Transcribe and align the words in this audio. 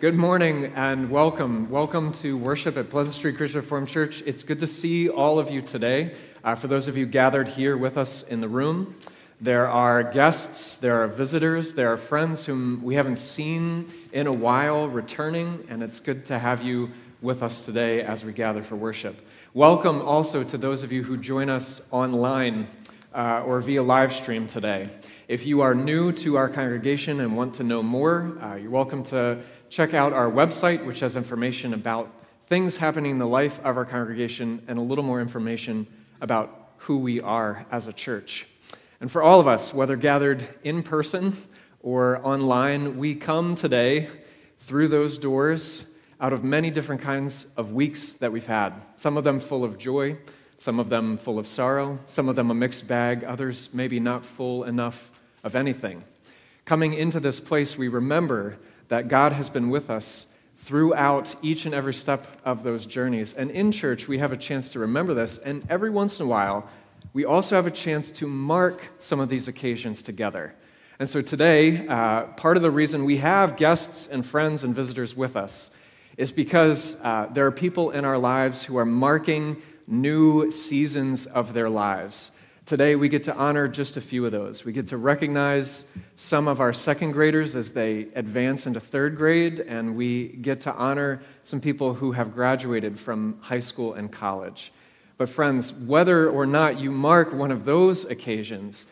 Good 0.00 0.14
morning 0.14 0.66
and 0.76 1.10
welcome. 1.10 1.68
Welcome 1.70 2.12
to 2.12 2.38
worship 2.38 2.76
at 2.76 2.88
Pleasant 2.88 3.16
Street 3.16 3.36
Christian 3.36 3.62
Reformed 3.62 3.88
Church. 3.88 4.22
It's 4.24 4.44
good 4.44 4.60
to 4.60 4.66
see 4.68 5.08
all 5.08 5.40
of 5.40 5.50
you 5.50 5.60
today. 5.60 6.14
Uh, 6.44 6.54
for 6.54 6.68
those 6.68 6.86
of 6.86 6.96
you 6.96 7.04
gathered 7.04 7.48
here 7.48 7.76
with 7.76 7.98
us 7.98 8.22
in 8.22 8.40
the 8.40 8.46
room, 8.46 8.94
there 9.40 9.66
are 9.66 10.04
guests, 10.04 10.76
there 10.76 11.02
are 11.02 11.08
visitors, 11.08 11.72
there 11.72 11.92
are 11.92 11.96
friends 11.96 12.46
whom 12.46 12.80
we 12.84 12.94
haven't 12.94 13.16
seen 13.16 13.90
in 14.12 14.28
a 14.28 14.32
while 14.32 14.86
returning, 14.86 15.66
and 15.68 15.82
it's 15.82 15.98
good 15.98 16.24
to 16.26 16.38
have 16.38 16.62
you 16.62 16.92
with 17.20 17.42
us 17.42 17.64
today 17.64 18.00
as 18.00 18.24
we 18.24 18.32
gather 18.32 18.62
for 18.62 18.76
worship. 18.76 19.16
Welcome 19.52 20.00
also 20.00 20.44
to 20.44 20.56
those 20.56 20.84
of 20.84 20.92
you 20.92 21.02
who 21.02 21.16
join 21.16 21.50
us 21.50 21.82
online 21.90 22.68
uh, 23.12 23.42
or 23.44 23.60
via 23.60 23.82
live 23.82 24.12
stream 24.12 24.46
today. 24.46 24.88
If 25.26 25.44
you 25.44 25.60
are 25.60 25.74
new 25.74 26.12
to 26.12 26.36
our 26.36 26.48
congregation 26.48 27.20
and 27.20 27.36
want 27.36 27.54
to 27.56 27.64
know 27.64 27.82
more, 27.82 28.38
uh, 28.40 28.54
you're 28.54 28.70
welcome 28.70 29.02
to 29.04 29.42
check 29.70 29.94
out 29.94 30.12
our 30.12 30.30
website, 30.30 30.84
which 30.84 31.00
has 31.00 31.16
information 31.16 31.74
about 31.74 32.12
things 32.46 32.76
happening 32.76 33.12
in 33.12 33.18
the 33.18 33.26
life 33.26 33.58
of 33.60 33.76
our 33.76 33.84
congregation 33.84 34.62
and 34.68 34.78
a 34.78 34.82
little 34.82 35.04
more 35.04 35.20
information 35.20 35.86
about 36.20 36.70
who 36.78 36.98
we 36.98 37.20
are 37.20 37.66
as 37.70 37.86
a 37.86 37.92
church. 37.92 38.46
And 39.00 39.10
for 39.10 39.22
all 39.22 39.38
of 39.38 39.46
us, 39.46 39.74
whether 39.74 39.96
gathered 39.96 40.48
in 40.64 40.82
person 40.82 41.36
or 41.82 42.24
online, 42.26 42.96
we 42.96 43.14
come 43.14 43.54
today 43.54 44.08
through 44.60 44.88
those 44.88 45.18
doors 45.18 45.84
out 46.20 46.32
of 46.32 46.42
many 46.42 46.70
different 46.70 47.00
kinds 47.00 47.46
of 47.56 47.72
weeks 47.72 48.12
that 48.12 48.32
we've 48.32 48.46
had. 48.46 48.80
Some 48.96 49.16
of 49.16 49.24
them 49.24 49.38
full 49.38 49.62
of 49.62 49.78
joy, 49.78 50.16
some 50.58 50.80
of 50.80 50.88
them 50.88 51.16
full 51.16 51.38
of 51.38 51.46
sorrow, 51.46 51.98
some 52.08 52.28
of 52.28 52.34
them 52.34 52.50
a 52.50 52.54
mixed 52.54 52.88
bag, 52.88 53.22
others 53.24 53.70
maybe 53.72 54.00
not 54.00 54.24
full 54.24 54.64
enough 54.64 55.10
of 55.44 55.54
anything. 55.54 56.02
Coming 56.64 56.94
into 56.94 57.20
this 57.20 57.38
place, 57.38 57.78
we 57.78 57.88
remember 57.88 58.58
that 58.88 59.08
God 59.08 59.32
has 59.32 59.50
been 59.50 59.70
with 59.70 59.90
us 59.90 60.26
throughout 60.56 61.34
each 61.40 61.66
and 61.66 61.74
every 61.74 61.94
step 61.94 62.26
of 62.44 62.62
those 62.62 62.84
journeys. 62.84 63.32
And 63.34 63.50
in 63.50 63.72
church, 63.72 64.08
we 64.08 64.18
have 64.18 64.32
a 64.32 64.36
chance 64.36 64.72
to 64.72 64.80
remember 64.80 65.14
this. 65.14 65.38
And 65.38 65.64
every 65.70 65.90
once 65.90 66.20
in 66.20 66.26
a 66.26 66.28
while, 66.28 66.68
we 67.12 67.24
also 67.24 67.54
have 67.54 67.66
a 67.66 67.70
chance 67.70 68.10
to 68.12 68.26
mark 68.26 68.82
some 68.98 69.20
of 69.20 69.28
these 69.28 69.48
occasions 69.48 70.02
together. 70.02 70.54
And 70.98 71.08
so 71.08 71.22
today, 71.22 71.86
uh, 71.86 72.24
part 72.36 72.56
of 72.56 72.62
the 72.62 72.70
reason 72.70 73.04
we 73.04 73.18
have 73.18 73.56
guests 73.56 74.08
and 74.08 74.26
friends 74.26 74.64
and 74.64 74.74
visitors 74.74 75.16
with 75.16 75.36
us 75.36 75.70
is 76.16 76.32
because 76.32 76.96
uh, 77.02 77.28
there 77.32 77.46
are 77.46 77.52
people 77.52 77.92
in 77.92 78.04
our 78.04 78.18
lives 78.18 78.64
who 78.64 78.76
are 78.76 78.84
marking 78.84 79.62
new 79.86 80.50
seasons 80.50 81.26
of 81.26 81.54
their 81.54 81.70
lives. 81.70 82.32
Today, 82.68 82.96
we 82.96 83.08
get 83.08 83.24
to 83.24 83.34
honor 83.34 83.66
just 83.66 83.96
a 83.96 84.00
few 84.02 84.26
of 84.26 84.32
those. 84.32 84.62
We 84.62 84.74
get 84.74 84.88
to 84.88 84.98
recognize 84.98 85.86
some 86.16 86.46
of 86.46 86.60
our 86.60 86.74
second 86.74 87.12
graders 87.12 87.56
as 87.56 87.72
they 87.72 88.08
advance 88.14 88.66
into 88.66 88.78
third 88.78 89.16
grade, 89.16 89.60
and 89.60 89.96
we 89.96 90.28
get 90.42 90.60
to 90.60 90.74
honor 90.74 91.22
some 91.42 91.62
people 91.62 91.94
who 91.94 92.12
have 92.12 92.34
graduated 92.34 93.00
from 93.00 93.38
high 93.40 93.60
school 93.60 93.94
and 93.94 94.12
college. 94.12 94.70
But, 95.16 95.30
friends, 95.30 95.72
whether 95.72 96.28
or 96.28 96.44
not 96.44 96.78
you 96.78 96.90
mark 96.90 97.32
one 97.32 97.50
of 97.50 97.64
those 97.64 98.04
occasions, 98.04 98.84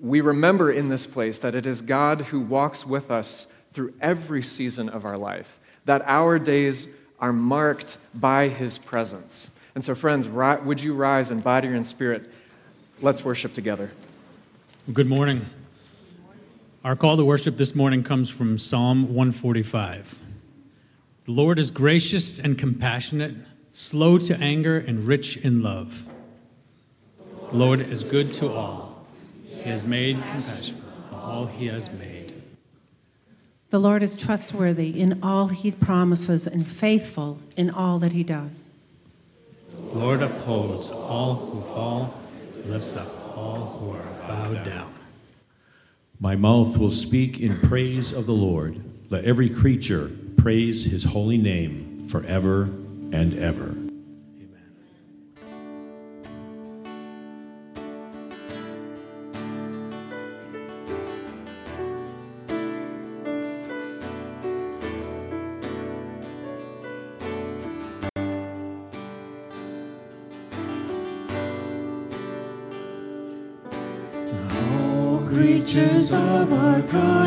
we 0.00 0.22
remember 0.22 0.72
in 0.72 0.88
this 0.88 1.06
place 1.06 1.40
that 1.40 1.54
it 1.54 1.66
is 1.66 1.82
God 1.82 2.22
who 2.22 2.40
walks 2.40 2.86
with 2.86 3.10
us 3.10 3.48
through 3.74 3.92
every 4.00 4.42
season 4.42 4.88
of 4.88 5.04
our 5.04 5.18
life, 5.18 5.60
that 5.84 6.00
our 6.06 6.38
days 6.38 6.88
are 7.18 7.34
marked 7.34 7.98
by 8.14 8.48
his 8.48 8.78
presence. 8.78 9.50
And 9.74 9.84
so, 9.84 9.94
friends, 9.94 10.26
would 10.26 10.82
you 10.82 10.94
rise 10.94 11.30
in 11.30 11.40
body 11.40 11.68
and 11.68 11.86
spirit? 11.86 12.30
Let's 13.02 13.24
worship 13.24 13.54
together. 13.54 13.90
Good 14.92 15.06
morning. 15.06 15.46
Our 16.84 16.94
call 16.94 17.16
to 17.16 17.24
worship 17.24 17.56
this 17.56 17.74
morning 17.74 18.02
comes 18.02 18.28
from 18.28 18.58
Psalm 18.58 19.14
145. 19.14 20.18
The 21.24 21.32
Lord 21.32 21.58
is 21.58 21.70
gracious 21.70 22.38
and 22.38 22.58
compassionate, 22.58 23.36
slow 23.72 24.18
to 24.18 24.36
anger, 24.36 24.78
and 24.78 25.06
rich 25.06 25.38
in 25.38 25.62
love. 25.62 26.04
The 27.50 27.56
Lord 27.56 27.80
is 27.80 28.04
good 28.04 28.34
to 28.34 28.52
all. 28.52 29.06
He 29.46 29.62
has 29.62 29.88
made 29.88 30.16
compassion 30.16 30.82
all 31.10 31.46
he 31.46 31.68
has 31.68 31.90
made. 31.98 32.34
The 33.70 33.78
Lord 33.78 34.02
is 34.02 34.14
trustworthy 34.14 35.00
in 35.00 35.22
all 35.22 35.48
he 35.48 35.70
promises 35.70 36.46
and 36.46 36.70
faithful 36.70 37.38
in 37.56 37.70
all 37.70 37.98
that 38.00 38.12
he 38.12 38.24
does. 38.24 38.68
The 39.70 39.80
Lord 39.80 40.20
upholds 40.22 40.90
all 40.90 41.34
who 41.36 41.60
fall 41.72 42.19
lifts 42.66 42.96
up 42.96 43.36
all 43.36 43.78
who 43.78 43.90
are 43.92 44.28
bowed 44.28 44.64
down. 44.64 44.92
My 46.18 46.36
mouth 46.36 46.76
will 46.76 46.90
speak 46.90 47.40
in 47.40 47.60
praise 47.60 48.12
of 48.12 48.26
the 48.26 48.32
Lord. 48.32 48.82
Let 49.08 49.24
every 49.24 49.48
creature 49.48 50.10
praise 50.36 50.84
his 50.84 51.04
holy 51.04 51.38
name 51.38 52.06
forever 52.08 52.64
and 53.12 53.38
ever. 53.38 53.79
Of 76.80 77.19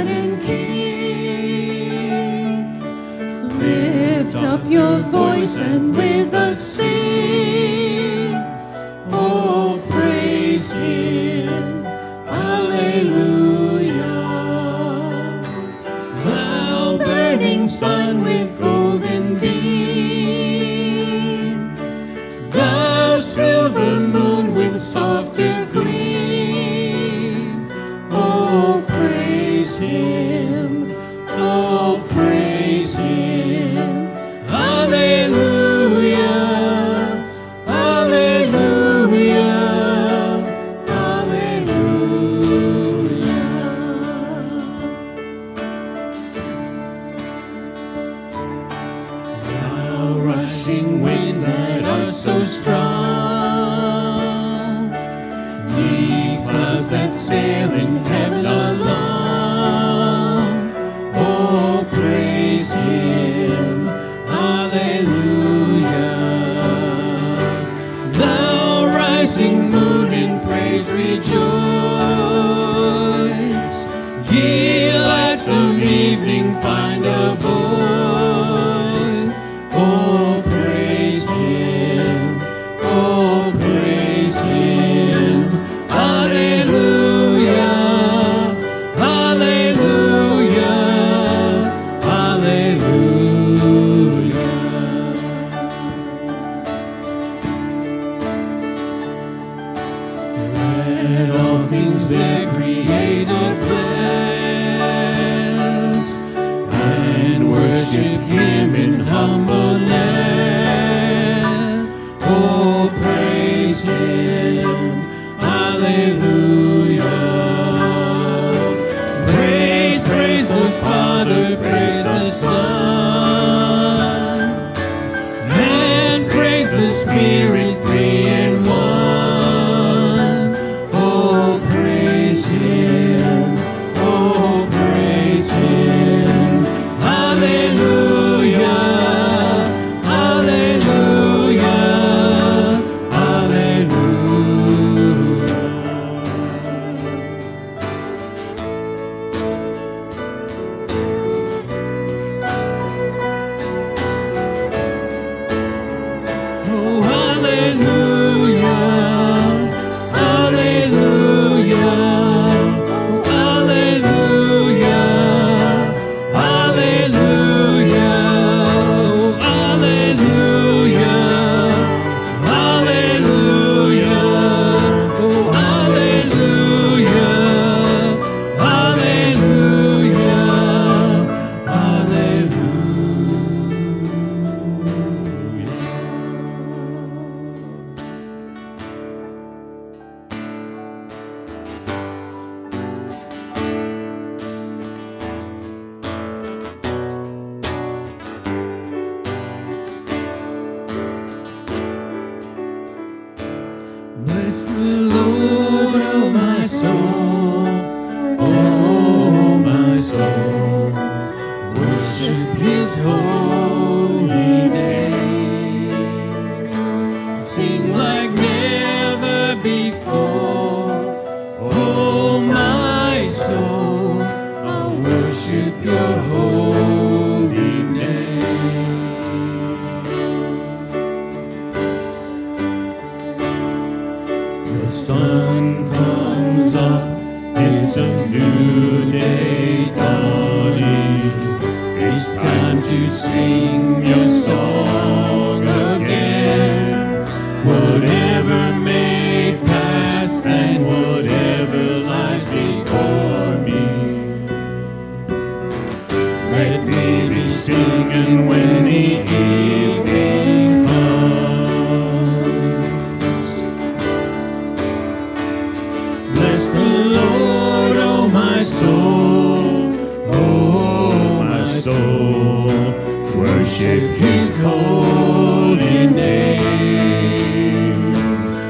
worship 273.84 274.12
his 274.12 274.56
holy 274.58 276.08
name. 276.08 276.63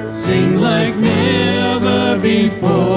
Sing 0.09 0.55
like 0.59 0.95
never 0.95 2.19
before, 2.19 2.92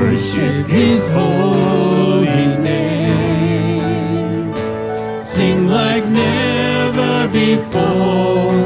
worship 0.00 0.66
his 0.66 1.06
holy 1.08 2.46
name. 2.68 4.54
Sing 5.18 5.68
like 5.68 6.06
never 6.06 7.28
before, 7.28 8.56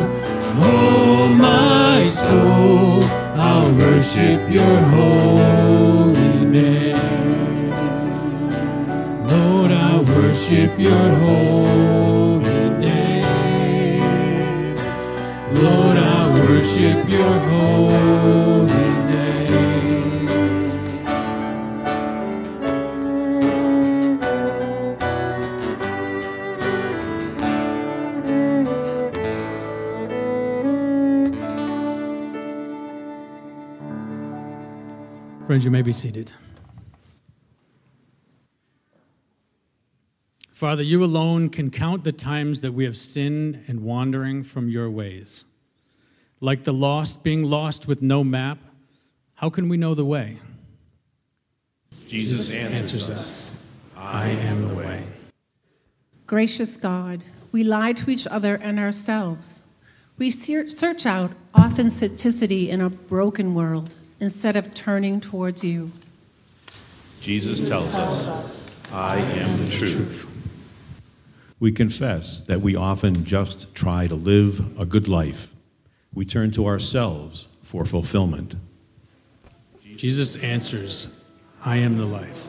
oh 0.62 1.26
my 1.28 2.06
soul, 2.08 3.02
I'll 3.48 3.72
worship 3.74 4.48
your 4.48 4.78
holy 4.96 6.44
name. 6.44 7.70
Lord, 9.26 9.72
I 9.72 10.00
worship 10.16 10.78
your 10.78 11.08
holy 11.24 11.53
Friends, 35.54 35.64
you 35.64 35.70
may 35.70 35.82
be 35.82 35.92
seated. 35.92 36.32
Father, 40.52 40.82
you 40.82 41.04
alone 41.04 41.48
can 41.48 41.70
count 41.70 42.02
the 42.02 42.10
times 42.10 42.60
that 42.62 42.72
we 42.72 42.82
have 42.82 42.96
sinned 42.96 43.62
and 43.68 43.84
wandering 43.84 44.42
from 44.42 44.68
your 44.68 44.90
ways. 44.90 45.44
Like 46.40 46.64
the 46.64 46.72
lost 46.72 47.22
being 47.22 47.44
lost 47.44 47.86
with 47.86 48.02
no 48.02 48.24
map, 48.24 48.58
how 49.34 49.48
can 49.48 49.68
we 49.68 49.76
know 49.76 49.94
the 49.94 50.04
way? 50.04 50.40
Jesus 52.08 52.52
Answers 52.52 53.08
us, 53.08 53.64
I 53.96 54.30
am 54.30 54.66
the 54.66 54.74
way. 54.74 55.04
Gracious 56.26 56.76
God, 56.76 57.22
we 57.52 57.62
lie 57.62 57.92
to 57.92 58.10
each 58.10 58.26
other 58.26 58.56
and 58.56 58.80
ourselves. 58.80 59.62
We 60.18 60.32
search 60.32 61.06
out 61.06 61.30
authenticity 61.56 62.70
in 62.70 62.80
a 62.80 62.90
broken 62.90 63.54
world 63.54 63.94
instead 64.20 64.56
of 64.56 64.74
turning 64.74 65.20
towards 65.20 65.64
you. 65.64 65.92
Jesus 67.20 67.68
tells 67.68 67.94
us, 67.94 68.70
I 68.92 69.16
am 69.16 69.64
the 69.64 69.70
truth. 69.70 70.30
We 71.58 71.72
confess 71.72 72.40
that 72.42 72.60
we 72.60 72.76
often 72.76 73.24
just 73.24 73.74
try 73.74 74.06
to 74.06 74.14
live 74.14 74.78
a 74.78 74.84
good 74.84 75.08
life. 75.08 75.54
We 76.12 76.24
turn 76.24 76.50
to 76.52 76.66
ourselves 76.66 77.48
for 77.62 77.84
fulfillment. 77.84 78.56
Jesus 79.96 80.36
answers, 80.42 81.24
I 81.64 81.76
am 81.76 81.96
the 81.96 82.04
life. 82.04 82.46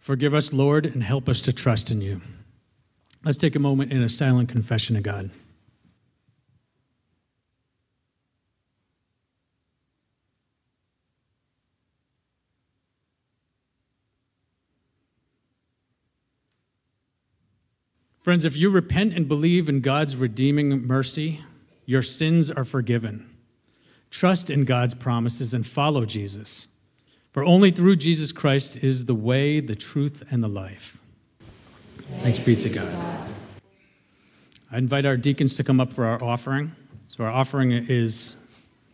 Forgive 0.00 0.34
us, 0.34 0.52
Lord, 0.52 0.86
and 0.86 1.02
help 1.02 1.28
us 1.28 1.40
to 1.42 1.52
trust 1.52 1.90
in 1.90 2.00
you. 2.00 2.20
Let's 3.24 3.38
take 3.38 3.56
a 3.56 3.60
moment 3.60 3.92
in 3.92 4.02
a 4.02 4.08
silent 4.08 4.48
confession 4.48 4.96
to 4.96 5.02
God. 5.02 5.30
Friends, 18.30 18.44
if 18.44 18.56
you 18.56 18.70
repent 18.70 19.12
and 19.14 19.26
believe 19.26 19.68
in 19.68 19.80
God's 19.80 20.14
redeeming 20.14 20.86
mercy, 20.86 21.40
your 21.84 22.00
sins 22.00 22.48
are 22.48 22.64
forgiven. 22.64 23.28
Trust 24.08 24.50
in 24.50 24.64
God's 24.64 24.94
promises 24.94 25.52
and 25.52 25.66
follow 25.66 26.04
Jesus. 26.04 26.68
For 27.32 27.42
only 27.42 27.72
through 27.72 27.96
Jesus 27.96 28.30
Christ 28.30 28.76
is 28.76 29.06
the 29.06 29.16
way, 29.16 29.58
the 29.58 29.74
truth, 29.74 30.22
and 30.30 30.44
the 30.44 30.48
life. 30.48 31.02
Thanks 32.22 32.38
be 32.38 32.54
to 32.54 32.68
God. 32.68 32.94
I 34.70 34.78
invite 34.78 35.06
our 35.06 35.16
deacons 35.16 35.56
to 35.56 35.64
come 35.64 35.80
up 35.80 35.92
for 35.92 36.04
our 36.04 36.22
offering. 36.22 36.70
So, 37.08 37.24
our 37.24 37.32
offering 37.32 37.72
is 37.72 38.36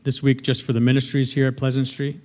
this 0.02 0.22
week 0.22 0.44
just 0.44 0.62
for 0.62 0.72
the 0.72 0.80
ministries 0.80 1.34
here 1.34 1.48
at 1.48 1.58
Pleasant 1.58 1.88
Street. 1.88 2.18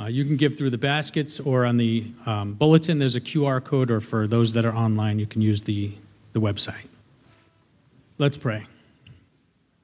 Uh, 0.00 0.06
you 0.06 0.24
can 0.24 0.36
give 0.36 0.56
through 0.56 0.70
the 0.70 0.78
baskets 0.78 1.40
or 1.40 1.66
on 1.66 1.76
the 1.76 2.10
um, 2.24 2.54
bulletin, 2.54 2.98
there's 2.98 3.16
a 3.16 3.20
QR 3.20 3.62
code, 3.62 3.90
or 3.90 4.00
for 4.00 4.26
those 4.26 4.54
that 4.54 4.64
are 4.64 4.74
online, 4.74 5.18
you 5.18 5.26
can 5.26 5.42
use 5.42 5.60
the, 5.62 5.92
the 6.32 6.40
website. 6.40 6.88
Let's 8.16 8.38
pray. 8.38 8.66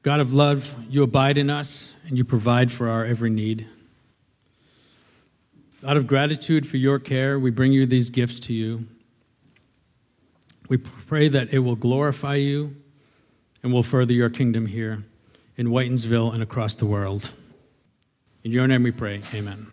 God 0.03 0.21
of 0.21 0.33
love, 0.33 0.75
you 0.89 1.03
abide 1.03 1.37
in 1.37 1.51
us 1.51 1.93
and 2.07 2.17
you 2.17 2.25
provide 2.25 2.73
for 2.73 2.89
our 2.89 3.05
every 3.05 3.29
need. 3.29 3.67
Out 5.87 5.99
of 5.99 6.07
gratitude 6.07 6.67
for 6.67 6.79
your 6.79 6.99
care, 6.99 7.39
we 7.39 7.51
bring 7.51 7.73
you 7.73 7.85
these 7.85 8.09
gifts 8.09 8.41
to 8.41 8.55
you. 8.55 8.87
We 10.69 10.79
pray 10.79 11.29
that 11.29 11.53
it 11.53 11.59
will 11.59 11.77
glorify 11.77 12.37
you 12.37 12.75
and 13.63 13.73
will 13.73 13.83
further 13.83 14.15
your 14.15 14.31
kingdom 14.31 14.67
here 14.67 15.05
in 15.57 15.69
Whitinsville 15.69 16.33
and 16.33 16.43
across 16.43 16.75
the 16.75 16.87
world. 16.87 17.31
In 18.45 18.53
your 18.53 18.67
name 18.67 18.83
we 18.83 18.93
pray. 18.93 19.21
Amen. 19.35 19.73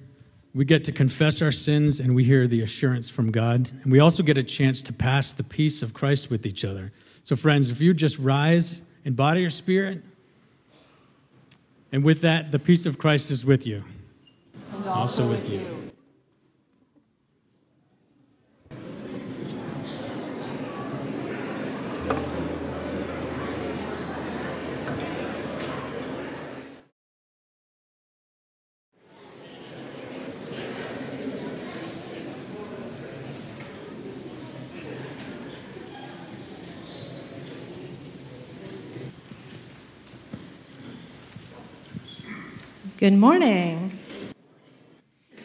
we 0.53 0.65
get 0.65 0.83
to 0.85 0.91
confess 0.91 1.41
our 1.41 1.51
sins 1.51 1.99
and 1.99 2.13
we 2.13 2.23
hear 2.23 2.47
the 2.47 2.61
assurance 2.61 3.07
from 3.07 3.31
God. 3.31 3.71
And 3.83 3.91
we 3.91 3.99
also 3.99 4.21
get 4.21 4.37
a 4.37 4.43
chance 4.43 4.81
to 4.83 4.93
pass 4.93 5.33
the 5.33 5.43
peace 5.43 5.81
of 5.81 5.93
Christ 5.93 6.29
with 6.29 6.45
each 6.45 6.65
other. 6.65 6.91
So, 7.23 7.35
friends, 7.35 7.69
if 7.69 7.79
you 7.79 7.93
just 7.93 8.17
rise 8.17 8.81
in 9.05 9.13
body 9.13 9.45
or 9.45 9.49
spirit, 9.49 10.03
and 11.91 12.03
with 12.03 12.21
that, 12.21 12.51
the 12.51 12.59
peace 12.59 12.85
of 12.85 12.97
Christ 12.97 13.31
is 13.31 13.45
with 13.45 13.67
you. 13.67 13.83
Also, 14.85 14.89
also 14.89 15.29
with 15.29 15.49
you. 15.49 15.59
you. 15.59 15.80
Good 43.01 43.13
morning. 43.13 43.97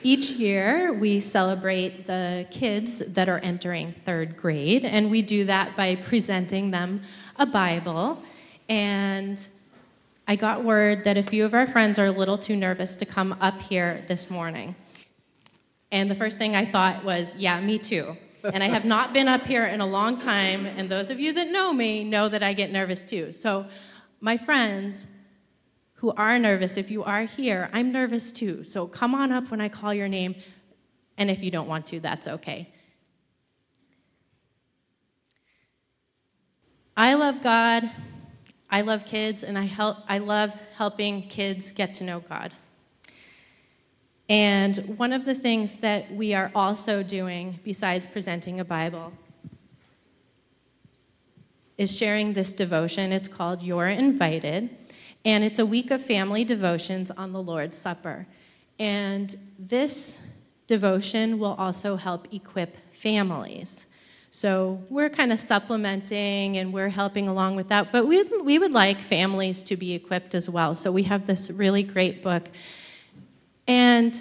Each 0.02 0.32
year, 0.32 0.92
we 0.92 1.20
celebrate 1.20 2.04
the 2.04 2.46
kids 2.50 2.98
that 2.98 3.30
are 3.30 3.38
entering 3.38 3.92
third 3.92 4.36
grade, 4.36 4.84
and 4.84 5.10
we 5.10 5.22
do 5.22 5.46
that 5.46 5.74
by 5.74 5.96
presenting 5.96 6.70
them 6.70 7.00
a 7.36 7.46
Bible. 7.46 8.22
And 8.68 9.48
I 10.28 10.36
got 10.36 10.64
word 10.64 11.04
that 11.04 11.16
a 11.16 11.22
few 11.22 11.46
of 11.46 11.54
our 11.54 11.66
friends 11.66 11.98
are 11.98 12.04
a 12.04 12.10
little 12.10 12.36
too 12.36 12.56
nervous 12.56 12.94
to 12.96 13.06
come 13.06 13.34
up 13.40 13.58
here 13.62 14.04
this 14.06 14.28
morning. 14.28 14.76
And 15.90 16.10
the 16.10 16.14
first 16.14 16.36
thing 16.36 16.54
I 16.54 16.66
thought 16.66 17.04
was, 17.06 17.34
yeah, 17.36 17.58
me 17.62 17.78
too. 17.78 18.18
And 18.44 18.62
I 18.62 18.66
have 18.66 18.84
not 18.94 19.14
been 19.14 19.28
up 19.28 19.46
here 19.46 19.64
in 19.64 19.80
a 19.80 19.86
long 19.86 20.18
time, 20.18 20.66
and 20.66 20.90
those 20.90 21.08
of 21.08 21.18
you 21.18 21.32
that 21.32 21.48
know 21.48 21.72
me 21.72 22.04
know 22.04 22.28
that 22.28 22.42
I 22.42 22.52
get 22.52 22.70
nervous 22.70 23.02
too. 23.02 23.32
So, 23.32 23.64
my 24.20 24.36
friends 24.36 25.06
who 25.96 26.12
are 26.12 26.38
nervous, 26.38 26.76
if 26.76 26.90
you 26.90 27.04
are 27.04 27.22
here, 27.22 27.68
I'm 27.72 27.92
nervous 27.92 28.32
too. 28.32 28.64
So, 28.64 28.86
come 28.86 29.14
on 29.14 29.32
up 29.32 29.50
when 29.50 29.60
I 29.60 29.68
call 29.68 29.92
your 29.92 30.08
name, 30.08 30.34
and 31.18 31.30
if 31.30 31.42
you 31.42 31.50
don't 31.50 31.68
want 31.68 31.86
to, 31.88 32.00
that's 32.00 32.28
okay. 32.28 32.72
I 36.96 37.14
love 37.14 37.42
God. 37.42 37.90
I 38.70 38.80
love 38.80 39.04
kids, 39.04 39.42
and 39.42 39.56
I, 39.56 39.62
help, 39.64 39.98
I 40.08 40.18
love 40.18 40.54
helping 40.76 41.22
kids 41.28 41.72
get 41.72 41.94
to 41.94 42.04
know 42.04 42.20
God. 42.20 42.52
And 44.28 44.76
one 44.98 45.12
of 45.12 45.24
the 45.24 45.34
things 45.34 45.78
that 45.78 46.12
we 46.12 46.34
are 46.34 46.50
also 46.54 47.02
doing, 47.02 47.60
besides 47.62 48.06
presenting 48.06 48.58
a 48.58 48.64
Bible, 48.64 49.12
is 51.78 51.96
sharing 51.96 52.32
this 52.32 52.52
devotion. 52.52 53.12
It's 53.12 53.28
called 53.28 53.62
You're 53.62 53.86
Invited, 53.86 54.70
and 55.26 55.42
it's 55.42 55.58
a 55.58 55.66
week 55.66 55.90
of 55.90 56.00
family 56.00 56.44
devotions 56.44 57.10
on 57.10 57.32
the 57.32 57.42
Lord's 57.42 57.76
Supper. 57.76 58.28
And 58.78 59.34
this 59.58 60.24
devotion 60.68 61.40
will 61.40 61.56
also 61.58 61.96
help 61.96 62.32
equip 62.32 62.76
families. 62.94 63.88
So 64.30 64.84
we're 64.88 65.10
kind 65.10 65.32
of 65.32 65.40
supplementing 65.40 66.58
and 66.58 66.72
we're 66.72 66.90
helping 66.90 67.26
along 67.26 67.56
with 67.56 67.68
that, 67.68 67.90
but 67.90 68.06
we, 68.06 68.22
we 68.44 68.60
would 68.60 68.72
like 68.72 69.00
families 69.00 69.62
to 69.62 69.76
be 69.76 69.94
equipped 69.94 70.36
as 70.36 70.48
well. 70.48 70.76
So 70.76 70.92
we 70.92 71.02
have 71.04 71.26
this 71.26 71.50
really 71.50 71.82
great 71.82 72.22
book. 72.22 72.48
And 73.66 74.20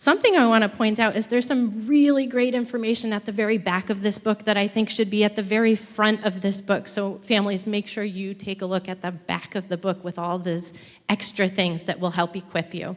something 0.00 0.34
I 0.34 0.46
want 0.46 0.62
to 0.62 0.68
point 0.70 0.98
out 0.98 1.14
is 1.14 1.26
there's 1.26 1.46
some 1.46 1.86
really 1.86 2.24
great 2.24 2.54
information 2.54 3.12
at 3.12 3.26
the 3.26 3.32
very 3.32 3.58
back 3.58 3.90
of 3.90 4.00
this 4.00 4.18
book 4.18 4.44
that 4.44 4.56
I 4.56 4.66
think 4.66 4.88
should 4.88 5.10
be 5.10 5.24
at 5.24 5.36
the 5.36 5.42
very 5.42 5.74
front 5.74 6.24
of 6.24 6.40
this 6.40 6.62
book. 6.62 6.88
So, 6.88 7.18
families, 7.18 7.66
make 7.66 7.86
sure 7.86 8.02
you 8.02 8.32
take 8.32 8.62
a 8.62 8.66
look 8.66 8.88
at 8.88 9.02
the 9.02 9.10
back 9.10 9.54
of 9.54 9.68
the 9.68 9.76
book 9.76 10.02
with 10.02 10.18
all 10.18 10.38
these 10.38 10.72
extra 11.10 11.48
things 11.48 11.84
that 11.84 12.00
will 12.00 12.12
help 12.12 12.34
equip 12.34 12.72
you. 12.72 12.96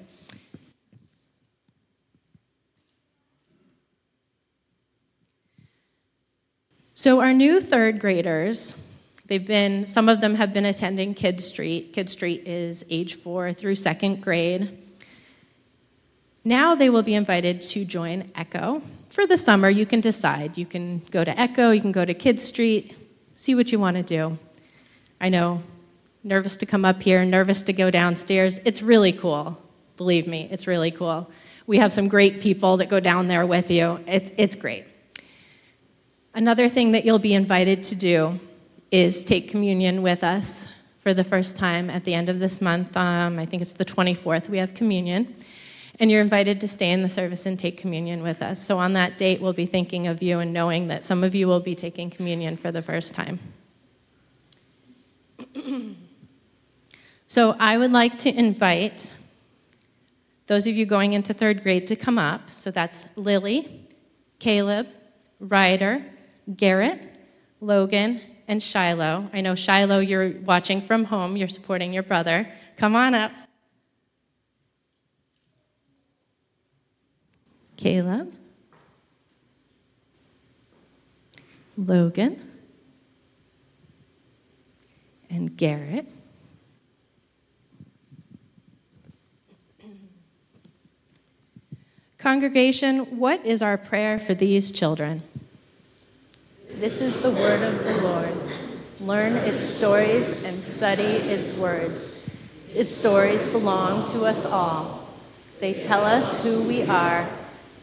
So, 6.93 7.19
our 7.19 7.33
new 7.33 7.59
third 7.59 7.99
graders, 7.99 8.81
they've 9.25 9.45
been, 9.45 9.85
some 9.85 10.07
of 10.07 10.21
them 10.21 10.35
have 10.35 10.53
been 10.53 10.65
attending 10.65 11.15
Kid 11.15 11.41
Street. 11.41 11.91
Kid 11.91 12.09
Street 12.09 12.47
is 12.47 12.85
age 12.89 13.15
four 13.15 13.51
through 13.51 13.75
second 13.75 14.21
grade. 14.21 14.82
Now 16.45 16.75
they 16.75 16.89
will 16.89 17.03
be 17.03 17.15
invited 17.15 17.61
to 17.61 17.85
join 17.85 18.29
Echo. 18.35 18.81
For 19.09 19.25
the 19.25 19.37
summer, 19.37 19.69
you 19.69 19.85
can 19.85 20.01
decide. 20.01 20.57
You 20.57 20.65
can 20.65 20.99
go 21.09 21.23
to 21.23 21.39
Echo, 21.39 21.71
you 21.71 21.79
can 21.79 21.93
go 21.93 22.03
to 22.03 22.13
Kid 22.13 22.39
Street, 22.39 22.95
see 23.35 23.55
what 23.55 23.71
you 23.71 23.79
want 23.79 23.95
to 23.95 24.03
do. 24.03 24.37
I 25.21 25.29
know, 25.29 25.63
nervous 26.23 26.57
to 26.57 26.65
come 26.65 26.83
up 26.83 27.01
here, 27.01 27.23
nervous 27.23 27.61
to 27.63 27.73
go 27.73 27.89
downstairs. 27.89 28.59
It's 28.65 28.81
really 28.81 29.13
cool. 29.13 29.57
Believe 29.95 30.27
me, 30.27 30.49
it's 30.51 30.67
really 30.67 30.91
cool. 30.91 31.29
We 31.65 31.77
have 31.77 31.93
some 31.93 32.09
great 32.09 32.41
people 32.41 32.77
that 32.77 32.89
go 32.89 32.99
down 32.99 33.29
there 33.29 33.45
with 33.45 33.71
you. 33.71 33.99
It's, 34.05 34.31
it's 34.37 34.55
great. 34.55 34.83
Another 36.33 36.67
thing 36.67 36.91
that 36.91 37.05
you'll 37.05 37.19
be 37.19 37.35
invited 37.35 37.83
to 37.85 37.95
do 37.95 38.39
is 38.91 39.23
take 39.23 39.49
communion 39.49 40.01
with 40.01 40.23
us 40.25 40.73
for 40.99 41.13
the 41.13 41.23
first 41.23 41.55
time 41.57 41.89
at 41.89 42.03
the 42.03 42.13
end 42.13 42.27
of 42.27 42.39
this 42.39 42.59
month. 42.59 42.97
Um, 42.97 43.39
I 43.39 43.45
think 43.45 43.61
it's 43.61 43.73
the 43.73 43.85
24th, 43.85 44.49
we 44.49 44.57
have 44.57 44.73
communion. 44.73 45.35
And 45.99 46.09
you're 46.09 46.21
invited 46.21 46.59
to 46.61 46.67
stay 46.67 46.91
in 46.91 47.03
the 47.03 47.09
service 47.09 47.45
and 47.45 47.57
take 47.57 47.77
communion 47.77 48.23
with 48.23 48.41
us. 48.41 48.59
So 48.59 48.79
on 48.79 48.93
that 48.93 49.17
date, 49.17 49.41
we'll 49.41 49.53
be 49.53 49.67
thinking 49.67 50.07
of 50.07 50.23
you 50.23 50.39
and 50.39 50.51
knowing 50.51 50.87
that 50.87 51.03
some 51.03 51.23
of 51.23 51.35
you 51.35 51.47
will 51.47 51.59
be 51.59 51.75
taking 51.75 52.09
communion 52.09 52.57
for 52.57 52.71
the 52.71 52.81
first 52.81 53.13
time. 53.13 53.39
so 57.27 57.55
I 57.59 57.77
would 57.77 57.91
like 57.91 58.17
to 58.19 58.29
invite 58.35 59.13
those 60.47 60.67
of 60.67 60.75
you 60.75 60.85
going 60.85 61.13
into 61.13 61.33
third 61.33 61.61
grade 61.61 61.87
to 61.87 61.95
come 61.95 62.17
up. 62.17 62.49
So 62.49 62.71
that's 62.71 63.05
Lily, 63.15 63.87
Caleb, 64.39 64.87
Ryder, 65.39 66.03
Garrett, 66.55 67.09
Logan, 67.61 68.19
and 68.47 68.61
Shiloh. 68.61 69.29
I 69.33 69.41
know 69.41 69.55
Shiloh, 69.55 69.99
you're 69.99 70.31
watching 70.41 70.81
from 70.81 71.05
home, 71.05 71.37
you're 71.37 71.47
supporting 71.47 71.93
your 71.93 72.03
brother. 72.03 72.47
Come 72.77 72.95
on 72.95 73.13
up. 73.13 73.31
Caleb, 77.77 78.33
Logan, 81.77 82.39
and 85.29 85.55
Garrett. 85.57 86.07
Congregation, 92.17 93.19
what 93.19 93.45
is 93.45 93.61
our 93.61 93.77
prayer 93.77 94.17
for 94.17 94.33
these 94.33 94.71
children? 94.71 95.21
This 96.69 97.01
is 97.01 97.21
the 97.21 97.31
word 97.31 97.61
of 97.61 97.83
the 97.83 98.01
Lord. 98.01 98.33
Learn 99.01 99.33
its 99.33 99.61
stories 99.61 100.45
and 100.45 100.61
study 100.61 101.03
its 101.03 101.57
words. 101.57 102.29
Its 102.73 102.95
stories 102.95 103.51
belong 103.51 104.09
to 104.11 104.23
us 104.23 104.45
all. 104.45 105.09
They 105.59 105.73
tell 105.73 106.05
us 106.05 106.43
who 106.43 106.63
we 106.63 106.83
are. 106.83 107.27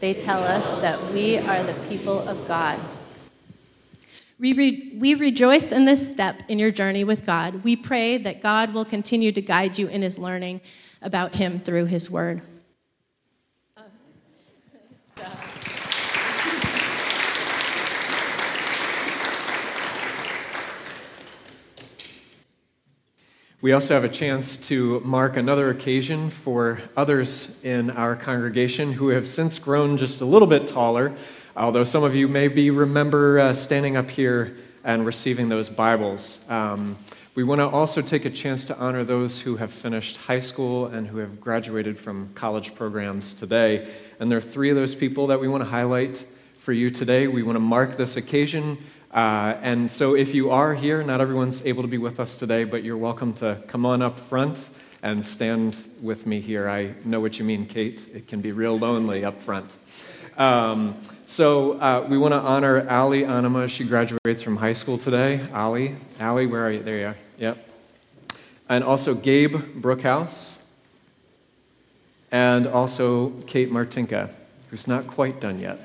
They 0.01 0.15
tell 0.15 0.43
us 0.43 0.81
that 0.81 1.13
we 1.13 1.37
are 1.37 1.63
the 1.63 1.75
people 1.87 2.19
of 2.19 2.47
God. 2.47 2.79
We, 4.39 4.53
re- 4.53 4.97
we 4.97 5.13
rejoice 5.13 5.71
in 5.71 5.85
this 5.85 6.11
step 6.11 6.41
in 6.47 6.57
your 6.57 6.71
journey 6.71 7.03
with 7.03 7.23
God. 7.23 7.63
We 7.63 7.75
pray 7.75 8.17
that 8.17 8.41
God 8.41 8.73
will 8.73 8.83
continue 8.83 9.31
to 9.31 9.41
guide 9.41 9.77
you 9.77 9.87
in 9.87 10.01
his 10.01 10.17
learning 10.17 10.61
about 11.03 11.35
him 11.35 11.59
through 11.59 11.85
his 11.85 12.09
word. 12.09 12.41
We 23.61 23.73
also 23.73 23.93
have 23.93 24.03
a 24.03 24.09
chance 24.09 24.57
to 24.69 25.01
mark 25.01 25.37
another 25.37 25.69
occasion 25.69 26.31
for 26.31 26.81
others 26.97 27.55
in 27.61 27.91
our 27.91 28.15
congregation 28.15 28.91
who 28.91 29.09
have 29.09 29.27
since 29.27 29.59
grown 29.59 29.97
just 29.97 30.19
a 30.21 30.25
little 30.25 30.47
bit 30.47 30.65
taller, 30.65 31.13
although 31.55 31.83
some 31.83 32.03
of 32.03 32.15
you 32.15 32.27
maybe 32.27 32.71
remember 32.71 33.37
uh, 33.37 33.53
standing 33.53 33.97
up 33.97 34.09
here 34.09 34.57
and 34.83 35.05
receiving 35.05 35.47
those 35.47 35.69
Bibles. 35.69 36.39
Um, 36.49 36.97
we 37.35 37.43
want 37.43 37.59
to 37.59 37.67
also 37.67 38.01
take 38.01 38.25
a 38.25 38.31
chance 38.31 38.65
to 38.65 38.77
honor 38.79 39.03
those 39.03 39.39
who 39.39 39.57
have 39.57 39.71
finished 39.71 40.17
high 40.17 40.39
school 40.39 40.87
and 40.87 41.05
who 41.05 41.19
have 41.19 41.39
graduated 41.39 41.99
from 41.99 42.33
college 42.33 42.73
programs 42.73 43.35
today. 43.35 43.93
And 44.19 44.31
there 44.31 44.39
are 44.39 44.41
three 44.41 44.71
of 44.71 44.75
those 44.75 44.95
people 44.95 45.27
that 45.27 45.39
we 45.39 45.47
want 45.47 45.63
to 45.63 45.69
highlight 45.69 46.25
for 46.57 46.73
you 46.73 46.89
today. 46.89 47.27
We 47.27 47.43
want 47.43 47.57
to 47.57 47.61
mark 47.61 47.95
this 47.95 48.17
occasion 48.17 48.79
uh, 49.13 49.57
and 49.61 49.91
so, 49.91 50.15
if 50.15 50.33
you 50.33 50.51
are 50.51 50.73
here, 50.73 51.03
not 51.03 51.19
everyone's 51.19 51.65
able 51.65 51.81
to 51.81 51.87
be 51.87 51.97
with 51.97 52.17
us 52.17 52.37
today, 52.37 52.63
but 52.63 52.81
you're 52.81 52.95
welcome 52.95 53.33
to 53.33 53.61
come 53.67 53.85
on 53.85 54.01
up 54.01 54.17
front 54.17 54.69
and 55.03 55.25
stand 55.25 55.75
with 56.01 56.25
me 56.25 56.39
here. 56.39 56.69
I 56.69 56.93
know 57.03 57.19
what 57.19 57.37
you 57.37 57.43
mean, 57.43 57.65
Kate. 57.65 58.07
It 58.13 58.29
can 58.29 58.39
be 58.39 58.53
real 58.53 58.79
lonely 58.79 59.25
up 59.25 59.41
front. 59.41 59.75
Um, 60.37 60.95
so, 61.25 61.73
uh, 61.73 62.05
we 62.07 62.17
want 62.17 62.33
to 62.33 62.39
honor 62.39 62.89
Ali 62.89 63.25
Anima. 63.25 63.67
She 63.67 63.83
graduates 63.83 64.41
from 64.41 64.55
high 64.55 64.73
school 64.73 64.97
today. 64.97 65.41
Ali, 65.53 65.95
Ali, 66.21 66.45
where 66.45 66.65
are 66.65 66.71
you? 66.71 66.81
There 66.81 66.97
you 66.97 67.07
are. 67.07 67.17
Yep. 67.37 67.69
And 68.69 68.81
also 68.81 69.13
Gabe 69.13 69.55
Brookhouse. 69.81 70.57
And 72.31 72.65
also 72.65 73.31
Kate 73.45 73.69
Martinka, 73.69 74.29
who's 74.69 74.87
not 74.87 75.05
quite 75.05 75.41
done 75.41 75.59
yet. 75.59 75.81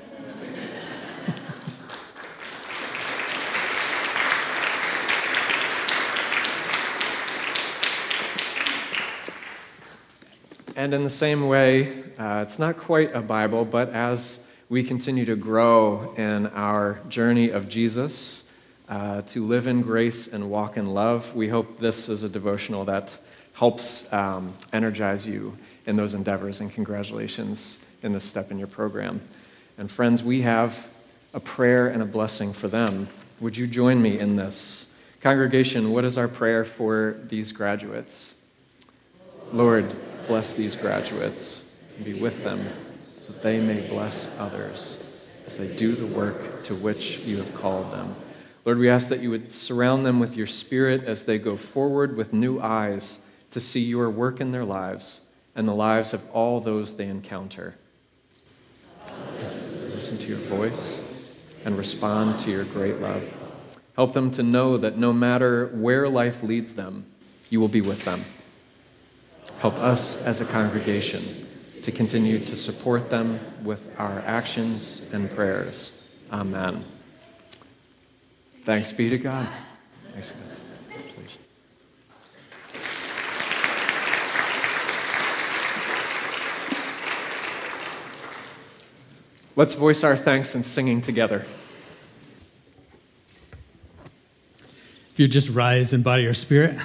And 10.77 10.93
in 10.93 11.03
the 11.03 11.09
same 11.09 11.47
way, 11.47 12.03
uh, 12.19 12.43
it's 12.45 12.59
not 12.59 12.77
quite 12.77 13.15
a 13.15 13.19
Bible, 13.19 13.65
but 13.65 13.89
as 13.89 14.39
we 14.69 14.83
continue 14.83 15.25
to 15.25 15.35
grow 15.35 16.13
in 16.17 16.45
our 16.47 16.99
journey 17.09 17.49
of 17.49 17.67
Jesus, 17.67 18.43
uh, 18.87 19.23
to 19.23 19.43
live 19.43 19.65
in 19.65 19.81
grace 19.81 20.27
and 20.27 20.51
walk 20.51 20.77
in 20.77 20.93
love, 20.93 21.35
we 21.35 21.49
hope 21.49 21.79
this 21.79 22.09
is 22.09 22.21
a 22.21 22.29
devotional 22.29 22.85
that 22.85 23.09
helps 23.53 24.13
um, 24.13 24.53
energize 24.71 25.25
you 25.25 25.57
in 25.87 25.95
those 25.95 26.13
endeavors. 26.13 26.61
And 26.61 26.71
congratulations 26.71 27.79
in 28.03 28.11
this 28.11 28.23
step 28.23 28.51
in 28.51 28.59
your 28.59 28.67
program. 28.67 29.19
And 29.79 29.89
friends, 29.89 30.21
we 30.21 30.43
have 30.43 30.87
a 31.33 31.39
prayer 31.39 31.87
and 31.87 32.03
a 32.03 32.05
blessing 32.05 32.53
for 32.53 32.67
them. 32.67 33.07
Would 33.39 33.57
you 33.57 33.65
join 33.65 33.99
me 33.99 34.19
in 34.19 34.35
this? 34.35 34.85
Congregation, 35.21 35.91
what 35.91 36.05
is 36.05 36.19
our 36.19 36.27
prayer 36.27 36.63
for 36.63 37.17
these 37.29 37.51
graduates? 37.51 38.35
Lord, 39.51 39.95
bless 40.27 40.53
these 40.53 40.75
graduates 40.75 41.75
and 41.95 42.05
be 42.05 42.13
with 42.13 42.43
them 42.43 42.65
so 43.21 43.33
that 43.33 43.41
they 43.41 43.59
may 43.59 43.87
bless 43.87 44.37
others 44.39 45.29
as 45.47 45.57
they 45.57 45.73
do 45.77 45.95
the 45.95 46.07
work 46.07 46.63
to 46.63 46.75
which 46.75 47.19
you 47.19 47.37
have 47.37 47.55
called 47.55 47.91
them. 47.91 48.15
Lord, 48.65 48.79
we 48.79 48.89
ask 48.89 49.07
that 49.09 49.21
you 49.21 49.29
would 49.29 49.51
surround 49.51 50.05
them 50.05 50.19
with 50.19 50.35
your 50.35 50.47
spirit 50.47 51.05
as 51.05 51.23
they 51.23 51.39
go 51.39 51.55
forward 51.55 52.17
with 52.17 52.33
new 52.33 52.59
eyes 52.59 53.19
to 53.51 53.61
see 53.61 53.79
your 53.79 54.09
work 54.09 54.41
in 54.41 54.51
their 54.51 54.65
lives 54.65 55.21
and 55.55 55.67
the 55.67 55.73
lives 55.73 56.13
of 56.13 56.21
all 56.31 56.59
those 56.59 56.95
they 56.95 57.07
encounter. 57.07 57.75
Listen 59.83 60.17
to 60.17 60.27
your 60.27 60.37
voice 60.37 61.41
and 61.63 61.77
respond 61.77 62.39
to 62.41 62.51
your 62.51 62.65
great 62.65 62.99
love. 62.99 63.23
Help 63.95 64.13
them 64.13 64.29
to 64.31 64.43
know 64.43 64.77
that 64.77 64.97
no 64.97 65.11
matter 65.11 65.67
where 65.67 66.07
life 66.07 66.43
leads 66.43 66.75
them, 66.75 67.05
you 67.49 67.59
will 67.59 67.67
be 67.67 67.81
with 67.81 68.03
them. 68.05 68.23
Help 69.59 69.75
us 69.75 70.23
as 70.23 70.39
a 70.39 70.45
congregation 70.45 71.23
to 71.83 71.91
continue 71.91 72.37
to 72.39 72.55
support 72.55 73.09
them 73.09 73.39
with 73.63 73.89
our 73.99 74.19
actions 74.19 75.09
and 75.13 75.29
prayers. 75.31 76.07
Amen. 76.31 76.83
Thanks 78.61 78.91
be 78.91 79.09
to 79.09 79.17
God. 79.17 79.47
Thanks, 80.11 80.31
God. 80.31 80.57
Let's 89.55 89.73
voice 89.73 90.03
our 90.03 90.15
thanks 90.15 90.53
in 90.53 90.61
singing 90.61 91.01
together. 91.01 91.43
If 95.13 95.15
you 95.15 95.27
just 95.27 95.49
rise 95.49 95.93
in 95.93 96.03
body 96.03 96.27
or 96.27 96.35
spirit. 96.35 96.77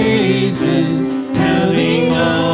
praises, 0.00 0.88
telling 1.36 2.12
all. 2.12 2.49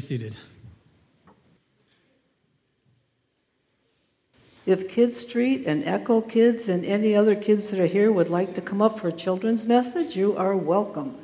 Seated. 0.00 0.36
If 4.64 4.88
Kid 4.88 5.14
Street 5.14 5.64
and 5.66 5.84
Echo 5.84 6.20
Kids 6.20 6.68
and 6.68 6.84
any 6.84 7.16
other 7.16 7.34
kids 7.34 7.70
that 7.70 7.80
are 7.80 7.86
here 7.86 8.12
would 8.12 8.28
like 8.28 8.54
to 8.54 8.60
come 8.60 8.80
up 8.80 8.98
for 8.98 9.08
a 9.08 9.12
children's 9.12 9.66
message, 9.66 10.16
you 10.16 10.36
are 10.36 10.56
welcome. 10.56 11.18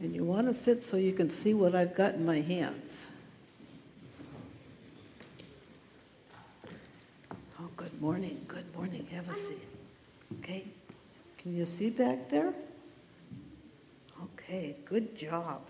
And 0.00 0.14
you 0.14 0.24
want 0.24 0.46
to 0.46 0.54
sit 0.54 0.84
so 0.84 0.96
you 0.96 1.12
can 1.12 1.30
see 1.30 1.52
what 1.52 1.74
I've 1.74 1.94
got 1.94 2.14
in 2.14 2.24
my 2.24 2.40
hands. 2.40 3.06
Oh, 7.60 7.68
good 7.76 8.00
morning. 8.00 8.40
Good 8.46 8.72
morning. 8.76 9.06
Have 9.12 9.28
a 9.28 9.34
seat. 9.34 9.58
Okay. 10.38 10.64
Can 11.38 11.56
you 11.56 11.64
see 11.64 11.90
back 11.90 12.28
there? 12.28 12.54
Okay, 14.50 14.74
good 14.84 15.16
job. 15.16 15.62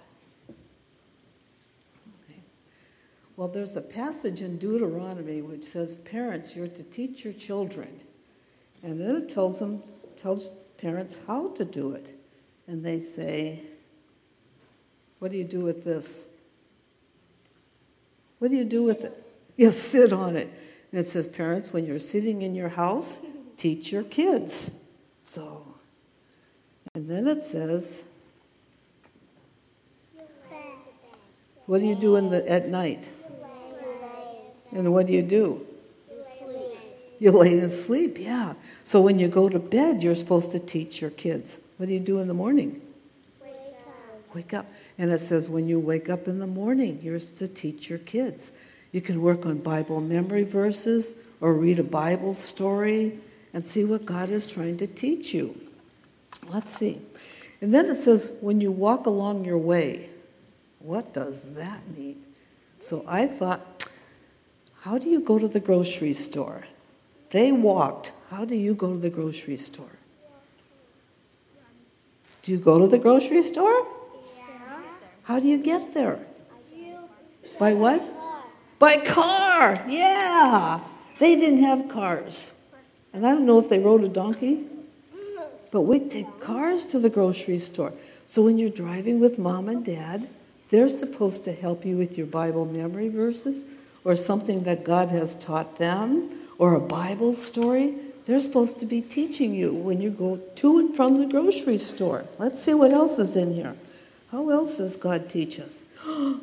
Well, 3.36 3.46
there's 3.46 3.76
a 3.76 3.82
passage 3.82 4.40
in 4.40 4.56
Deuteronomy 4.56 5.42
which 5.42 5.64
says, 5.64 5.96
Parents, 5.96 6.56
you're 6.56 6.66
to 6.66 6.82
teach 6.84 7.22
your 7.22 7.34
children. 7.34 8.00
And 8.82 8.98
then 8.98 9.16
it 9.16 9.28
tells 9.28 9.58
them, 9.58 9.82
tells 10.16 10.52
parents 10.78 11.18
how 11.26 11.48
to 11.48 11.64
do 11.66 11.92
it. 11.92 12.14
And 12.68 12.82
they 12.82 13.00
say, 13.00 13.60
What 15.18 15.30
do 15.30 15.36
you 15.36 15.44
do 15.44 15.60
with 15.60 15.84
this? 15.84 16.24
What 18.38 18.50
do 18.50 18.56
you 18.56 18.64
do 18.64 18.82
with 18.82 19.02
it? 19.02 19.26
You 19.58 19.72
sit 19.72 20.14
on 20.14 20.36
it. 20.38 20.50
And 20.90 21.00
it 21.00 21.06
says, 21.06 21.26
Parents, 21.26 21.70
when 21.70 21.84
you're 21.84 21.98
sitting 21.98 22.40
in 22.40 22.54
your 22.54 22.70
house, 22.70 23.18
teach 23.58 23.92
your 23.92 24.04
kids. 24.04 24.70
So, 25.22 25.66
and 26.94 27.10
then 27.10 27.28
it 27.28 27.42
says, 27.42 28.04
What 31.70 31.78
do 31.80 31.86
you 31.86 31.94
do 31.94 32.16
in 32.16 32.30
the, 32.30 32.50
at 32.50 32.66
night? 32.66 33.08
And 34.72 34.92
what 34.92 35.06
do 35.06 35.12
you 35.12 35.22
do? 35.22 35.64
You 37.20 37.30
lay 37.30 37.60
and 37.60 37.70
sleep, 37.70 38.18
yeah. 38.18 38.54
So 38.82 39.00
when 39.00 39.20
you 39.20 39.28
go 39.28 39.48
to 39.48 39.60
bed, 39.60 40.02
you're 40.02 40.16
supposed 40.16 40.50
to 40.50 40.58
teach 40.58 41.00
your 41.00 41.10
kids. 41.10 41.60
What 41.76 41.86
do 41.86 41.94
you 41.94 42.00
do 42.00 42.18
in 42.18 42.26
the 42.26 42.34
morning? 42.34 42.82
Wake 43.40 43.52
up. 43.54 44.34
Wake 44.34 44.52
up. 44.52 44.66
And 44.98 45.12
it 45.12 45.20
says 45.20 45.48
when 45.48 45.68
you 45.68 45.78
wake 45.78 46.10
up 46.10 46.26
in 46.26 46.40
the 46.40 46.46
morning, 46.48 46.98
you're 47.02 47.20
supposed 47.20 47.38
to 47.38 47.46
teach 47.46 47.88
your 47.88 48.00
kids. 48.00 48.50
You 48.90 49.00
can 49.00 49.22
work 49.22 49.46
on 49.46 49.58
Bible 49.58 50.00
memory 50.00 50.42
verses 50.42 51.14
or 51.40 51.54
read 51.54 51.78
a 51.78 51.84
Bible 51.84 52.34
story 52.34 53.20
and 53.54 53.64
see 53.64 53.84
what 53.84 54.04
God 54.04 54.28
is 54.28 54.44
trying 54.44 54.76
to 54.78 54.88
teach 54.88 55.32
you. 55.32 55.54
Let's 56.48 56.76
see. 56.76 57.00
And 57.60 57.72
then 57.72 57.86
it 57.86 57.94
says, 57.94 58.32
when 58.40 58.60
you 58.60 58.72
walk 58.72 59.06
along 59.06 59.44
your 59.44 59.58
way, 59.58 60.10
what 60.80 61.12
does 61.12 61.42
that 61.54 61.80
mean? 61.96 62.24
So 62.80 63.04
I 63.06 63.26
thought, 63.26 63.86
how 64.80 64.98
do 64.98 65.08
you 65.08 65.20
go 65.20 65.38
to 65.38 65.46
the 65.46 65.60
grocery 65.60 66.14
store? 66.14 66.64
They 67.30 67.52
walked. 67.52 68.12
How 68.30 68.44
do 68.44 68.56
you 68.56 68.74
go 68.74 68.92
to 68.92 68.98
the 68.98 69.10
grocery 69.10 69.56
store? 69.56 69.92
Do 72.42 72.52
you 72.52 72.58
go 72.58 72.78
to 72.78 72.86
the 72.86 72.98
grocery 72.98 73.42
store? 73.42 73.86
Yeah. 74.38 74.82
How 75.24 75.38
do 75.38 75.48
you 75.48 75.58
get 75.58 75.92
there? 75.92 76.18
By 77.58 77.74
what? 77.74 78.02
By 78.78 78.96
car. 78.96 79.84
Yeah. 79.86 80.80
They 81.18 81.36
didn't 81.36 81.62
have 81.62 81.90
cars. 81.90 82.52
And 83.12 83.26
I 83.26 83.34
don't 83.34 83.44
know 83.44 83.58
if 83.58 83.68
they 83.68 83.78
rode 83.78 84.02
a 84.02 84.08
donkey, 84.08 84.64
mm. 85.14 85.44
but 85.70 85.82
we 85.82 86.00
take 86.00 86.40
cars 86.40 86.86
to 86.86 86.98
the 86.98 87.10
grocery 87.10 87.58
store. 87.58 87.92
So 88.24 88.42
when 88.42 88.58
you're 88.58 88.70
driving 88.70 89.20
with 89.20 89.38
mom 89.38 89.68
and 89.68 89.84
dad, 89.84 90.28
they're 90.70 90.88
supposed 90.88 91.44
to 91.44 91.52
help 91.52 91.84
you 91.84 91.96
with 91.96 92.16
your 92.16 92.26
Bible 92.26 92.64
memory 92.64 93.08
verses 93.08 93.64
or 94.04 94.16
something 94.16 94.62
that 94.62 94.84
God 94.84 95.10
has 95.10 95.34
taught 95.34 95.78
them 95.78 96.30
or 96.58 96.74
a 96.74 96.80
Bible 96.80 97.34
story. 97.34 97.94
They're 98.26 98.40
supposed 98.40 98.78
to 98.80 98.86
be 98.86 99.00
teaching 99.00 99.54
you 99.54 99.72
when 99.72 100.00
you 100.00 100.10
go 100.10 100.36
to 100.36 100.78
and 100.78 100.94
from 100.94 101.18
the 101.18 101.26
grocery 101.26 101.78
store. 101.78 102.24
Let's 102.38 102.62
see 102.62 102.74
what 102.74 102.92
else 102.92 103.18
is 103.18 103.34
in 103.34 103.54
here. 103.54 103.76
How 104.30 104.48
else 104.50 104.76
does 104.76 104.96
God 104.96 105.28
teach 105.28 105.58
us? 105.58 105.82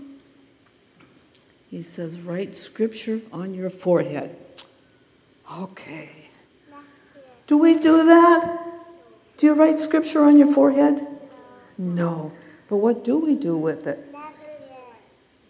he 1.70 1.82
says, 1.82 2.20
write 2.20 2.56
scripture 2.56 3.22
on 3.32 3.54
your 3.54 3.70
forehead. 3.70 4.36
Okay. 5.60 6.10
Do 7.48 7.58
we 7.58 7.76
do 7.76 8.06
that? 8.06 8.60
Do 9.38 9.46
you 9.46 9.54
write 9.54 9.80
scripture 9.80 10.24
on 10.24 10.38
your 10.38 10.52
forehead? 10.52 11.08
No. 11.78 12.34
But 12.70 12.78
what 12.78 13.06
do 13.06 13.20
we 13.20 13.38
do 13.38 13.58
with 13.58 13.88
it? 13.88 14.07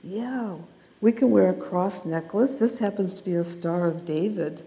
Yeah. 0.08 0.56
We 1.02 1.12
can 1.12 1.32
wear 1.32 1.50
a 1.50 1.54
cross 1.54 2.06
necklace. 2.06 2.58
This 2.58 2.80
happens 2.80 3.13
to 3.15 3.26
be 3.26 3.36
a 3.36 3.43
Star 3.43 3.88
of 3.88 4.06
David. 4.06 4.63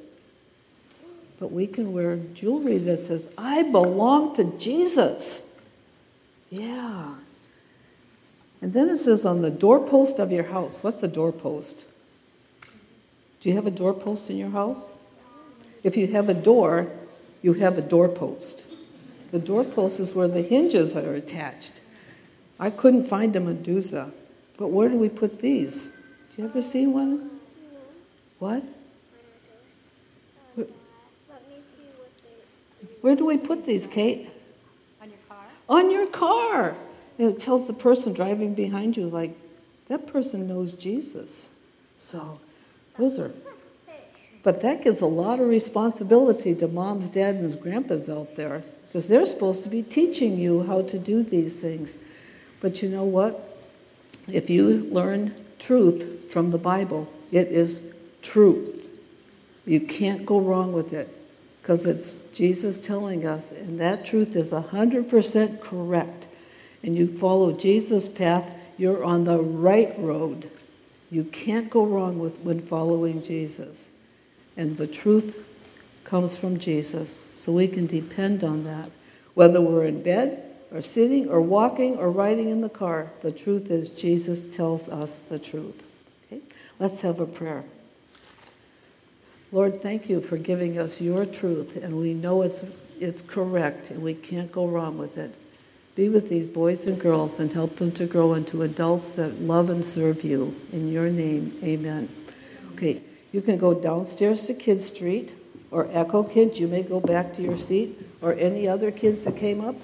But 1.38 1.50
we 1.50 1.66
can 1.66 1.92
wear 1.92 2.16
jewelry 2.16 2.76
that 2.78 2.98
says, 2.98 3.30
I 3.38 3.62
belong 3.62 4.36
to 4.36 4.44
Jesus. 4.58 5.42
Yeah. 6.50 7.14
And 8.60 8.74
then 8.74 8.90
it 8.90 8.98
says 8.98 9.24
on 9.24 9.40
the 9.40 9.50
doorpost 9.50 10.18
of 10.18 10.30
your 10.30 10.44
house. 10.44 10.78
What's 10.82 11.02
a 11.02 11.08
doorpost? 11.08 11.86
Do 13.40 13.48
you 13.48 13.54
have 13.54 13.66
a 13.66 13.70
doorpost 13.70 14.28
in 14.28 14.36
your 14.36 14.50
house? 14.50 14.90
If 15.82 15.96
you 15.96 16.08
have 16.08 16.28
a 16.28 16.34
door, 16.34 16.92
you 17.40 17.54
have 17.54 17.78
a 17.78 17.82
doorpost. 17.82 18.66
The 19.30 19.38
doorpost 19.38 19.98
is 19.98 20.14
where 20.14 20.28
the 20.28 20.42
hinges 20.42 20.94
are 20.94 21.14
attached. 21.14 21.80
I 22.58 22.68
couldn't 22.68 23.04
find 23.04 23.34
a 23.34 23.40
mezuzah, 23.40 24.12
but 24.60 24.68
where 24.68 24.90
do 24.90 24.98
we 24.98 25.08
put 25.08 25.40
these? 25.40 25.86
Do 25.86 26.42
you 26.42 26.44
ever 26.44 26.60
see 26.60 26.86
one? 26.86 27.30
What? 28.38 28.62
Where, 33.00 33.16
do 33.16 33.24
we 33.24 33.38
put 33.38 33.64
these, 33.64 33.86
Kate? 33.86 34.28
On 35.00 35.08
your 35.08 35.18
car? 35.26 35.44
On 35.70 35.90
your 35.90 36.06
car. 36.08 36.76
And 37.18 37.30
it 37.30 37.40
tells 37.40 37.66
the 37.66 37.72
person 37.72 38.12
driving 38.12 38.52
behind 38.52 38.98
you, 38.98 39.06
like, 39.06 39.34
that 39.88 40.06
person 40.06 40.46
knows 40.46 40.74
Jesus. 40.74 41.48
So, 41.98 42.38
those 42.98 43.18
are. 43.18 43.32
But 44.42 44.60
that 44.60 44.84
gives 44.84 45.00
a 45.00 45.06
lot 45.06 45.40
of 45.40 45.48
responsibility 45.48 46.54
to 46.56 46.68
moms, 46.68 47.08
dads, 47.08 47.38
and 47.38 47.62
grandpas 47.62 48.10
out 48.10 48.36
there 48.36 48.62
because 48.88 49.08
they're 49.08 49.24
supposed 49.24 49.62
to 49.62 49.70
be 49.70 49.82
teaching 49.82 50.36
you 50.36 50.64
how 50.64 50.82
to 50.82 50.98
do 50.98 51.22
these 51.22 51.58
things. 51.58 51.96
But 52.60 52.82
you 52.82 52.90
know 52.90 53.04
what? 53.04 53.49
If 54.32 54.50
you 54.50 54.88
learn 54.90 55.34
truth 55.58 56.30
from 56.30 56.50
the 56.50 56.58
Bible, 56.58 57.08
it 57.32 57.48
is 57.48 57.80
truth. 58.22 58.88
You 59.66 59.80
can't 59.80 60.26
go 60.26 60.40
wrong 60.40 60.72
with 60.72 60.92
it 60.92 61.08
because 61.60 61.86
it's 61.86 62.14
Jesus 62.32 62.78
telling 62.78 63.26
us, 63.26 63.52
and 63.52 63.78
that 63.80 64.04
truth 64.04 64.34
is 64.34 64.52
100% 64.52 65.60
correct. 65.60 66.26
And 66.82 66.96
you 66.96 67.06
follow 67.06 67.52
Jesus' 67.52 68.08
path, 68.08 68.54
you're 68.78 69.04
on 69.04 69.24
the 69.24 69.38
right 69.38 69.94
road. 69.98 70.50
You 71.10 71.24
can't 71.24 71.68
go 71.68 71.84
wrong 71.84 72.18
with 72.18 72.38
when 72.40 72.60
following 72.60 73.22
Jesus. 73.22 73.90
And 74.56 74.76
the 74.76 74.86
truth 74.86 75.46
comes 76.04 76.36
from 76.36 76.58
Jesus. 76.58 77.22
So 77.34 77.52
we 77.52 77.68
can 77.68 77.86
depend 77.86 78.42
on 78.42 78.64
that. 78.64 78.90
Whether 79.34 79.60
we're 79.60 79.84
in 79.84 80.02
bed 80.02 80.49
or 80.72 80.80
sitting 80.80 81.28
or 81.28 81.40
walking 81.40 81.96
or 81.96 82.10
riding 82.10 82.48
in 82.48 82.60
the 82.60 82.68
car, 82.68 83.10
the 83.20 83.32
truth 83.32 83.70
is 83.70 83.90
Jesus 83.90 84.40
tells 84.54 84.88
us 84.88 85.18
the 85.18 85.38
truth. 85.38 85.84
Okay? 86.26 86.40
Let's 86.78 87.00
have 87.02 87.20
a 87.20 87.26
prayer. 87.26 87.64
Lord, 89.52 89.82
thank 89.82 90.08
you 90.08 90.20
for 90.20 90.36
giving 90.36 90.78
us 90.78 91.00
your 91.00 91.26
truth, 91.26 91.76
and 91.76 91.98
we 91.98 92.14
know 92.14 92.42
it's, 92.42 92.64
it's 93.00 93.20
correct, 93.20 93.90
and 93.90 94.00
we 94.00 94.14
can't 94.14 94.52
go 94.52 94.68
wrong 94.68 94.96
with 94.96 95.18
it. 95.18 95.34
Be 95.96 96.08
with 96.08 96.28
these 96.28 96.46
boys 96.46 96.86
and 96.86 97.00
girls 97.00 97.40
and 97.40 97.52
help 97.52 97.76
them 97.76 97.90
to 97.92 98.06
grow 98.06 98.34
into 98.34 98.62
adults 98.62 99.10
that 99.12 99.40
love 99.40 99.68
and 99.68 99.84
serve 99.84 100.22
you. 100.22 100.54
In 100.72 100.88
your 100.88 101.10
name, 101.10 101.58
amen. 101.64 102.08
Okay, 102.74 103.02
you 103.32 103.42
can 103.42 103.58
go 103.58 103.74
downstairs 103.74 104.46
to 104.46 104.54
Kid 104.54 104.80
Street, 104.80 105.34
or 105.72 105.88
Echo 105.92 106.22
Kids, 106.22 106.60
you 106.60 106.68
may 106.68 106.84
go 106.84 107.00
back 107.00 107.34
to 107.34 107.42
your 107.42 107.56
seat, 107.56 108.00
or 108.22 108.34
any 108.34 108.68
other 108.68 108.92
kids 108.92 109.24
that 109.24 109.36
came 109.36 109.60
up. 109.64 109.74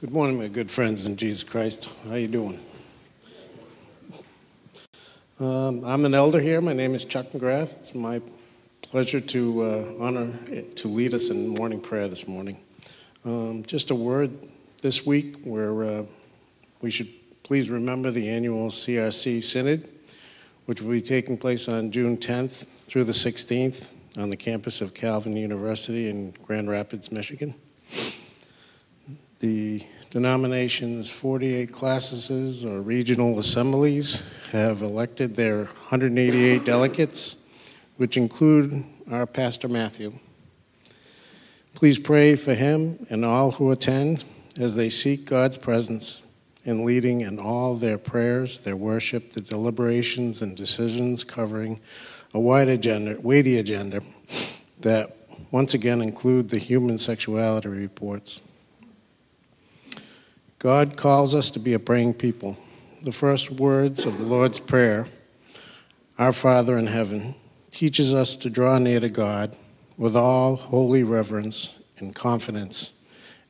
Good 0.00 0.12
morning, 0.12 0.38
my 0.38 0.46
good 0.46 0.70
friends 0.70 1.06
in 1.06 1.16
Jesus 1.16 1.42
Christ. 1.42 1.88
How 2.06 2.14
you 2.14 2.28
doing? 2.28 2.60
Um, 5.40 5.84
I'm 5.84 6.04
an 6.04 6.14
elder 6.14 6.38
here. 6.38 6.60
My 6.60 6.72
name 6.72 6.94
is 6.94 7.04
Chuck 7.04 7.32
McGrath. 7.32 7.80
It's 7.80 7.96
my 7.96 8.22
pleasure 8.80 9.20
to 9.20 9.62
uh, 9.62 9.94
honor 9.98 10.32
to 10.76 10.86
lead 10.86 11.14
us 11.14 11.30
in 11.30 11.48
morning 11.48 11.80
prayer 11.80 12.06
this 12.06 12.28
morning. 12.28 12.60
Um, 13.24 13.64
just 13.64 13.90
a 13.90 13.96
word 13.96 14.30
this 14.82 15.04
week 15.04 15.34
where 15.42 15.82
uh, 15.82 16.04
we 16.80 16.92
should 16.92 17.08
please 17.42 17.68
remember 17.68 18.12
the 18.12 18.28
annual 18.28 18.68
CRC 18.68 19.42
Synod, 19.42 19.88
which 20.66 20.80
will 20.80 20.92
be 20.92 21.02
taking 21.02 21.36
place 21.36 21.68
on 21.68 21.90
June 21.90 22.16
10th 22.16 22.68
through 22.86 23.02
the 23.02 23.10
16th 23.10 23.94
on 24.16 24.30
the 24.30 24.36
campus 24.36 24.80
of 24.80 24.94
Calvin 24.94 25.36
University 25.36 26.08
in 26.08 26.34
Grand 26.44 26.70
Rapids, 26.70 27.10
Michigan. 27.10 27.56
The 29.40 29.84
denomination's 30.10 31.12
48 31.12 31.70
classes 31.70 32.64
or 32.64 32.80
regional 32.80 33.38
assemblies 33.38 34.28
have 34.50 34.82
elected 34.82 35.36
their 35.36 35.66
188 35.66 36.64
delegates, 36.64 37.36
which 37.98 38.16
include 38.16 38.84
our 39.08 39.26
Pastor 39.26 39.68
Matthew. 39.68 40.12
Please 41.74 42.00
pray 42.00 42.34
for 42.34 42.54
him 42.54 43.06
and 43.10 43.24
all 43.24 43.52
who 43.52 43.70
attend 43.70 44.24
as 44.58 44.74
they 44.74 44.88
seek 44.88 45.24
God's 45.24 45.56
presence 45.56 46.24
in 46.64 46.84
leading 46.84 47.20
in 47.20 47.38
all 47.38 47.76
their 47.76 47.96
prayers, 47.96 48.58
their 48.58 48.74
worship, 48.74 49.34
the 49.34 49.40
deliberations, 49.40 50.42
and 50.42 50.56
decisions 50.56 51.22
covering 51.22 51.78
a 52.34 52.40
wide 52.40 52.68
agenda, 52.68 53.16
weighty 53.20 53.56
agenda 53.56 54.00
that 54.80 55.16
once 55.52 55.74
again 55.74 56.02
include 56.02 56.50
the 56.50 56.58
human 56.58 56.98
sexuality 56.98 57.68
reports. 57.68 58.40
God 60.58 60.96
calls 60.96 61.36
us 61.36 61.52
to 61.52 61.60
be 61.60 61.72
a 61.72 61.78
praying 61.78 62.14
people. 62.14 62.56
The 63.02 63.12
first 63.12 63.48
words 63.48 64.04
of 64.04 64.18
the 64.18 64.24
Lord's 64.24 64.58
Prayer, 64.58 65.06
Our 66.18 66.32
Father 66.32 66.76
in 66.76 66.88
heaven, 66.88 67.36
teaches 67.70 68.12
us 68.12 68.36
to 68.38 68.50
draw 68.50 68.78
near 68.78 68.98
to 68.98 69.08
God 69.08 69.54
with 69.96 70.16
all 70.16 70.56
holy 70.56 71.04
reverence 71.04 71.80
and 71.98 72.12
confidence 72.12 72.92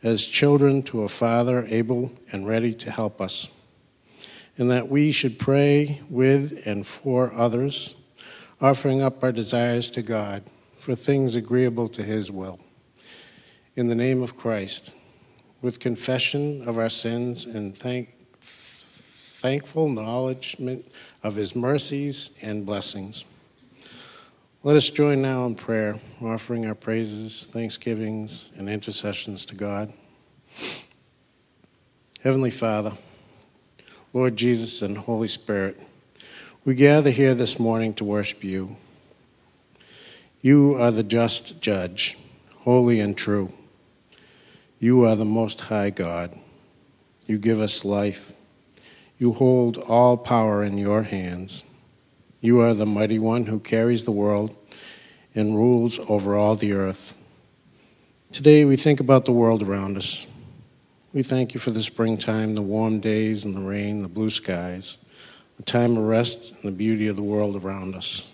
as 0.03 0.27
children 0.27 0.83
to 0.83 1.03
a 1.03 1.09
Father 1.09 1.65
able 1.71 2.13
and 2.31 2.47
ready 2.47 2.75
to 2.75 2.91
help 2.91 3.23
us, 3.23 3.49
and 4.59 4.71
that 4.71 4.91
we 4.91 5.11
should 5.11 5.39
pray 5.39 6.03
with 6.11 6.61
and 6.67 6.87
for 6.87 7.33
others, 7.33 7.95
offering 8.61 9.01
up 9.01 9.25
our 9.25 9.33
desires 9.33 9.91
to 9.93 10.03
God 10.03 10.43
for 10.77 10.95
things 10.95 11.35
agreeable 11.35 11.89
to 11.89 12.03
His 12.03 12.31
will. 12.31 12.61
In 13.77 13.89
the 13.89 13.95
name 13.95 14.23
of 14.23 14.37
Christ, 14.37 14.95
with 15.61 15.81
confession 15.81 16.63
of 16.69 16.79
our 16.79 16.89
sins 16.89 17.45
and 17.45 17.77
thank, 17.77 18.15
thankful 18.41 19.87
acknowledgement 19.87 20.91
of 21.23 21.35
His 21.35 21.57
mercies 21.57 22.37
and 22.43 22.65
blessings. 22.65 23.25
Let 24.63 24.77
us 24.77 24.91
join 24.91 25.23
now 25.23 25.47
in 25.47 25.55
prayer, 25.55 26.01
offering 26.21 26.67
our 26.67 26.75
praises, 26.75 27.47
thanksgivings, 27.47 28.53
and 28.57 28.69
intercessions 28.69 29.45
to 29.47 29.55
God. 29.55 29.93
Heavenly 32.23 32.51
Father, 32.51 32.93
Lord 34.13 34.37
Jesus, 34.37 34.83
and 34.83 34.99
Holy 34.99 35.29
Spirit, 35.29 35.81
we 36.65 36.75
gather 36.75 37.11
here 37.11 37.35
this 37.35 37.59
morning 37.59 37.95
to 37.95 38.05
worship 38.05 38.43
you. 38.43 38.77
You 40.41 40.75
are 40.75 40.91
the 40.91 41.03
just 41.03 41.63
judge, 41.63 42.19
holy 42.59 43.01
and 43.01 43.17
true. 43.17 43.53
You 44.81 45.05
are 45.07 45.17
the 45.17 45.25
most 45.25 45.63
high 45.63 45.91
God. 45.91 46.39
You 47.27 47.37
give 47.37 47.59
us 47.59 47.85
life. 47.85 48.33
You 49.19 49.33
hold 49.33 49.77
all 49.77 50.17
power 50.17 50.63
in 50.63 50.79
your 50.79 51.03
hands. 51.03 51.65
You 52.41 52.61
are 52.61 52.75
the 52.75 52.87
mighty 52.87 53.19
one 53.19 53.47
who 53.47 53.59
carries 53.59 54.05
the 54.05 54.13
world 54.13 54.55
and 55.35 55.57
rules 55.57 55.99
over 56.09 56.37
all 56.37 56.55
the 56.55 56.75
earth. 56.75 57.17
Today 58.31 58.65
we 58.65 58.77
think 58.77 59.01
about 59.01 59.25
the 59.25 59.33
world 59.33 59.65
around 59.65 59.97
us. 59.97 60.29
We 61.13 61.25
thank 61.25 61.55
you 61.55 61.61
for 61.61 61.73
the 61.73 61.83
springtime, 61.83 62.55
the 62.55 62.63
warm 62.63 63.01
days 63.01 63.45
and 63.45 63.57
the 63.57 63.61
rain, 63.61 64.03
the 64.03 64.09
blue 64.09 64.31
skies, 64.31 64.99
the 65.57 65.65
time 65.65 65.97
of 65.97 66.05
rest 66.05 66.53
and 66.53 66.63
the 66.63 66.77
beauty 66.77 67.09
of 67.09 67.17
the 67.17 67.23
world 67.25 67.57
around 67.57 67.97
us. 67.97 68.31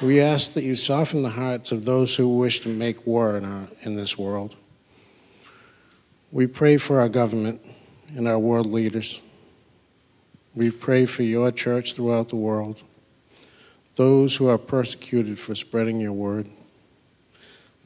We 0.00 0.22
ask 0.22 0.54
that 0.54 0.64
you 0.64 0.74
soften 0.74 1.22
the 1.22 1.30
hearts 1.30 1.70
of 1.70 1.84
those 1.84 2.16
who 2.16 2.38
wish 2.38 2.60
to 2.60 2.70
make 2.70 3.06
war 3.06 3.36
in, 3.36 3.44
our, 3.44 3.68
in 3.82 3.94
this 3.94 4.16
world. 4.16 4.56
We 6.30 6.46
pray 6.46 6.76
for 6.76 7.00
our 7.00 7.08
government 7.08 7.62
and 8.14 8.28
our 8.28 8.38
world 8.38 8.70
leaders. 8.70 9.20
We 10.54 10.70
pray 10.70 11.06
for 11.06 11.22
your 11.22 11.50
church 11.50 11.94
throughout 11.94 12.28
the 12.28 12.36
world, 12.36 12.82
those 13.96 14.36
who 14.36 14.48
are 14.48 14.58
persecuted 14.58 15.38
for 15.38 15.54
spreading 15.54 16.00
your 16.00 16.12
word. 16.12 16.48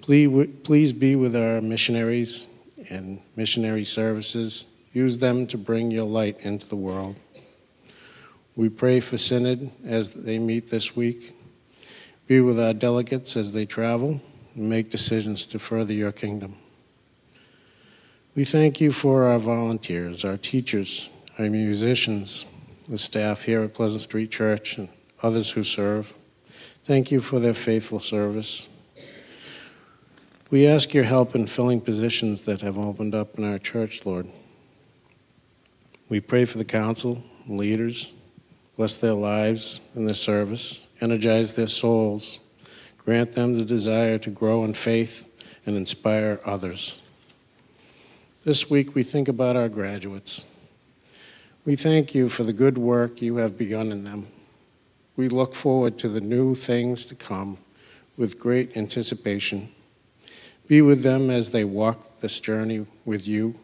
Please, 0.00 0.92
be 0.92 1.14
with 1.14 1.36
our 1.36 1.60
missionaries 1.60 2.48
and 2.90 3.20
missionary 3.36 3.84
services. 3.84 4.66
Use 4.92 5.18
them 5.18 5.46
to 5.46 5.56
bring 5.56 5.92
your 5.92 6.06
light 6.06 6.40
into 6.40 6.68
the 6.68 6.76
world. 6.76 7.20
We 8.56 8.68
pray 8.68 8.98
for 8.98 9.16
Synod 9.16 9.70
as 9.84 10.10
they 10.10 10.40
meet 10.40 10.68
this 10.68 10.96
week. 10.96 11.32
Be 12.26 12.40
with 12.40 12.58
our 12.58 12.74
delegates 12.74 13.36
as 13.36 13.52
they 13.52 13.66
travel 13.66 14.20
and 14.56 14.68
make 14.68 14.90
decisions 14.90 15.46
to 15.46 15.60
further 15.60 15.92
your 15.92 16.12
kingdom. 16.12 16.56
We 18.34 18.44
thank 18.46 18.80
you 18.80 18.92
for 18.92 19.24
our 19.24 19.38
volunteers, 19.38 20.24
our 20.24 20.38
teachers, 20.38 21.10
our 21.38 21.50
musicians, 21.50 22.46
the 22.88 22.96
staff 22.96 23.44
here 23.44 23.60
at 23.60 23.74
Pleasant 23.74 24.00
Street 24.00 24.30
Church, 24.30 24.78
and 24.78 24.88
others 25.22 25.50
who 25.50 25.62
serve. 25.62 26.14
Thank 26.82 27.10
you 27.10 27.20
for 27.20 27.40
their 27.40 27.52
faithful 27.52 28.00
service. 28.00 28.68
We 30.50 30.66
ask 30.66 30.94
your 30.94 31.04
help 31.04 31.34
in 31.34 31.46
filling 31.46 31.82
positions 31.82 32.40
that 32.42 32.62
have 32.62 32.78
opened 32.78 33.14
up 33.14 33.36
in 33.36 33.44
our 33.44 33.58
church, 33.58 34.06
Lord. 34.06 34.28
We 36.08 36.20
pray 36.20 36.46
for 36.46 36.56
the 36.56 36.64
council, 36.64 37.22
leaders, 37.46 38.14
bless 38.78 38.96
their 38.96 39.12
lives 39.12 39.82
and 39.94 40.06
their 40.06 40.14
service, 40.14 40.86
energize 41.02 41.54
their 41.54 41.66
souls, 41.66 42.40
grant 42.96 43.32
them 43.32 43.58
the 43.58 43.64
desire 43.66 44.16
to 44.20 44.30
grow 44.30 44.64
in 44.64 44.72
faith 44.72 45.28
and 45.66 45.76
inspire 45.76 46.40
others. 46.46 47.01
This 48.44 48.68
week 48.68 48.96
we 48.96 49.04
think 49.04 49.28
about 49.28 49.54
our 49.54 49.68
graduates. 49.68 50.46
We 51.64 51.76
thank 51.76 52.12
you 52.12 52.28
for 52.28 52.42
the 52.42 52.52
good 52.52 52.76
work 52.76 53.22
you 53.22 53.36
have 53.36 53.56
begun 53.56 53.92
in 53.92 54.02
them. 54.02 54.26
We 55.14 55.28
look 55.28 55.54
forward 55.54 55.96
to 55.98 56.08
the 56.08 56.20
new 56.20 56.56
things 56.56 57.06
to 57.06 57.14
come 57.14 57.58
with 58.16 58.40
great 58.40 58.76
anticipation. 58.76 59.68
Be 60.66 60.82
with 60.82 61.04
them 61.04 61.30
as 61.30 61.52
they 61.52 61.62
walk 61.62 62.18
this 62.18 62.40
journey 62.40 62.84
with 63.04 63.28
you, 63.28 63.54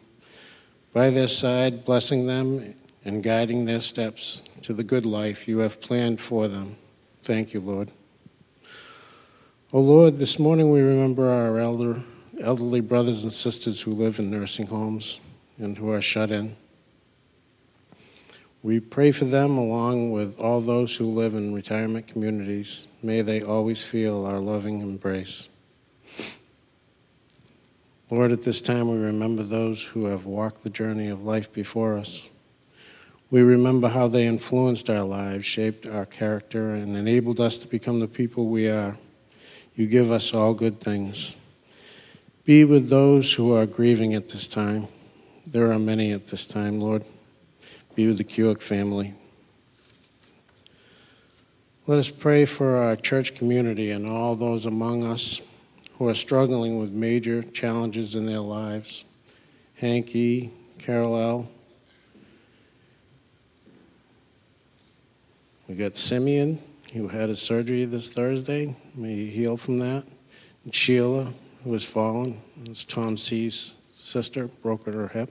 by 0.93 1.09
their 1.09 1.27
side, 1.27 1.83
blessing 1.83 2.27
them 2.27 2.73
and 3.03 3.21
guiding 3.21 3.65
their 3.65 3.81
steps 3.81 4.43
to 4.61 4.71
the 4.71 4.85
good 4.85 5.03
life 5.03 5.45
you 5.45 5.57
have 5.57 5.81
planned 5.81 6.21
for 6.21 6.47
them. 6.47 6.77
Thank 7.21 7.53
you, 7.53 7.59
Lord. 7.59 7.91
Oh 9.73 9.81
Lord, 9.81 10.19
this 10.19 10.39
morning 10.39 10.71
we 10.71 10.79
remember 10.79 11.29
our 11.29 11.59
elder, 11.59 12.01
elderly 12.39 12.81
brothers 12.81 13.23
and 13.23 13.33
sisters 13.33 13.81
who 13.81 13.91
live 13.91 14.19
in 14.19 14.31
nursing 14.31 14.67
homes 14.67 15.19
and 15.57 15.77
who 15.77 15.91
are 15.91 16.01
shut 16.01 16.31
in. 16.31 16.55
We 18.61 18.79
pray 18.79 19.11
for 19.11 19.25
them 19.25 19.57
along 19.57 20.11
with 20.11 20.37
all 20.39 20.59
those 20.59 20.97
who 20.97 21.05
live 21.05 21.33
in 21.33 21.53
retirement 21.53 22.07
communities. 22.07 22.87
May 23.01 23.21
they 23.21 23.41
always 23.41 23.83
feel 23.83 24.25
our 24.25 24.39
loving 24.39 24.81
embrace. 24.81 25.47
Lord, 28.11 28.31
at 28.31 28.41
this 28.41 28.61
time 28.61 28.89
we 28.89 28.97
remember 28.97 29.43
those 29.43 29.83
who 29.83 30.05
have 30.05 30.25
walked 30.25 30.63
the 30.63 30.69
journey 30.69 31.09
of 31.09 31.23
life 31.23 31.53
before 31.53 31.97
us. 31.97 32.27
We 33.31 33.43
remember 33.43 33.89
how 33.89 34.07
they 34.07 34.25
influenced 34.25 34.89
our 34.89 35.03
lives, 35.03 35.45
shaped 35.45 35.85
our 35.85 36.05
character, 36.05 36.71
and 36.71 36.97
enabled 36.97 37.39
us 37.39 37.59
to 37.59 37.67
become 37.67 37.99
the 37.99 38.07
people 38.07 38.47
we 38.47 38.67
are. 38.67 38.97
You 39.75 39.85
give 39.85 40.09
us 40.09 40.33
all 40.33 40.55
good 40.55 40.79
things. 40.79 41.35
Be 42.49 42.65
with 42.65 42.89
those 42.89 43.33
who 43.33 43.53
are 43.53 43.67
grieving 43.67 44.15
at 44.15 44.29
this 44.29 44.47
time. 44.47 44.87
There 45.45 45.71
are 45.71 45.77
many 45.77 46.11
at 46.11 46.25
this 46.25 46.47
time, 46.47 46.79
Lord 46.79 47.05
be 47.99 48.07
with 48.07 48.17
the 48.17 48.23
Kewick 48.23 48.61
family. 48.61 49.13
Let 51.85 51.99
us 51.99 52.09
pray 52.09 52.45
for 52.45 52.77
our 52.77 52.95
church 52.95 53.35
community 53.35 53.91
and 53.91 54.07
all 54.07 54.35
those 54.35 54.65
among 54.65 55.03
us 55.03 55.41
who 55.97 56.07
are 56.07 56.15
struggling 56.15 56.79
with 56.79 56.91
major 56.91 57.43
challenges 57.43 58.15
in 58.15 58.25
their 58.25 58.39
lives. 58.39 59.03
Hank 59.75 60.15
E., 60.15 60.49
Carol 60.77 61.21
L. 61.21 61.51
We 65.67 65.75
got 65.75 65.97
Simeon, 65.97 66.59
who 66.93 67.09
had 67.09 67.27
his 67.27 67.41
surgery 67.41 67.83
this 67.83 68.09
Thursday. 68.09 68.77
May 68.95 69.13
he 69.13 69.25
heal 69.27 69.57
from 69.57 69.79
that. 69.79 70.05
And 70.63 70.73
Sheila, 70.73 71.33
who 71.63 71.73
has 71.73 71.85
fallen. 71.85 72.41
It's 72.65 72.85
Tom 72.85 73.17
C.'s 73.17 73.75
sister, 73.91 74.47
broke 74.47 74.85
her 74.85 75.09
hip. 75.09 75.29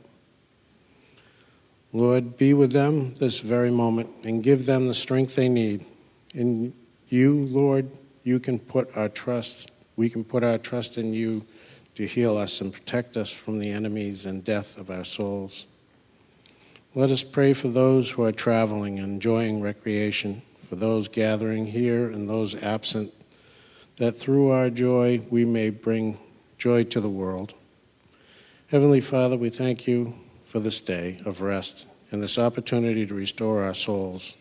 Lord, 1.93 2.37
be 2.37 2.53
with 2.53 2.72
them 2.72 3.14
this 3.14 3.41
very 3.41 3.70
moment 3.70 4.11
and 4.24 4.43
give 4.43 4.66
them 4.66 4.89
the 4.89 4.95
strength 4.95 5.35
they 5.35 5.49
need. 5.49 5.87
In 6.35 6.74
you, 7.09 7.47
Lord, 7.47 7.91
you 8.24 8.39
can 8.39 8.59
put 8.59 8.95
our 8.95 9.09
trust, 9.09 9.70
we 9.97 10.11
can 10.11 10.22
put 10.22 10.45
our 10.45 10.59
trust 10.59 10.99
in 10.99 11.14
you 11.14 11.47
to 11.95 12.07
heal 12.07 12.37
us 12.37 12.61
and 12.61 12.72
protect 12.72 13.16
us 13.16 13.33
from 13.33 13.59
the 13.59 13.72
enemies 13.72 14.26
and 14.26 14.45
death 14.45 14.76
of 14.79 14.91
our 14.91 15.05
souls. 15.05 15.64
Let 16.95 17.11
us 17.11 17.24
pray 17.24 17.55
for 17.55 17.68
those 17.68 18.11
who 18.11 18.22
are 18.24 18.33
traveling 18.33 18.99
enjoying 18.99 19.62
recreation, 19.62 20.43
for 20.68 20.76
those 20.76 21.09
gathering 21.09 21.66
here 21.66 22.09
and 22.11 22.29
those 22.29 22.62
absent, 22.62 23.12
that 23.99 24.13
through 24.13 24.51
our 24.51 24.71
joy 24.71 25.21
we 25.29 25.45
may 25.45 25.71
bring 25.71 26.17
joy 26.57 26.85
to 26.85 27.01
the 27.01 27.09
world. 27.09 27.55
Heavenly 28.69 29.01
Father, 29.01 29.37
we 29.37 29.51
thank 29.51 29.87
you 29.87 30.15
for 30.45 30.61
this 30.61 30.81
day 30.81 31.19
of 31.25 31.43
rest 31.43 31.89
and 32.11 32.23
this 32.23 32.39
opportunity 32.39 33.07
to 33.07 33.15
restore 33.15 33.63
our 33.63 33.75
souls. 33.75 34.35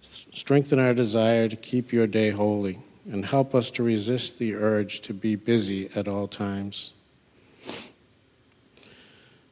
Strengthen 0.00 0.78
our 0.78 0.94
desire 0.94 1.48
to 1.48 1.56
keep 1.56 1.92
your 1.92 2.06
day 2.06 2.30
holy 2.30 2.78
and 3.10 3.24
help 3.24 3.54
us 3.54 3.70
to 3.72 3.82
resist 3.82 4.38
the 4.38 4.54
urge 4.54 5.00
to 5.00 5.14
be 5.14 5.36
busy 5.36 5.88
at 5.96 6.06
all 6.06 6.26
times. 6.26 6.92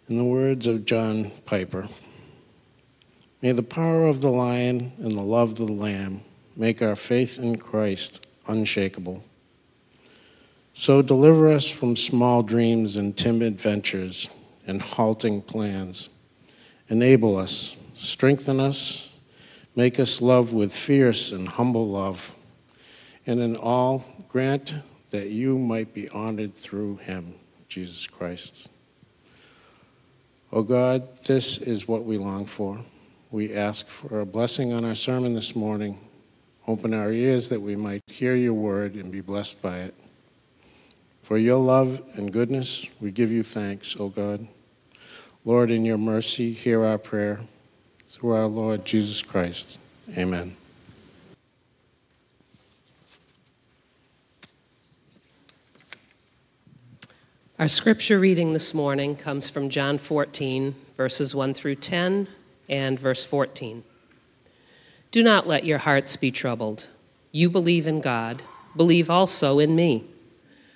In 0.08 0.16
the 0.16 0.24
words 0.24 0.66
of 0.66 0.84
John 0.84 1.30
Piper, 1.46 1.88
may 3.40 3.52
the 3.52 3.62
power 3.62 4.06
of 4.06 4.20
the 4.20 4.30
lion 4.30 4.92
and 4.98 5.12
the 5.12 5.22
love 5.22 5.52
of 5.52 5.56
the 5.58 5.72
lamb 5.72 6.22
make 6.56 6.82
our 6.82 6.96
faith 6.96 7.38
in 7.38 7.56
Christ 7.56 8.26
unshakable. 8.46 9.24
So 10.80 11.02
deliver 11.02 11.50
us 11.50 11.70
from 11.70 11.94
small 11.94 12.42
dreams 12.42 12.96
and 12.96 13.14
timid 13.14 13.60
ventures 13.60 14.30
and 14.66 14.80
halting 14.80 15.42
plans. 15.42 16.08
Enable 16.88 17.36
us, 17.36 17.76
strengthen 17.94 18.60
us, 18.60 19.14
make 19.76 20.00
us 20.00 20.22
love 20.22 20.54
with 20.54 20.72
fierce 20.72 21.32
and 21.32 21.46
humble 21.46 21.86
love, 21.86 22.34
and 23.26 23.40
in 23.40 23.56
all 23.56 24.06
grant 24.30 24.76
that 25.10 25.28
you 25.28 25.58
might 25.58 25.92
be 25.92 26.08
honored 26.08 26.54
through 26.54 26.96
him, 26.96 27.34
Jesus 27.68 28.06
Christ. 28.06 28.70
O 30.50 30.60
oh 30.60 30.62
God, 30.62 31.14
this 31.26 31.58
is 31.58 31.86
what 31.86 32.04
we 32.04 32.16
long 32.16 32.46
for. 32.46 32.80
We 33.30 33.52
ask 33.52 33.86
for 33.86 34.20
a 34.20 34.24
blessing 34.24 34.72
on 34.72 34.86
our 34.86 34.94
sermon 34.94 35.34
this 35.34 35.54
morning. 35.54 35.98
Open 36.66 36.94
our 36.94 37.12
ears 37.12 37.50
that 37.50 37.60
we 37.60 37.76
might 37.76 38.00
hear 38.06 38.34
your 38.34 38.54
word 38.54 38.94
and 38.94 39.12
be 39.12 39.20
blessed 39.20 39.60
by 39.60 39.80
it. 39.80 39.94
For 41.30 41.38
your 41.38 41.58
love 41.58 42.02
and 42.14 42.32
goodness, 42.32 42.90
we 43.00 43.12
give 43.12 43.30
you 43.30 43.44
thanks, 43.44 43.94
O 44.00 44.08
God. 44.08 44.48
Lord, 45.44 45.70
in 45.70 45.84
your 45.84 45.96
mercy, 45.96 46.50
hear 46.50 46.84
our 46.84 46.98
prayer. 46.98 47.42
Through 48.08 48.32
our 48.32 48.48
Lord 48.48 48.84
Jesus 48.84 49.22
Christ. 49.22 49.78
Amen. 50.18 50.56
Our 57.60 57.68
scripture 57.68 58.18
reading 58.18 58.52
this 58.52 58.74
morning 58.74 59.14
comes 59.14 59.48
from 59.48 59.70
John 59.70 59.98
14, 59.98 60.74
verses 60.96 61.32
1 61.32 61.54
through 61.54 61.76
10 61.76 62.26
and 62.68 62.98
verse 62.98 63.24
14. 63.24 63.84
Do 65.12 65.22
not 65.22 65.46
let 65.46 65.64
your 65.64 65.78
hearts 65.78 66.16
be 66.16 66.32
troubled. 66.32 66.88
You 67.30 67.48
believe 67.48 67.86
in 67.86 68.00
God, 68.00 68.42
believe 68.74 69.08
also 69.08 69.60
in 69.60 69.76
me. 69.76 70.09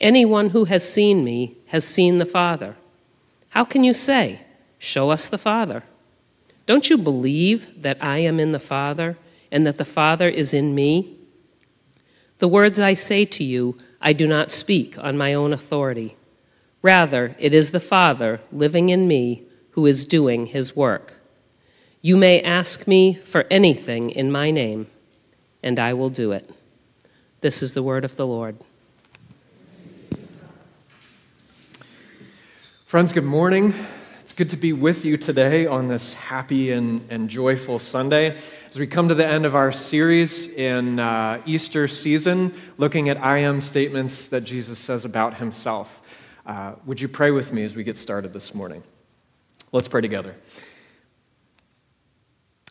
Anyone 0.00 0.50
who 0.50 0.66
has 0.66 0.90
seen 0.90 1.24
me 1.24 1.56
has 1.66 1.84
seen 1.84 2.18
the 2.18 2.24
Father. 2.24 2.76
How 3.50 3.64
can 3.64 3.82
you 3.82 3.92
say, 3.92 4.42
Show 4.78 5.10
us 5.10 5.28
the 5.28 5.38
Father? 5.38 5.82
Don't 6.66 6.88
you 6.88 6.96
believe 6.96 7.82
that 7.82 8.02
I 8.02 8.18
am 8.18 8.38
in 8.38 8.52
the 8.52 8.60
Father 8.60 9.18
and 9.50 9.66
that 9.66 9.78
the 9.78 9.84
Father 9.84 10.28
is 10.28 10.54
in 10.54 10.74
me? 10.74 11.16
The 12.38 12.46
words 12.46 12.78
I 12.78 12.94
say 12.94 13.24
to 13.24 13.42
you, 13.42 13.76
I 14.00 14.12
do 14.12 14.28
not 14.28 14.52
speak 14.52 14.96
on 14.98 15.18
my 15.18 15.34
own 15.34 15.52
authority. 15.52 16.16
Rather, 16.82 17.34
it 17.38 17.52
is 17.52 17.72
the 17.72 17.80
Father 17.80 18.40
living 18.52 18.90
in 18.90 19.08
me 19.08 19.42
who 19.70 19.86
is 19.86 20.04
doing 20.04 20.46
his 20.46 20.76
work. 20.76 21.20
You 22.00 22.16
may 22.16 22.40
ask 22.40 22.86
me 22.86 23.14
for 23.14 23.46
anything 23.50 24.10
in 24.10 24.30
my 24.30 24.52
name, 24.52 24.86
and 25.60 25.80
I 25.80 25.92
will 25.94 26.10
do 26.10 26.30
it. 26.30 26.52
This 27.40 27.62
is 27.62 27.74
the 27.74 27.82
word 27.82 28.04
of 28.04 28.14
the 28.14 28.26
Lord. 28.26 28.62
Friends, 32.88 33.12
good 33.12 33.22
morning. 33.22 33.74
It's 34.20 34.32
good 34.32 34.48
to 34.48 34.56
be 34.56 34.72
with 34.72 35.04
you 35.04 35.18
today 35.18 35.66
on 35.66 35.88
this 35.88 36.14
happy 36.14 36.72
and, 36.72 37.06
and 37.10 37.28
joyful 37.28 37.78
Sunday. 37.78 38.34
As 38.66 38.78
we 38.78 38.86
come 38.86 39.08
to 39.08 39.14
the 39.14 39.26
end 39.26 39.44
of 39.44 39.54
our 39.54 39.72
series 39.72 40.48
in 40.48 40.98
uh, 40.98 41.42
Easter 41.44 41.86
season, 41.86 42.54
looking 42.78 43.10
at 43.10 43.22
I 43.22 43.40
am 43.40 43.60
statements 43.60 44.28
that 44.28 44.40
Jesus 44.40 44.78
says 44.78 45.04
about 45.04 45.36
himself. 45.36 46.00
Uh, 46.46 46.76
would 46.86 46.98
you 46.98 47.08
pray 47.08 47.30
with 47.30 47.52
me 47.52 47.62
as 47.62 47.76
we 47.76 47.84
get 47.84 47.98
started 47.98 48.32
this 48.32 48.54
morning? 48.54 48.82
Let's 49.70 49.86
pray 49.86 50.00
together. 50.00 50.34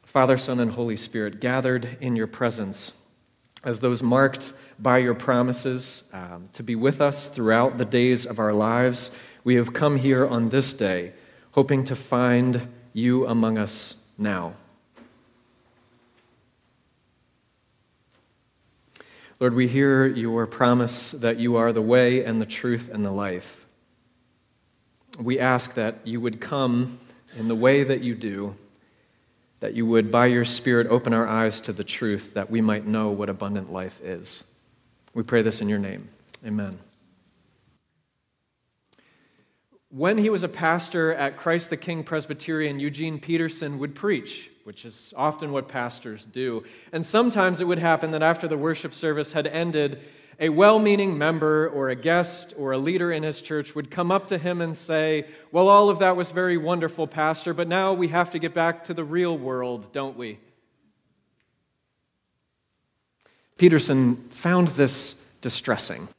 Father, 0.04 0.38
Son, 0.38 0.60
and 0.60 0.72
Holy 0.72 0.98
Spirit, 0.98 1.40
gathered 1.40 1.96
in 2.02 2.16
your 2.16 2.26
presence 2.26 2.92
as 3.64 3.82
those 3.82 4.02
marked 4.02 4.52
by 4.80 4.98
your 4.98 5.14
promises 5.14 6.02
um, 6.12 6.50
to 6.54 6.64
be 6.64 6.74
with 6.74 7.02
us 7.02 7.28
throughout 7.28 7.78
the 7.78 7.86
days 7.86 8.26
of 8.26 8.40
our 8.40 8.54
lives, 8.54 9.12
we 9.44 9.56
have 9.56 9.74
come 9.74 9.98
here 9.98 10.26
on 10.26 10.50
this 10.50 10.74
day 10.74 11.14
hoping 11.52 11.84
to 11.86 11.96
find 11.96 12.68
you 12.94 13.26
among 13.28 13.58
us 13.58 13.96
now. 14.18 14.54
Lord, 19.40 19.54
we 19.54 19.68
hear 19.68 20.08
your 20.08 20.48
promise 20.48 21.12
that 21.12 21.40
you 21.40 21.58
are 21.58 21.72
the 21.72 21.82
way 21.82 22.24
and 22.24 22.42
the 22.42 22.46
truth 22.46 22.90
and 22.92 23.06
the 23.06 23.12
life 23.12 23.68
we 25.20 25.40
ask 25.40 25.74
that 25.74 26.06
you 26.06 26.22
would 26.22 26.40
come 26.40 27.00
in 27.36 27.48
the 27.48 27.56
way 27.56 27.84
that 27.84 28.02
you 28.02 28.16
do, 28.16 28.56
that 29.60 29.74
you 29.74 29.86
would, 29.86 30.12
by 30.12 30.28
your 30.28 30.46
Spirit, 30.46 30.88
open 30.88 31.14
our 31.14 31.28
eyes 31.28 31.62
to 31.62 31.74
the 31.74 31.84
truth 31.84 32.34
that 32.36 32.50
we 32.50 32.62
might 32.62 32.86
know 32.86 33.10
what 33.10 33.30
abundant 33.30 33.72
life 33.72 34.00
is. 34.02 34.44
We 35.14 35.24
pray 35.24 35.42
this 35.42 35.62
in 35.62 35.70
your 35.70 35.80
name. 35.80 36.10
Amen. 36.46 36.78
When 39.90 40.18
he 40.18 40.30
was 40.30 40.44
a 40.44 40.50
pastor 40.50 41.14
at 41.14 41.38
Christ 41.38 41.70
the 41.70 41.78
King 41.78 42.04
Presbyterian, 42.04 42.80
Eugene 42.80 43.20
Peterson 43.20 43.80
would 43.80 43.96
preach, 43.96 44.52
which 44.66 44.84
is 44.84 45.14
often 45.16 45.54
what 45.54 45.70
pastors 45.70 46.26
do. 46.26 46.66
And 46.92 47.06
sometimes 47.06 47.62
it 47.62 47.66
would 47.66 47.80
happen 47.80 48.12
that 48.12 48.22
after 48.22 48.50
the 48.50 48.58
worship 48.58 48.94
service 48.94 49.32
had 49.32 49.48
ended, 49.48 50.02
a 50.40 50.50
well 50.50 50.78
meaning 50.78 51.18
member 51.18 51.70
or 51.70 51.90
a 51.90 51.96
guest 51.96 52.54
or 52.58 52.74
a 52.74 52.78
leader 52.78 53.12
in 53.12 53.24
his 53.24 53.42
church 53.42 53.76
would 53.76 53.90
come 53.90 54.12
up 54.12 54.28
to 54.28 54.38
him 54.38 54.62
and 54.62 54.76
say, 54.76 55.26
Well, 55.52 55.70
all 55.70 55.90
of 55.90 56.00
that 56.00 56.18
was 56.18 56.32
very 56.32 56.58
wonderful, 56.58 57.08
Pastor, 57.08 57.54
but 57.54 57.68
now 57.68 57.94
we 57.94 58.10
have 58.10 58.32
to 58.32 58.40
get 58.40 58.54
back 58.54 58.84
to 58.86 58.94
the 58.94 59.06
real 59.06 59.38
world, 59.38 59.94
don't 59.94 60.18
we? 60.18 60.38
Peterson 63.58 64.18
found 64.30 64.68
this 64.70 65.16
distressing. 65.42 66.10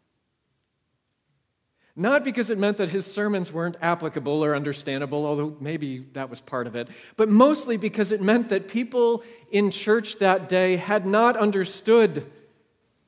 Not 1.99 2.23
because 2.23 2.49
it 2.49 2.59
meant 2.59 2.77
that 2.77 2.91
his 2.91 3.13
sermons 3.13 3.53
weren't 3.53 3.77
applicable 3.83 4.45
or 4.45 4.55
understandable, 4.55 5.27
although 5.27 5.57
maybe 5.59 6.07
that 6.13 6.31
was 6.31 6.41
part 6.41 6.69
of 6.69 6.77
it, 6.77 6.87
but 7.17 7.29
mostly 7.29 7.77
because 7.77 8.13
it 8.13 8.23
meant 8.23 8.51
that 8.51 8.69
people 8.69 9.25
in 9.51 9.73
church 9.73 10.21
that 10.21 10.49
day 10.49 10.77
had 10.77 11.05
not 11.05 11.37
understood 11.37 12.31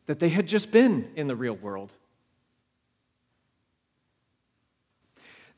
that 0.06 0.18
they 0.18 0.28
had 0.28 0.48
just 0.48 0.72
been 0.72 1.08
in 1.14 1.28
the 1.28 1.36
real 1.36 1.54
world. 1.54 1.92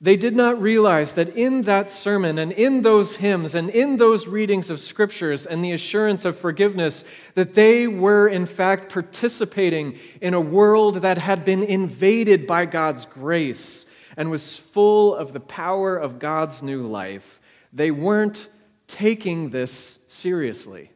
They 0.02 0.16
did 0.16 0.34
not 0.34 0.60
realize 0.60 1.12
that 1.12 1.28
in 1.36 1.62
that 1.62 1.88
sermon 1.88 2.36
and 2.36 2.50
in 2.50 2.82
those 2.82 3.16
hymns 3.16 3.54
and 3.54 3.70
in 3.70 3.96
those 3.96 4.26
readings 4.26 4.68
of 4.68 4.80
scriptures 4.80 5.46
and 5.46 5.64
the 5.64 5.70
assurance 5.70 6.24
of 6.24 6.36
forgiveness, 6.36 7.04
that 7.36 7.54
they 7.54 7.86
were 7.86 8.26
in 8.26 8.44
fact 8.44 8.92
participating 8.92 9.96
in 10.20 10.34
a 10.34 10.40
world 10.40 10.96
that 10.96 11.18
had 11.18 11.44
been 11.44 11.62
invaded 11.62 12.48
by 12.48 12.66
God's 12.66 13.04
grace 13.06 13.86
and 14.16 14.28
was 14.28 14.56
full 14.56 15.14
of 15.14 15.32
the 15.32 15.40
power 15.40 15.96
of 15.96 16.18
God's 16.18 16.64
new 16.64 16.84
life. 16.84 17.40
They 17.72 17.92
weren't 17.92 18.48
taking 18.88 19.50
this 19.50 20.00
seriously 20.08 20.90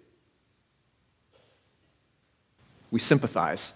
we 2.90 3.00
sympathize. 3.00 3.74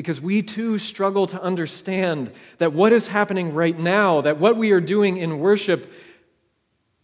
Because 0.00 0.18
we 0.18 0.40
too 0.40 0.78
struggle 0.78 1.26
to 1.26 1.38
understand 1.42 2.32
that 2.56 2.72
what 2.72 2.90
is 2.90 3.08
happening 3.08 3.52
right 3.52 3.78
now, 3.78 4.22
that 4.22 4.40
what 4.40 4.56
we 4.56 4.70
are 4.70 4.80
doing 4.80 5.18
in 5.18 5.40
worship, 5.40 5.92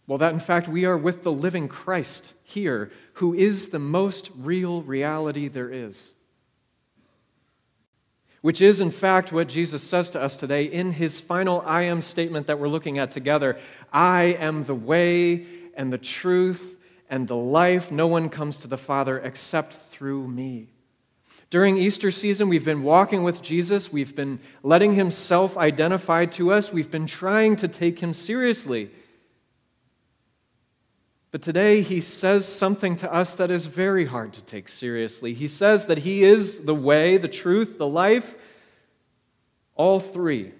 well, 0.07 0.17
that 0.17 0.33
in 0.33 0.39
fact 0.39 0.67
we 0.67 0.83
are 0.83 0.97
with 0.97 1.21
the 1.21 1.31
living 1.31 1.67
Christ 1.67 2.33
here, 2.41 2.91
who 3.13 3.35
is 3.35 3.69
the 3.69 3.77
most 3.77 4.31
real 4.35 4.81
reality 4.81 5.47
there 5.47 5.71
is. 5.71 6.15
which 8.41 8.61
is, 8.61 8.79
in 8.79 8.91
fact, 8.91 9.31
what 9.31 9.49
Jesus 9.49 9.83
says 9.83 10.09
to 10.11 10.21
us 10.21 10.37
today 10.37 10.63
in 10.63 10.91
his 10.91 11.19
final 11.19 11.61
I 11.65 11.81
am 11.83 12.01
statement 12.01 12.47
that 12.47 12.59
we're 12.59 12.69
looking 12.69 12.97
at 12.97 13.11
together 13.11 13.57
I 13.91 14.37
am 14.39 14.63
the 14.63 14.73
way 14.73 15.45
and 15.75 15.91
the 15.91 15.97
truth 15.97 16.77
and 17.09 17.27
the 17.27 17.35
life. 17.35 17.91
No 17.91 18.07
one 18.07 18.29
comes 18.29 18.59
to 18.59 18.67
the 18.67 18.77
Father 18.77 19.19
except 19.19 19.73
through 19.73 20.27
me. 20.27 20.69
During 21.49 21.77
Easter 21.77 22.11
season, 22.11 22.49
we've 22.49 22.65
been 22.65 22.83
walking 22.83 23.23
with 23.23 23.41
Jesus. 23.41 23.91
We've 23.91 24.13
been 24.13 24.39
letting 24.63 24.95
him 24.95 25.11
self 25.11 25.57
identify 25.57 26.25
to 26.25 26.51
us. 26.51 26.73
We've 26.73 26.91
been 26.91 27.07
trying 27.07 27.55
to 27.57 27.69
take 27.69 27.99
him 27.99 28.13
seriously. 28.13 28.91
But 31.31 31.41
today, 31.41 31.81
he 31.81 32.01
says 32.01 32.47
something 32.47 32.97
to 32.97 33.13
us 33.13 33.35
that 33.35 33.51
is 33.51 33.65
very 33.65 34.05
hard 34.05 34.33
to 34.33 34.43
take 34.43 34.67
seriously. 34.67 35.33
He 35.33 35.47
says 35.47 35.87
that 35.87 35.99
he 35.99 36.23
is 36.23 36.61
the 36.61 36.75
way, 36.75 37.17
the 37.17 37.27
truth, 37.27 37.77
the 37.77 37.87
life, 37.87 38.35
all 39.75 39.99
three. 39.99 40.51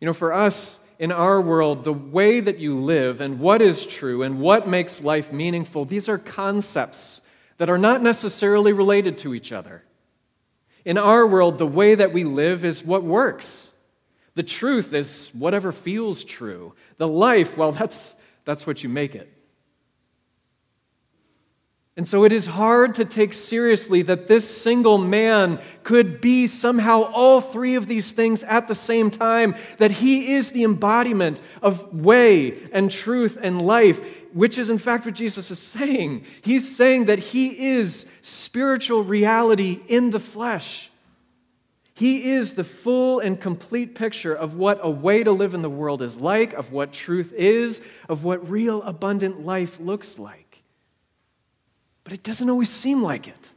You 0.00 0.06
know, 0.06 0.12
for 0.12 0.32
us 0.32 0.78
in 0.98 1.10
our 1.12 1.40
world, 1.40 1.84
the 1.84 1.92
way 1.92 2.40
that 2.40 2.58
you 2.58 2.78
live 2.78 3.20
and 3.20 3.40
what 3.40 3.60
is 3.60 3.86
true 3.86 4.22
and 4.22 4.40
what 4.40 4.68
makes 4.68 5.02
life 5.02 5.32
meaningful, 5.32 5.84
these 5.84 6.08
are 6.08 6.18
concepts 6.18 7.20
that 7.58 7.70
are 7.70 7.78
not 7.78 8.02
necessarily 8.02 8.72
related 8.72 9.18
to 9.18 9.34
each 9.34 9.52
other. 9.52 9.84
In 10.84 10.98
our 10.98 11.26
world, 11.26 11.58
the 11.58 11.66
way 11.66 11.94
that 11.94 12.12
we 12.12 12.24
live 12.24 12.64
is 12.64 12.84
what 12.84 13.02
works. 13.02 13.72
The 14.34 14.42
truth 14.42 14.92
is 14.92 15.30
whatever 15.32 15.72
feels 15.72 16.24
true. 16.24 16.74
The 16.98 17.08
life, 17.08 17.56
well, 17.56 17.72
that's, 17.80 18.16
that's 18.44 18.66
what 18.66 18.82
you 18.82 18.88
make 18.88 19.14
it. 19.14 19.30
And 21.96 22.08
so 22.08 22.24
it 22.24 22.32
is 22.32 22.46
hard 22.46 22.96
to 22.96 23.04
take 23.04 23.32
seriously 23.32 24.02
that 24.02 24.26
this 24.26 24.48
single 24.48 24.98
man 24.98 25.60
could 25.84 26.20
be 26.20 26.48
somehow 26.48 27.02
all 27.02 27.40
three 27.40 27.76
of 27.76 27.86
these 27.86 28.10
things 28.10 28.42
at 28.42 28.66
the 28.66 28.74
same 28.74 29.12
time, 29.12 29.54
that 29.78 29.92
he 29.92 30.34
is 30.34 30.50
the 30.50 30.64
embodiment 30.64 31.40
of 31.62 31.94
way 31.94 32.58
and 32.72 32.90
truth 32.90 33.38
and 33.40 33.62
life, 33.62 34.00
which 34.34 34.58
is 34.58 34.68
in 34.68 34.78
fact 34.78 35.06
what 35.06 35.14
Jesus 35.14 35.52
is 35.52 35.60
saying. 35.60 36.24
He's 36.42 36.76
saying 36.76 37.04
that 37.04 37.20
he 37.20 37.68
is 37.68 38.04
spiritual 38.20 39.04
reality 39.04 39.80
in 39.86 40.10
the 40.10 40.18
flesh. 40.18 40.90
He 41.94 42.32
is 42.32 42.54
the 42.54 42.64
full 42.64 43.20
and 43.20 43.40
complete 43.40 43.94
picture 43.94 44.34
of 44.34 44.54
what 44.54 44.80
a 44.82 44.90
way 44.90 45.22
to 45.22 45.30
live 45.30 45.54
in 45.54 45.62
the 45.62 45.70
world 45.70 46.02
is 46.02 46.20
like, 46.20 46.52
of 46.52 46.72
what 46.72 46.92
truth 46.92 47.32
is, 47.32 47.80
of 48.08 48.24
what 48.24 48.50
real 48.50 48.82
abundant 48.82 49.42
life 49.42 49.78
looks 49.78 50.18
like. 50.18 50.64
But 52.02 52.12
it 52.12 52.24
doesn't 52.24 52.50
always 52.50 52.70
seem 52.70 53.04
like 53.04 53.28
it. 53.28 53.50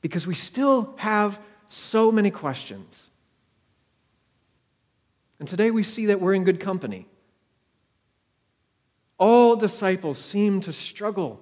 Because 0.00 0.26
we 0.26 0.34
still 0.34 0.92
have 0.96 1.40
so 1.68 2.10
many 2.10 2.32
questions. 2.32 3.10
And 5.38 5.46
today 5.46 5.70
we 5.70 5.84
see 5.84 6.06
that 6.06 6.20
we're 6.20 6.34
in 6.34 6.42
good 6.42 6.58
company. 6.58 7.06
All 9.18 9.56
disciples 9.56 10.18
seem 10.18 10.60
to 10.60 10.72
struggle 10.72 11.40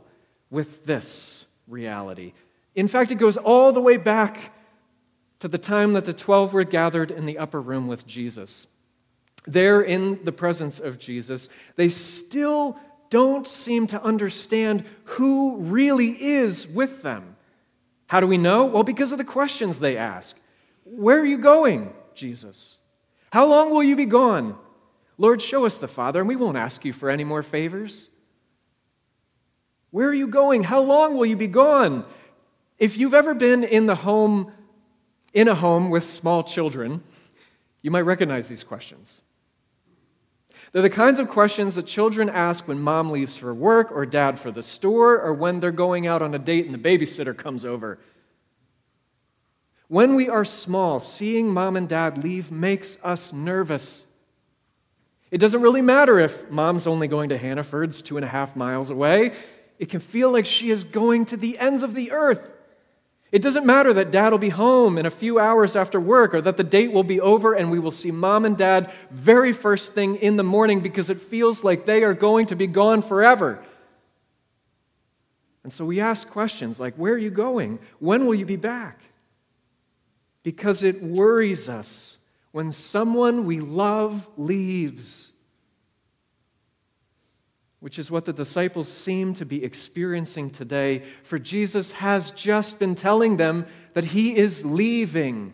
with 0.50 0.86
this 0.86 1.46
reality. 1.68 2.32
In 2.74 2.88
fact, 2.88 3.10
it 3.10 3.16
goes 3.16 3.36
all 3.36 3.72
the 3.72 3.80
way 3.80 3.96
back 3.96 4.52
to 5.40 5.48
the 5.48 5.58
time 5.58 5.92
that 5.92 6.04
the 6.04 6.12
12 6.12 6.52
were 6.52 6.64
gathered 6.64 7.10
in 7.10 7.26
the 7.26 7.38
upper 7.38 7.60
room 7.60 7.86
with 7.86 8.06
Jesus. 8.06 8.66
There, 9.46 9.82
in 9.82 10.24
the 10.24 10.32
presence 10.32 10.80
of 10.80 10.98
Jesus, 10.98 11.48
they 11.76 11.88
still 11.88 12.78
don't 13.10 13.46
seem 13.46 13.86
to 13.88 14.02
understand 14.02 14.84
who 15.04 15.58
really 15.58 16.10
is 16.10 16.66
with 16.66 17.02
them. 17.02 17.36
How 18.08 18.20
do 18.20 18.26
we 18.26 18.38
know? 18.38 18.66
Well, 18.66 18.82
because 18.82 19.12
of 19.12 19.18
the 19.18 19.24
questions 19.24 19.78
they 19.78 19.96
ask. 19.96 20.36
Where 20.84 21.20
are 21.20 21.26
you 21.26 21.38
going, 21.38 21.92
Jesus? 22.14 22.78
How 23.32 23.46
long 23.46 23.70
will 23.70 23.82
you 23.82 23.96
be 23.96 24.06
gone? 24.06 24.56
Lord, 25.18 25.40
show 25.40 25.64
us 25.64 25.78
the 25.78 25.88
Father, 25.88 26.20
and 26.20 26.28
we 26.28 26.36
won't 26.36 26.56
ask 26.56 26.84
you 26.84 26.92
for 26.92 27.10
any 27.10 27.24
more 27.24 27.42
favors. 27.42 28.08
Where 29.90 30.08
are 30.08 30.14
you 30.14 30.26
going? 30.26 30.64
How 30.64 30.80
long 30.80 31.16
will 31.16 31.26
you 31.26 31.36
be 31.36 31.46
gone? 31.46 32.04
If 32.78 32.98
you've 32.98 33.14
ever 33.14 33.34
been 33.34 33.64
in 33.64 33.86
the 33.86 33.94
home, 33.94 34.52
in 35.32 35.48
a 35.48 35.54
home 35.54 35.88
with 35.90 36.04
small 36.04 36.44
children, 36.44 37.02
you 37.82 37.90
might 37.90 38.02
recognize 38.02 38.48
these 38.48 38.64
questions. 38.64 39.22
They're 40.72 40.82
the 40.82 40.90
kinds 40.90 41.18
of 41.18 41.28
questions 41.28 41.76
that 41.76 41.86
children 41.86 42.28
ask 42.28 42.68
when 42.68 42.80
mom 42.80 43.10
leaves 43.10 43.36
for 43.36 43.54
work 43.54 43.90
or 43.92 44.04
dad 44.04 44.38
for 44.38 44.50
the 44.50 44.62
store 44.62 45.20
or 45.20 45.32
when 45.32 45.60
they're 45.60 45.70
going 45.70 46.06
out 46.06 46.20
on 46.20 46.34
a 46.34 46.38
date 46.38 46.66
and 46.66 46.74
the 46.74 46.78
babysitter 46.98 47.34
comes 47.36 47.64
over. 47.64 47.98
When 49.88 50.16
we 50.16 50.28
are 50.28 50.44
small, 50.44 50.98
seeing 50.98 51.48
mom 51.48 51.76
and 51.76 51.88
dad 51.88 52.22
leave 52.22 52.50
makes 52.50 52.96
us 53.04 53.32
nervous. 53.32 54.05
It 55.36 55.38
doesn't 55.38 55.60
really 55.60 55.82
matter 55.82 56.18
if 56.18 56.50
mom's 56.50 56.86
only 56.86 57.08
going 57.08 57.28
to 57.28 57.36
Hannaford's 57.36 58.00
two 58.00 58.16
and 58.16 58.24
a 58.24 58.26
half 58.26 58.56
miles 58.56 58.88
away. 58.88 59.34
It 59.78 59.90
can 59.90 60.00
feel 60.00 60.32
like 60.32 60.46
she 60.46 60.70
is 60.70 60.82
going 60.82 61.26
to 61.26 61.36
the 61.36 61.58
ends 61.58 61.82
of 61.82 61.94
the 61.94 62.10
earth. 62.10 62.50
It 63.30 63.42
doesn't 63.42 63.66
matter 63.66 63.92
that 63.92 64.10
dad 64.10 64.32
will 64.32 64.38
be 64.38 64.48
home 64.48 64.96
in 64.96 65.04
a 65.04 65.10
few 65.10 65.38
hours 65.38 65.76
after 65.76 66.00
work 66.00 66.32
or 66.32 66.40
that 66.40 66.56
the 66.56 66.64
date 66.64 66.90
will 66.90 67.02
be 67.02 67.20
over 67.20 67.52
and 67.52 67.70
we 67.70 67.78
will 67.78 67.90
see 67.90 68.10
mom 68.10 68.46
and 68.46 68.56
dad 68.56 68.90
very 69.10 69.52
first 69.52 69.92
thing 69.92 70.16
in 70.16 70.38
the 70.38 70.42
morning 70.42 70.80
because 70.80 71.10
it 71.10 71.20
feels 71.20 71.62
like 71.62 71.84
they 71.84 72.02
are 72.02 72.14
going 72.14 72.46
to 72.46 72.56
be 72.56 72.66
gone 72.66 73.02
forever. 73.02 73.62
And 75.64 75.70
so 75.70 75.84
we 75.84 76.00
ask 76.00 76.30
questions 76.30 76.80
like 76.80 76.94
Where 76.94 77.12
are 77.12 77.18
you 77.18 77.28
going? 77.30 77.78
When 77.98 78.24
will 78.24 78.34
you 78.34 78.46
be 78.46 78.56
back? 78.56 79.02
Because 80.42 80.82
it 80.82 81.02
worries 81.02 81.68
us 81.68 82.16
when 82.56 82.72
someone 82.72 83.44
we 83.44 83.60
love 83.60 84.26
leaves 84.38 85.30
which 87.80 87.98
is 87.98 88.10
what 88.10 88.24
the 88.24 88.32
disciples 88.32 88.90
seem 88.90 89.34
to 89.34 89.44
be 89.44 89.62
experiencing 89.62 90.48
today. 90.48 91.02
For 91.22 91.38
Jesus 91.38 91.90
has 91.92 92.30
just 92.30 92.78
been 92.78 92.94
telling 92.94 93.36
them 93.36 93.66
that 93.92 94.04
he 94.04 94.34
is 94.34 94.64
leaving. 94.64 95.52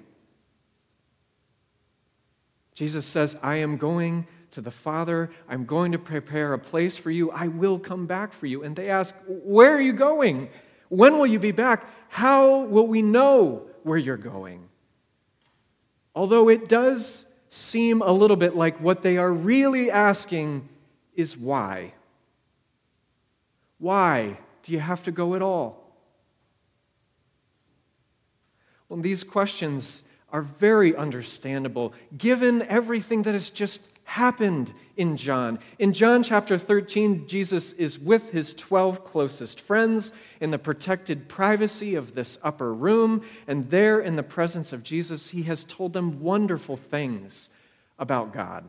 Jesus 2.74 3.04
says, 3.04 3.36
I 3.42 3.56
am 3.56 3.78
going 3.78 4.28
to 4.52 4.60
the 4.60 4.70
Father. 4.70 5.28
I'm 5.48 5.66
going 5.66 5.90
to 5.90 5.98
prepare 5.98 6.52
a 6.52 6.58
place 6.58 6.96
for 6.96 7.10
you. 7.10 7.32
I 7.32 7.48
will 7.48 7.80
come 7.80 8.06
back 8.06 8.32
for 8.32 8.46
you. 8.46 8.62
And 8.62 8.76
they 8.76 8.86
ask, 8.86 9.12
Where 9.26 9.74
are 9.74 9.80
you 9.80 9.92
going? 9.92 10.50
When 10.88 11.18
will 11.18 11.26
you 11.26 11.40
be 11.40 11.52
back? 11.52 11.84
How 12.08 12.60
will 12.60 12.86
we 12.86 13.02
know 13.02 13.66
where 13.82 13.98
you're 13.98 14.16
going? 14.16 14.68
Although 16.14 16.48
it 16.48 16.68
does 16.68 17.26
seem 17.48 18.02
a 18.02 18.12
little 18.12 18.36
bit 18.36 18.56
like 18.56 18.80
what 18.80 19.02
they 19.02 19.16
are 19.16 19.32
really 19.32 19.90
asking 19.90 20.68
is 21.14 21.36
why. 21.36 21.92
Why 23.78 24.38
do 24.62 24.72
you 24.72 24.80
have 24.80 25.02
to 25.04 25.10
go 25.10 25.34
at 25.34 25.42
all? 25.42 25.82
Well, 28.88 29.00
these 29.00 29.24
questions 29.24 30.04
are 30.30 30.42
very 30.42 30.96
understandable 30.96 31.92
given 32.16 32.62
everything 32.62 33.22
that 33.22 33.34
has 33.34 33.50
just 33.50 33.91
happened 34.12 34.74
in 34.98 35.16
John. 35.16 35.58
In 35.78 35.94
John 35.94 36.22
chapter 36.22 36.58
13, 36.58 37.26
Jesus 37.26 37.72
is 37.72 37.98
with 37.98 38.30
his 38.30 38.54
12 38.54 39.04
closest 39.04 39.58
friends 39.58 40.12
in 40.38 40.50
the 40.50 40.58
protected 40.58 41.30
privacy 41.30 41.94
of 41.94 42.14
this 42.14 42.38
upper 42.42 42.74
room, 42.74 43.22
and 43.46 43.70
there 43.70 44.00
in 44.00 44.16
the 44.16 44.22
presence 44.22 44.70
of 44.74 44.82
Jesus, 44.82 45.30
he 45.30 45.44
has 45.44 45.64
told 45.64 45.94
them 45.94 46.20
wonderful 46.20 46.76
things 46.76 47.48
about 47.98 48.34
God. 48.34 48.68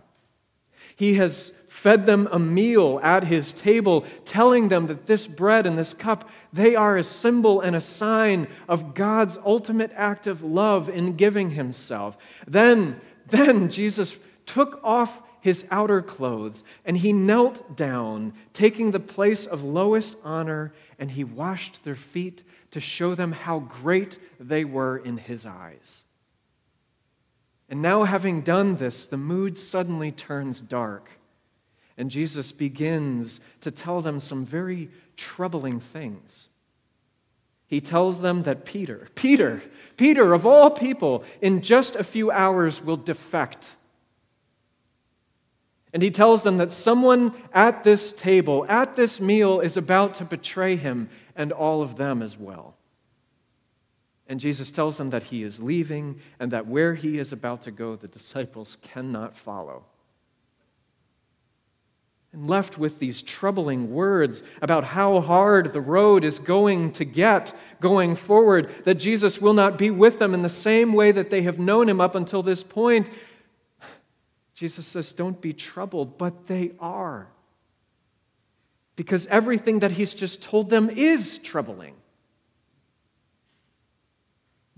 He 0.95 1.15
has 1.15 1.51
fed 1.67 2.05
them 2.05 2.29
a 2.31 2.39
meal 2.39 3.01
at 3.03 3.25
his 3.25 3.51
table, 3.51 4.05
telling 4.23 4.69
them 4.69 4.87
that 4.87 5.07
this 5.07 5.27
bread 5.27 5.65
and 5.65 5.77
this 5.77 5.93
cup, 5.93 6.29
they 6.53 6.73
are 6.73 6.95
a 6.95 7.03
symbol 7.03 7.59
and 7.59 7.75
a 7.75 7.81
sign 7.81 8.47
of 8.69 8.93
God's 8.93 9.37
ultimate 9.45 9.91
act 9.93 10.25
of 10.25 10.41
love 10.41 10.87
in 10.87 11.17
giving 11.17 11.51
himself. 11.51 12.17
Then, 12.47 13.01
then 13.27 13.69
Jesus 13.69 14.15
took 14.45 14.79
off 14.85 15.21
his 15.43 15.65
outer 15.69 16.01
clothes 16.01 16.63
and 16.85 16.97
he 16.97 17.11
knelt 17.11 17.75
down, 17.75 18.31
taking 18.53 18.91
the 18.91 18.99
place 18.99 19.45
of 19.45 19.61
lowest 19.61 20.15
honor, 20.23 20.71
and 20.97 21.11
he 21.11 21.25
washed 21.25 21.83
their 21.83 21.97
feet 21.97 22.43
to 22.71 22.79
show 22.79 23.13
them 23.13 23.33
how 23.33 23.59
great 23.59 24.17
they 24.39 24.63
were 24.63 24.97
in 24.97 25.17
his 25.17 25.45
eyes. 25.45 26.05
And 27.67 27.81
now, 27.81 28.05
having 28.05 28.39
done 28.39 28.77
this, 28.77 29.05
the 29.05 29.17
mood 29.17 29.57
suddenly 29.57 30.13
turns 30.13 30.61
dark. 30.61 31.09
And 31.97 32.09
Jesus 32.09 32.53
begins 32.53 33.41
to 33.59 33.69
tell 33.69 33.99
them 33.99 34.21
some 34.21 34.45
very 34.45 34.89
troubling 35.17 35.81
things. 35.81 36.47
He 37.67 37.81
tells 37.81 38.21
them 38.21 38.43
that 38.43 38.63
Peter, 38.63 39.09
Peter, 39.15 39.61
Peter, 39.97 40.33
of 40.33 40.45
all 40.45 40.71
people, 40.71 41.25
in 41.41 41.61
just 41.61 41.97
a 41.97 42.03
few 42.05 42.31
hours 42.31 42.81
will 42.81 42.95
defect. 42.95 43.75
And 45.93 46.01
he 46.01 46.09
tells 46.09 46.41
them 46.41 46.57
that 46.57 46.71
someone 46.71 47.33
at 47.53 47.83
this 47.83 48.11
table, 48.11 48.65
at 48.67 48.95
this 48.95 49.21
meal, 49.21 49.59
is 49.59 49.77
about 49.77 50.15
to 50.15 50.25
betray 50.25 50.75
him 50.75 51.09
and 51.35 51.51
all 51.51 51.83
of 51.83 51.95
them 51.97 52.23
as 52.23 52.37
well. 52.37 52.75
And 54.27 54.39
Jesus 54.39 54.71
tells 54.71 54.97
them 54.97 55.11
that 55.11 55.23
he 55.23 55.43
is 55.43 55.61
leaving 55.61 56.19
and 56.39 56.51
that 56.51 56.65
where 56.65 56.95
he 56.95 57.19
is 57.19 57.31
about 57.31 57.61
to 57.63 57.71
go, 57.71 57.95
the 57.95 58.07
disciples 58.07 58.77
cannot 58.81 59.37
follow. 59.37 59.85
And 62.31 62.49
left 62.49 62.79
with 62.79 62.97
these 62.97 63.21
troubling 63.21 63.93
words 63.93 64.41
about 64.59 64.85
how 64.85 65.19
hard 65.19 65.71
the 65.71 65.81
road 65.81 66.23
is 66.23 66.39
going 66.39 66.93
to 66.93 67.05
get 67.05 67.53
going 67.79 68.15
forward, 68.15 68.73
that 68.85 68.95
Jesus 68.95 69.39
will 69.39 69.53
not 69.53 69.77
be 69.77 69.91
with 69.91 70.17
them 70.17 70.33
in 70.33 70.41
the 70.41 70.49
same 70.49 70.93
way 70.93 71.11
that 71.11 71.29
they 71.29 71.43
have 71.43 71.59
known 71.59 71.87
him 71.87 72.01
up 72.01 72.15
until 72.15 72.41
this 72.41 72.63
point. 72.63 73.07
Jesus 74.53 74.85
says, 74.85 75.13
Don't 75.13 75.39
be 75.41 75.53
troubled, 75.53 76.17
but 76.17 76.47
they 76.47 76.71
are. 76.79 77.27
Because 78.95 79.25
everything 79.27 79.79
that 79.79 79.91
he's 79.91 80.13
just 80.13 80.41
told 80.41 80.69
them 80.69 80.89
is 80.89 81.39
troubling. 81.39 81.95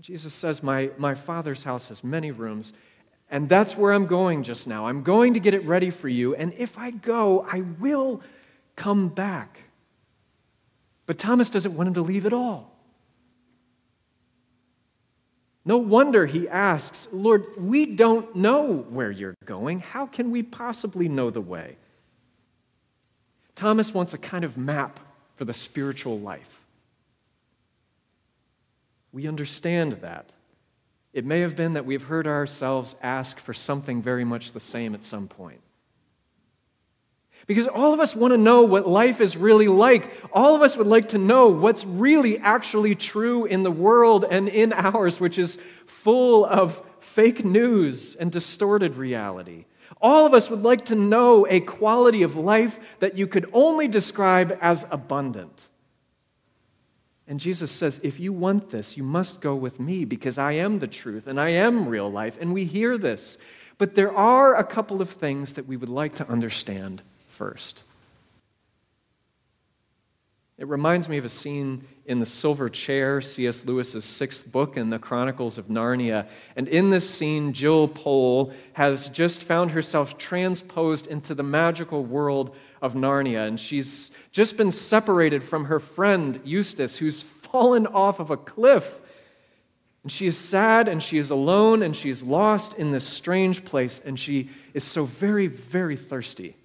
Jesus 0.06 0.32
says, 0.32 0.62
my, 0.62 0.90
my 0.98 1.16
Father's 1.16 1.64
house 1.64 1.88
has 1.88 2.04
many 2.04 2.30
rooms, 2.30 2.72
and 3.28 3.48
that's 3.48 3.76
where 3.76 3.92
I'm 3.92 4.06
going 4.06 4.44
just 4.44 4.68
now. 4.68 4.86
I'm 4.86 5.02
going 5.02 5.34
to 5.34 5.40
get 5.40 5.52
it 5.52 5.64
ready 5.64 5.90
for 5.90 6.08
you, 6.08 6.36
and 6.36 6.54
if 6.54 6.78
I 6.78 6.92
go, 6.92 7.44
I 7.50 7.62
will 7.80 8.22
come 8.76 9.08
back. 9.08 9.62
But 11.06 11.18
Thomas 11.18 11.50
doesn't 11.50 11.76
want 11.76 11.88
him 11.88 11.94
to 11.94 12.02
leave 12.02 12.24
at 12.24 12.32
all. 12.32 12.75
No 15.66 15.78
wonder 15.78 16.26
he 16.26 16.48
asks, 16.48 17.08
Lord, 17.10 17.44
we 17.58 17.86
don't 17.86 18.36
know 18.36 18.86
where 18.88 19.10
you're 19.10 19.34
going. 19.44 19.80
How 19.80 20.06
can 20.06 20.30
we 20.30 20.44
possibly 20.44 21.08
know 21.08 21.28
the 21.28 21.40
way? 21.40 21.76
Thomas 23.56 23.92
wants 23.92 24.14
a 24.14 24.18
kind 24.18 24.44
of 24.44 24.56
map 24.56 25.00
for 25.34 25.44
the 25.44 25.52
spiritual 25.52 26.20
life. 26.20 26.60
We 29.10 29.26
understand 29.26 29.94
that. 30.02 30.30
It 31.12 31.24
may 31.24 31.40
have 31.40 31.56
been 31.56 31.72
that 31.72 31.84
we've 31.84 32.02
heard 32.02 32.28
ourselves 32.28 32.94
ask 33.02 33.40
for 33.40 33.52
something 33.52 34.02
very 34.02 34.24
much 34.24 34.52
the 34.52 34.60
same 34.60 34.94
at 34.94 35.02
some 35.02 35.26
point. 35.26 35.60
Because 37.46 37.68
all 37.68 37.94
of 37.94 38.00
us 38.00 38.16
want 38.16 38.32
to 38.32 38.38
know 38.38 38.62
what 38.62 38.88
life 38.88 39.20
is 39.20 39.36
really 39.36 39.68
like. 39.68 40.12
All 40.32 40.56
of 40.56 40.62
us 40.62 40.76
would 40.76 40.88
like 40.88 41.10
to 41.10 41.18
know 41.18 41.48
what's 41.48 41.84
really 41.84 42.38
actually 42.38 42.96
true 42.96 43.44
in 43.44 43.62
the 43.62 43.70
world 43.70 44.24
and 44.28 44.48
in 44.48 44.72
ours, 44.72 45.20
which 45.20 45.38
is 45.38 45.58
full 45.86 46.44
of 46.44 46.82
fake 46.98 47.44
news 47.44 48.16
and 48.16 48.32
distorted 48.32 48.96
reality. 48.96 49.66
All 50.00 50.26
of 50.26 50.34
us 50.34 50.50
would 50.50 50.64
like 50.64 50.86
to 50.86 50.96
know 50.96 51.46
a 51.48 51.60
quality 51.60 52.24
of 52.24 52.34
life 52.34 52.80
that 52.98 53.16
you 53.16 53.28
could 53.28 53.48
only 53.52 53.86
describe 53.86 54.58
as 54.60 54.84
abundant. 54.90 55.68
And 57.28 57.38
Jesus 57.38 57.70
says, 57.70 58.00
if 58.02 58.18
you 58.18 58.32
want 58.32 58.70
this, 58.70 58.96
you 58.96 59.02
must 59.04 59.40
go 59.40 59.54
with 59.54 59.78
me 59.78 60.04
because 60.04 60.36
I 60.36 60.52
am 60.52 60.80
the 60.80 60.86
truth 60.86 61.28
and 61.28 61.40
I 61.40 61.50
am 61.50 61.88
real 61.88 62.10
life. 62.10 62.36
And 62.40 62.52
we 62.52 62.64
hear 62.64 62.98
this. 62.98 63.38
But 63.78 63.94
there 63.94 64.14
are 64.14 64.56
a 64.56 64.64
couple 64.64 65.00
of 65.00 65.10
things 65.10 65.54
that 65.54 65.66
we 65.66 65.76
would 65.76 65.88
like 65.88 66.16
to 66.16 66.28
understand 66.28 67.02
first. 67.36 67.82
It 70.58 70.68
reminds 70.68 71.06
me 71.06 71.18
of 71.18 71.26
a 71.26 71.28
scene 71.28 71.86
in 72.06 72.18
The 72.18 72.24
Silver 72.24 72.70
Chair, 72.70 73.20
C.S. 73.20 73.66
Lewis's 73.66 74.06
sixth 74.06 74.50
book 74.50 74.78
in 74.78 74.88
the 74.88 74.98
Chronicles 74.98 75.58
of 75.58 75.66
Narnia. 75.66 76.26
And 76.56 76.66
in 76.66 76.88
this 76.88 77.08
scene, 77.08 77.52
Jill 77.52 77.88
Pole 77.88 78.54
has 78.72 79.10
just 79.10 79.42
found 79.42 79.72
herself 79.72 80.16
transposed 80.16 81.08
into 81.08 81.34
the 81.34 81.42
magical 81.42 82.02
world 82.02 82.56
of 82.80 82.94
Narnia. 82.94 83.46
And 83.46 83.60
she's 83.60 84.12
just 84.32 84.56
been 84.56 84.72
separated 84.72 85.44
from 85.44 85.66
her 85.66 85.78
friend 85.78 86.40
Eustace, 86.42 86.96
who's 86.96 87.20
fallen 87.20 87.86
off 87.86 88.18
of 88.18 88.30
a 88.30 88.38
cliff. 88.38 88.98
And 90.04 90.10
she 90.10 90.26
is 90.26 90.38
sad 90.38 90.88
and 90.88 91.02
she 91.02 91.18
is 91.18 91.30
alone 91.30 91.82
and 91.82 91.94
she 91.94 92.08
is 92.08 92.22
lost 92.22 92.72
in 92.78 92.92
this 92.92 93.06
strange 93.06 93.62
place. 93.66 94.00
And 94.02 94.18
she 94.18 94.48
is 94.72 94.84
so 94.84 95.04
very, 95.04 95.48
very 95.48 95.98
thirsty. 95.98 96.56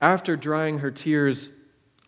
After 0.00 0.36
drying 0.36 0.78
her 0.78 0.90
tears, 0.90 1.50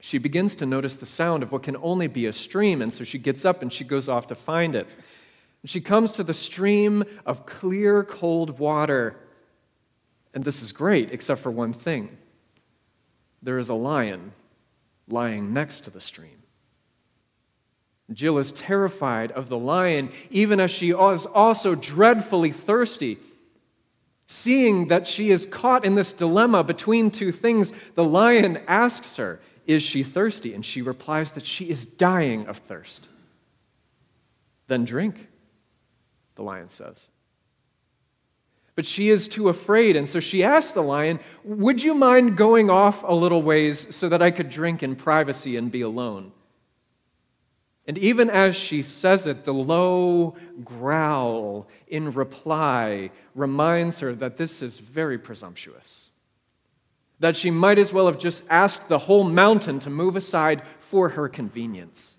she 0.01 0.19
begins 0.19 0.57
to 0.57 0.67
notice 0.67 0.97
the 0.97 1.07
sound 1.07 1.43
of 1.43 1.53
what 1.53 1.63
can 1.63 1.77
only 1.77 2.09
be 2.09 2.27
a 2.27 2.33
stream, 2.33 2.83
and 2.83 2.93
so 2.93 3.05
she 3.05 3.19
gets 3.19 3.45
up 3.45 3.63
and 3.63 3.73
she 3.73 3.85
goes 3.85 4.09
off 4.09 4.27
to 4.29 4.35
find 4.35 4.75
it. 4.75 4.89
And 5.63 5.71
she 5.71 5.81
comes 5.81 6.13
to 6.15 6.25
the 6.25 6.35
stream 6.35 7.05
of 7.25 7.47
clear, 7.47 8.03
cold 8.03 8.59
water. 8.59 9.17
And 10.35 10.43
this 10.43 10.63
is 10.63 10.73
great, 10.73 11.13
except 11.13 11.41
for 11.41 11.51
one 11.51 11.73
thing 11.73 12.17
there 13.43 13.59
is 13.59 13.69
a 13.69 13.75
lion 13.75 14.33
lying 15.09 15.53
next 15.53 15.83
to 15.83 15.91
the 15.91 16.01
stream. 16.01 16.43
Jill 18.13 18.39
is 18.39 18.53
terrified 18.53 19.33
of 19.33 19.49
the 19.49 19.59
lion, 19.59 20.11
even 20.31 20.61
as 20.61 20.71
she 20.71 20.91
is 20.91 21.27
also 21.27 21.75
dreadfully 21.75 22.53
thirsty. 22.53 23.19
Seeing 24.33 24.89
that 24.89 25.07
she 25.07 25.31
is 25.31 25.45
caught 25.45 25.85
in 25.85 25.95
this 25.95 26.15
dilemma 26.15 26.65
between 26.65 27.11
two 27.11 27.33
things, 27.33 27.71
the 27.97 28.03
lion 28.03 28.63
asks 28.67 29.17
her, 29.17 29.41
Is 29.67 29.83
she 29.83 30.03
thirsty? 30.03 30.55
And 30.55 30.65
she 30.65 30.81
replies 30.81 31.33
that 31.33 31.45
she 31.45 31.69
is 31.69 31.85
dying 31.85 32.47
of 32.47 32.57
thirst. 32.57 33.09
Then 34.69 34.87
drink, 34.87 35.29
the 36.35 36.43
lion 36.43 36.71
says. 36.71 37.11
But 38.75 38.87
she 38.87 39.11
is 39.11 39.29
too 39.29 39.51
afraid, 39.51 39.97
and 39.97 40.09
so 40.09 40.19
she 40.19 40.43
asks 40.43 40.73
the 40.73 40.83
lion, 40.83 41.21
Would 41.45 41.83
you 41.83 41.93
mind 41.93 42.39
going 42.39 42.71
off 42.71 43.03
a 43.03 43.13
little 43.13 43.43
ways 43.43 43.95
so 43.95 44.09
that 44.09 44.23
I 44.23 44.31
could 44.31 44.49
drink 44.49 44.83
in 44.83 44.97
privacy 44.97 45.59
and 45.59 45.71
be 45.71 45.83
alone? 45.83 46.33
And 47.87 47.99
even 47.99 48.31
as 48.31 48.55
she 48.55 48.83
says 48.83 49.27
it, 49.27 49.45
the 49.45 49.55
low 49.55 50.37
growl 50.65 51.67
in 51.89 52.13
reply 52.13 53.11
reminds 53.35 53.99
her 54.01 54.15
that 54.15 54.37
this 54.37 54.63
is 54.63 54.79
very 54.79 55.19
presumptuous. 55.19 56.11
That 57.19 57.37
she 57.37 57.51
might 57.51 57.79
as 57.79 57.93
well 57.93 58.07
have 58.07 58.19
just 58.19 58.45
asked 58.49 58.89
the 58.89 58.99
whole 58.99 59.25
mountain 59.25 59.81
to 59.81 59.91
move 59.91 60.15
aside 60.15 60.63
for 60.79 61.11
her 61.11 61.29
convenience. 61.29 62.17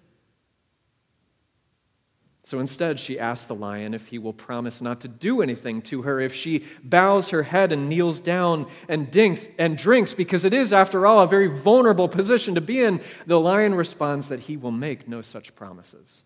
So 2.45 2.59
instead, 2.59 2.99
she 2.99 3.17
asks 3.17 3.47
the 3.47 3.55
lion 3.55 3.93
if 3.93 4.07
he 4.07 4.19
will 4.19 4.33
promise 4.33 4.81
not 4.81 4.99
to 5.01 5.07
do 5.07 5.41
anything 5.41 5.81
to 5.83 6.01
her 6.01 6.19
if 6.19 6.33
she 6.33 6.65
bows 6.83 7.29
her 7.29 7.43
head 7.43 7.71
and 7.71 7.87
kneels 7.87 8.19
down 8.19 8.67
and, 8.89 9.09
dinks, 9.09 9.49
and 9.57 9.77
drinks, 9.77 10.13
because 10.13 10.43
it 10.43 10.53
is, 10.53 10.73
after 10.73 11.07
all, 11.07 11.23
a 11.23 11.27
very 11.27 11.47
vulnerable 11.47 12.09
position 12.09 12.53
to 12.55 12.61
be 12.61 12.81
in. 12.81 12.99
The 13.25 13.39
lion 13.39 13.75
responds 13.75 14.27
that 14.27 14.41
he 14.41 14.57
will 14.57 14.71
make 14.71 15.07
no 15.07 15.21
such 15.21 15.55
promises. 15.55 16.23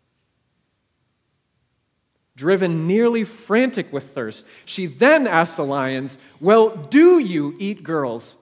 Driven 2.36 2.88
nearly 2.88 3.24
frantic 3.24 3.94
with 3.94 4.10
thirst, 4.10 4.48
she 4.66 4.88
then 4.88 5.28
asks 5.28 5.56
the 5.56 5.64
lions, 5.64 6.18
Well, 6.40 6.70
do 6.70 7.20
you 7.20 7.56
eat 7.60 7.84
girls? 7.84 8.38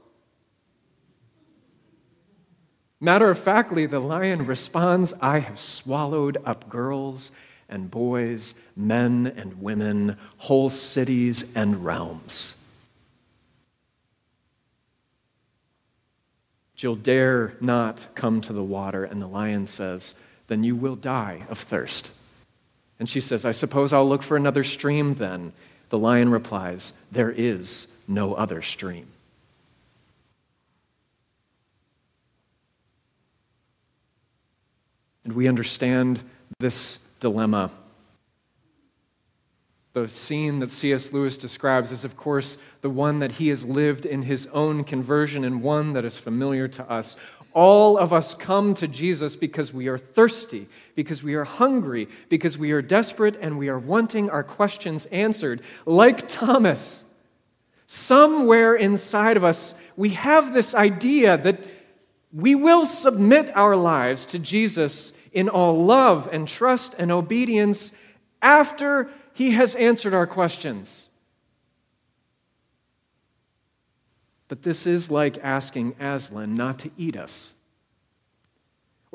Matter 3.01 3.30
of 3.30 3.38
factly, 3.38 3.86
the 3.86 3.99
lion 3.99 4.45
responds, 4.45 5.13
I 5.21 5.39
have 5.39 5.59
swallowed 5.59 6.38
up 6.45 6.69
girls 6.69 7.32
and 7.70 7.89
boys, 7.89 8.53
men 8.76 9.34
and 9.36 9.61
women, 9.61 10.18
whole 10.38 10.70
cities 10.70 11.51
and 11.55 11.84
realms. 11.84 12.55
Jill 16.76 16.95
dare 16.95 17.55
not 17.61 18.07
come 18.16 18.41
to 18.41 18.53
the 18.53 18.63
water, 18.63 19.03
and 19.03 19.22
the 19.22 19.28
lion 19.28 19.66
says, 19.66 20.13
Then 20.47 20.63
you 20.63 20.76
will 20.76 20.95
die 20.95 21.43
of 21.49 21.57
thirst. 21.57 22.11
And 22.99 23.09
she 23.09 23.22
says, 23.22 23.45
I 23.45 23.51
suppose 23.51 23.93
I'll 23.93 24.07
look 24.07 24.24
for 24.24 24.38
another 24.38 24.63
stream 24.63 25.16
then. 25.16 25.53
The 25.89 25.97
lion 25.97 26.30
replies, 26.30 26.93
There 27.11 27.32
is 27.32 27.88
no 28.07 28.34
other 28.34 28.61
stream. 28.61 29.07
And 35.24 35.34
we 35.34 35.47
understand 35.47 36.22
this 36.59 36.99
dilemma. 37.26 37.71
The 39.93 40.07
scene 40.07 40.59
that 40.59 40.69
C.S. 40.69 41.11
Lewis 41.11 41.39
describes 41.39 41.91
is, 41.91 42.05
of 42.05 42.15
course, 42.15 42.59
the 42.82 42.89
one 42.91 43.17
that 43.17 43.32
he 43.32 43.47
has 43.47 43.65
lived 43.65 44.05
in 44.05 44.21
his 44.21 44.45
own 44.53 44.84
conversion 44.84 45.43
and 45.43 45.63
one 45.63 45.93
that 45.93 46.05
is 46.05 46.19
familiar 46.19 46.67
to 46.67 46.88
us. 46.88 47.17
All 47.51 47.97
of 47.97 48.13
us 48.13 48.36
come 48.36 48.76
to 48.76 48.88
Jesus 48.88 49.36
because 49.36 49.73
we 49.73 49.88
are 49.88 49.97
thirsty, 49.97 50.67
because 50.93 51.23
we 51.23 51.34
are 51.34 51.45
hungry, 51.45 52.09
because 52.30 52.59
we 52.59 52.71
are 52.73 52.84
desperate, 52.84 53.38
and 53.41 53.57
we 53.57 53.69
are 53.69 53.80
wanting 53.80 54.30
our 54.30 54.43
questions 54.43 55.07
answered. 55.07 55.63
Like 55.88 56.28
Thomas, 56.28 57.05
somewhere 57.88 58.76
inside 58.76 59.36
of 59.36 59.43
us, 59.43 59.73
we 59.97 60.09
have 60.09 60.53
this 60.53 60.76
idea 60.76 61.39
that 61.39 61.59
we 62.32 62.53
will 62.53 62.86
submit 62.86 63.49
our 63.55 63.76
lives 63.76 64.28
to 64.28 64.38
Jesus 64.38 65.11
in 65.36 65.49
all 65.49 65.86
love 65.86 66.27
and 66.31 66.47
trust 66.47 66.95
and 66.97 67.11
obedience 67.11 67.91
after 68.41 69.11
he 69.33 69.51
has 69.51 69.75
answered 69.75 70.13
our 70.15 70.25
questions. 70.25 71.09
But 74.47 74.63
this 74.63 74.88
is 74.88 75.11
like 75.11 75.38
asking 75.43 75.95
Aslan 75.99 76.53
not 76.55 76.79
to 76.79 76.91
eat 76.97 77.15
us. 77.17 77.53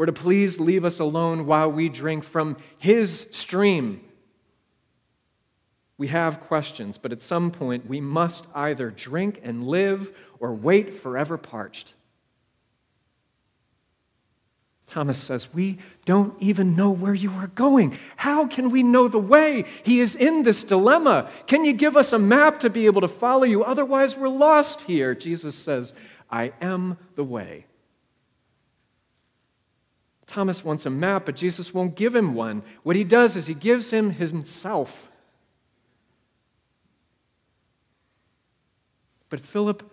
or 0.00 0.06
to 0.06 0.12
please 0.14 0.58
leave 0.58 0.82
us 0.82 0.98
alone 0.98 1.44
while 1.44 1.70
we 1.70 1.86
drink 1.90 2.24
from 2.24 2.56
his 2.78 3.28
stream. 3.32 4.00
We 5.98 6.06
have 6.08 6.40
questions, 6.40 6.96
but 6.96 7.12
at 7.12 7.20
some 7.20 7.50
point 7.50 7.86
we 7.86 8.00
must 8.00 8.46
either 8.54 8.90
drink 8.90 9.40
and 9.42 9.62
live 9.62 10.16
or 10.38 10.54
wait 10.54 10.94
forever 10.94 11.36
parched. 11.36 11.92
Thomas 14.90 15.20
says, 15.20 15.54
We 15.54 15.78
don't 16.04 16.34
even 16.40 16.74
know 16.74 16.90
where 16.90 17.14
you 17.14 17.30
are 17.30 17.46
going. 17.46 17.96
How 18.16 18.48
can 18.48 18.70
we 18.70 18.82
know 18.82 19.06
the 19.06 19.20
way? 19.20 19.64
He 19.84 20.00
is 20.00 20.16
in 20.16 20.42
this 20.42 20.64
dilemma. 20.64 21.30
Can 21.46 21.64
you 21.64 21.72
give 21.72 21.96
us 21.96 22.12
a 22.12 22.18
map 22.18 22.58
to 22.60 22.70
be 22.70 22.86
able 22.86 23.00
to 23.02 23.08
follow 23.08 23.44
you? 23.44 23.62
Otherwise, 23.62 24.16
we're 24.16 24.28
lost 24.28 24.82
here. 24.82 25.14
Jesus 25.14 25.54
says, 25.54 25.94
I 26.28 26.52
am 26.60 26.98
the 27.14 27.22
way. 27.22 27.66
Thomas 30.26 30.64
wants 30.64 30.86
a 30.86 30.90
map, 30.90 31.26
but 31.26 31.36
Jesus 31.36 31.72
won't 31.72 31.94
give 31.94 32.14
him 32.14 32.34
one. 32.34 32.62
What 32.82 32.96
he 32.96 33.04
does 33.04 33.36
is 33.36 33.46
he 33.46 33.54
gives 33.54 33.92
him 33.92 34.10
himself. 34.10 35.08
But 39.28 39.38
Philip 39.38 39.88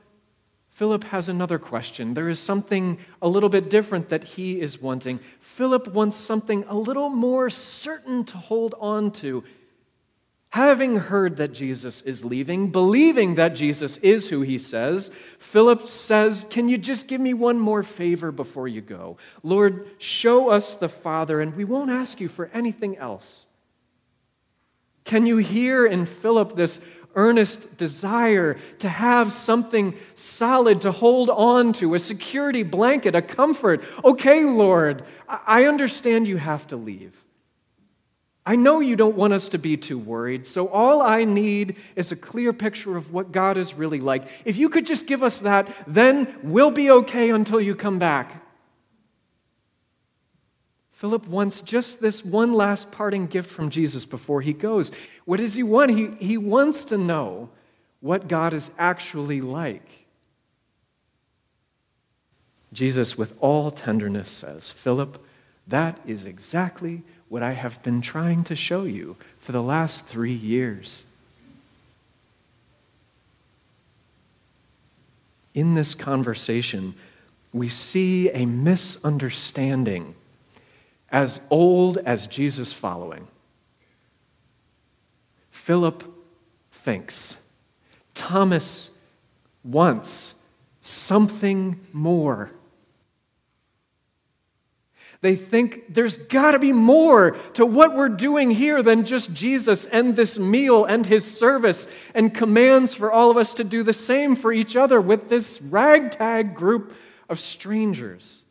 Philip 0.78 1.06
has 1.06 1.28
another 1.28 1.58
question. 1.58 2.14
There 2.14 2.30
is 2.30 2.40
something 2.40 3.00
a 3.20 3.28
little 3.28 3.50
bit 3.50 3.68
different 3.68 4.10
that 4.10 4.24
he 4.24 4.62
is 4.62 4.80
wanting. 4.80 5.20
Philip 5.40 5.88
wants 5.88 6.16
something 6.16 6.66
a 6.68 6.76
little 6.76 7.10
more 7.10 7.50
certain 7.50 8.24
to 8.26 8.38
hold 8.38 8.76
on 8.80 9.10
to. 9.14 9.44
Having 10.50 10.98
heard 10.98 11.38
that 11.38 11.52
Jesus 11.52 12.04
is 12.04 12.24
leaving, 12.24 12.70
believing 12.70 13.34
that 13.36 13.56
Jesus 13.56 13.98
is 14.04 14.30
who 14.30 14.42
he 14.42 14.60
says, 14.60 15.10
Philip 15.40 15.88
says, 15.88 16.46
Can 16.48 16.70
you 16.70 16.78
just 16.78 17.08
give 17.08 17.22
me 17.22 17.34
one 17.34 17.60
more 17.60 17.82
favor 17.82 18.32
before 18.32 18.68
you 18.68 18.82
go? 18.82 19.18
Lord, 19.42 19.90
show 19.98 20.52
us 20.52 20.76
the 20.76 20.90
Father, 20.90 21.42
and 21.42 21.56
we 21.56 21.66
won't 21.66 21.90
ask 21.90 22.22
you 22.22 22.28
for 22.28 22.52
anything 22.54 22.96
else. 22.98 23.48
Can 25.08 25.26
you 25.26 25.38
hear 25.38 25.88
in 25.88 26.06
Philip 26.06 26.56
this 26.58 26.82
earnest 27.18 27.76
desire 27.76 28.56
to 28.80 28.88
have 28.88 29.34
something 29.34 29.94
solid 30.16 30.80
to 30.82 30.92
hold 30.94 31.30
on 31.30 31.74
to, 31.74 31.96
a 31.96 32.00
security 32.00 32.64
blanket, 32.64 33.16
a 33.16 33.22
comfort. 33.22 33.84
Okay, 34.06 34.46
Lord, 34.46 35.04
I 35.28 35.66
understand 35.66 36.28
you 36.28 36.38
have 36.38 36.66
to 36.68 36.78
leave. 36.78 37.26
I 38.46 38.56
know 38.56 38.80
you 38.80 38.96
don't 38.96 39.18
want 39.18 39.34
us 39.34 39.50
to 39.50 39.58
be 39.58 39.76
too 39.76 40.00
worried, 40.00 40.46
so 40.46 40.70
all 40.70 41.02
I 41.02 41.26
need 41.26 41.76
is 41.98 42.14
a 42.14 42.16
clear 42.16 42.54
picture 42.54 42.96
of 42.96 43.12
what 43.12 43.34
God 43.34 43.58
is 43.58 43.74
really 43.74 44.00
like. 44.00 44.26
If 44.46 44.56
you 44.56 44.70
could 44.70 44.86
just 44.86 45.06
give 45.06 45.22
us 45.22 45.40
that, 45.40 45.68
then 45.86 46.34
we'll 46.44 46.72
be 46.72 46.90
okay 46.90 47.30
until 47.32 47.60
you 47.60 47.76
come 47.76 48.00
back. 48.00 48.47
Philip 50.98 51.28
wants 51.28 51.62
just 51.62 52.02
this 52.02 52.26
one 52.26 52.54
last 52.54 52.92
parting 52.92 53.28
gift 53.28 53.52
from 53.52 53.70
Jesus 53.70 54.04
before 54.04 54.42
he 54.42 54.52
goes. 54.52 54.92
What 55.26 55.38
does 55.38 55.54
he 55.54 55.62
want? 55.62 55.92
He, 55.92 56.10
he 56.20 56.40
wants 56.40 56.86
to 56.86 56.98
know 56.98 57.50
what 58.02 58.28
God 58.28 58.52
is 58.52 58.72
actually 58.80 59.40
like. 59.40 59.88
Jesus, 62.74 63.16
with 63.16 63.36
all 63.40 63.70
tenderness, 63.70 64.28
says, 64.28 64.72
Philip, 64.72 65.24
that 65.68 66.00
is 66.08 66.26
exactly 66.26 67.04
what 67.30 67.44
I 67.44 67.52
have 67.52 67.84
been 67.84 68.02
trying 68.02 68.44
to 68.46 68.56
show 68.56 68.82
you 68.82 69.18
for 69.38 69.52
the 69.52 69.62
last 69.62 70.08
three 70.08 70.34
years. 70.34 71.04
In 75.54 75.76
this 75.76 75.94
conversation, 75.94 76.96
we 77.54 77.70
see 77.70 78.32
a 78.32 78.48
misunderstanding 78.48 80.16
as 81.10 81.42
old 81.50 81.98
as 82.00 82.28
Jesus 82.28 82.74
following. 82.74 83.28
Philip 85.50 86.04
thinks, 86.72 87.36
Thomas 88.14 88.92
wants 89.64 90.34
something 90.82 91.80
more. 91.92 92.52
They 95.22 95.36
think 95.36 95.94
there's 95.94 96.18
got 96.18 96.52
to 96.52 96.60
be 96.60 96.72
more 96.72 97.32
to 97.56 97.66
what 97.66 97.96
we're 97.96 98.08
doing 98.08 98.52
here 98.52 98.84
than 98.84 99.04
just 99.04 99.34
Jesus 99.34 99.86
and 99.88 100.16
this 100.16 100.38
meal 100.38 100.86
and 100.86 101.06
his 101.06 101.26
service 101.26 101.88
and 102.14 102.34
commands 102.34 102.94
for 102.94 103.12
all 103.12 103.32
of 103.32 103.38
us 103.38 103.56
to 103.56 103.64
do 103.64 103.82
the 103.82 103.94
same 103.94 104.36
for 104.36 104.54
each 104.54 104.76
other 104.76 105.02
with 105.02 105.28
this 105.28 105.62
ragtag 105.62 106.54
group 106.56 106.96
of 107.28 107.40
strangers. 107.40 108.46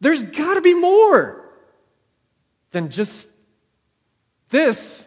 There's 0.00 0.22
got 0.22 0.54
to 0.54 0.60
be 0.60 0.74
more 0.74 1.43
than 2.74 2.90
just 2.90 3.28
this. 4.50 5.06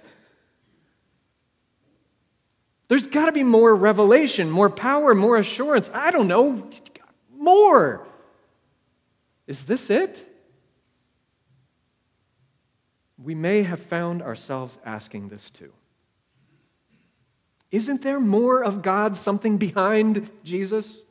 There's 2.88 3.08
got 3.08 3.26
to 3.26 3.34
be 3.34 3.44
more 3.44 3.76
revelation, 3.76 4.50
more 4.50 4.70
power, 4.70 5.14
more 5.14 5.36
assurance. 5.36 5.92
I 5.94 6.12
don't 6.12 6.30
know, 6.30 6.66
more. 7.36 8.08
Is 9.48 9.66
this 9.66 9.90
it? 9.90 10.26
We 13.22 13.36
may 13.36 13.64
have 13.64 13.82
found 13.82 14.22
ourselves 14.22 14.80
asking 14.86 15.28
this 15.28 15.50
too. 15.50 15.74
Isn't 17.70 18.02
there 18.02 18.22
more 18.22 18.64
of 18.64 18.82
God, 18.82 19.18
something 19.18 19.58
behind 19.58 20.30
Jesus? 20.46 21.04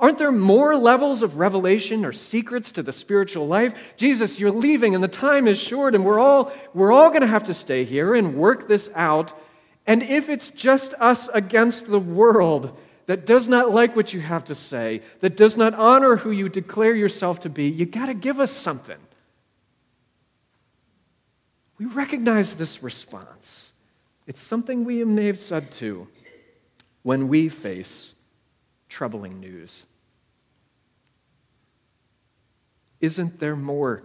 Aren't 0.00 0.18
there 0.18 0.30
more 0.30 0.76
levels 0.76 1.22
of 1.22 1.38
revelation 1.38 2.04
or 2.04 2.12
secrets 2.12 2.70
to 2.72 2.82
the 2.84 2.92
spiritual 2.92 3.48
life? 3.48 3.94
Jesus, 3.96 4.38
you're 4.38 4.52
leaving 4.52 4.94
and 4.94 5.02
the 5.02 5.08
time 5.08 5.48
is 5.48 5.58
short 5.58 5.94
and 5.94 6.04
we're 6.04 6.20
all, 6.20 6.52
we're 6.72 6.92
all 6.92 7.08
going 7.08 7.22
to 7.22 7.26
have 7.26 7.44
to 7.44 7.54
stay 7.54 7.84
here 7.84 8.14
and 8.14 8.36
work 8.36 8.68
this 8.68 8.90
out. 8.94 9.32
And 9.86 10.04
if 10.04 10.28
it's 10.28 10.50
just 10.50 10.94
us 10.94 11.28
against 11.28 11.88
the 11.88 11.98
world 11.98 12.78
that 13.06 13.26
does 13.26 13.48
not 13.48 13.70
like 13.70 13.96
what 13.96 14.14
you 14.14 14.20
have 14.20 14.44
to 14.44 14.54
say, 14.54 15.02
that 15.20 15.36
does 15.36 15.56
not 15.56 15.74
honor 15.74 16.16
who 16.16 16.30
you 16.30 16.48
declare 16.48 16.94
yourself 16.94 17.40
to 17.40 17.48
be, 17.48 17.68
you 17.68 17.84
got 17.84 18.06
to 18.06 18.14
give 18.14 18.38
us 18.38 18.52
something. 18.52 18.98
We 21.78 21.86
recognize 21.86 22.54
this 22.54 22.82
response. 22.84 23.72
It's 24.28 24.40
something 24.40 24.84
we 24.84 25.02
may 25.04 25.26
have 25.26 25.38
said 25.38 25.72
too 25.72 26.06
when 27.02 27.26
we 27.26 27.48
face 27.48 28.14
troubling 28.88 29.40
news. 29.40 29.86
Isn't 33.00 33.38
there 33.38 33.56
more? 33.56 34.02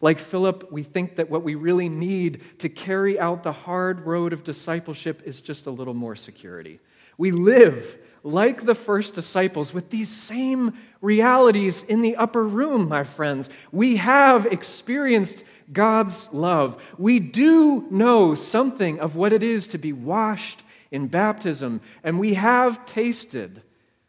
Like 0.00 0.18
Philip, 0.18 0.70
we 0.72 0.82
think 0.82 1.16
that 1.16 1.30
what 1.30 1.44
we 1.44 1.54
really 1.54 1.88
need 1.88 2.42
to 2.58 2.68
carry 2.68 3.20
out 3.20 3.44
the 3.44 3.52
hard 3.52 4.00
road 4.00 4.32
of 4.32 4.42
discipleship 4.42 5.22
is 5.24 5.40
just 5.40 5.66
a 5.66 5.70
little 5.70 5.94
more 5.94 6.16
security. 6.16 6.80
We 7.16 7.30
live 7.30 7.98
like 8.24 8.64
the 8.64 8.74
first 8.74 9.14
disciples 9.14 9.72
with 9.72 9.90
these 9.90 10.08
same 10.08 10.74
realities 11.00 11.84
in 11.84 12.02
the 12.02 12.16
upper 12.16 12.46
room, 12.46 12.88
my 12.88 13.04
friends. 13.04 13.48
We 13.70 13.96
have 13.96 14.46
experienced 14.46 15.44
God's 15.72 16.32
love. 16.32 16.82
We 16.98 17.20
do 17.20 17.86
know 17.90 18.34
something 18.34 19.00
of 19.00 19.16
what 19.16 19.32
it 19.32 19.42
is 19.42 19.68
to 19.68 19.78
be 19.78 19.92
washed 19.92 20.62
in 20.90 21.06
baptism, 21.06 21.80
and 22.02 22.18
we 22.18 22.34
have 22.34 22.84
tasted 22.86 23.62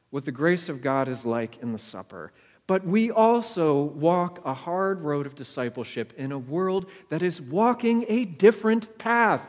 what 0.09 0.26
the 0.26 0.32
grace 0.32 0.69
of 0.69 0.82
God 0.82 1.07
is 1.07 1.26
like 1.26 1.57
in 1.61 1.71
the 1.71 1.80
supper. 1.80 2.32
But 2.66 2.86
we 2.86 3.11
also 3.11 3.82
walk 3.82 4.39
a 4.45 4.53
hard 4.53 5.01
road 5.01 5.26
of 5.26 5.36
discipleship 5.36 6.14
in 6.18 6.32
a 6.32 6.39
world 6.39 6.89
that 7.09 7.22
is 7.22 7.41
walking 7.41 8.05
a 8.07 8.26
different 8.26 8.97
path. 8.97 9.45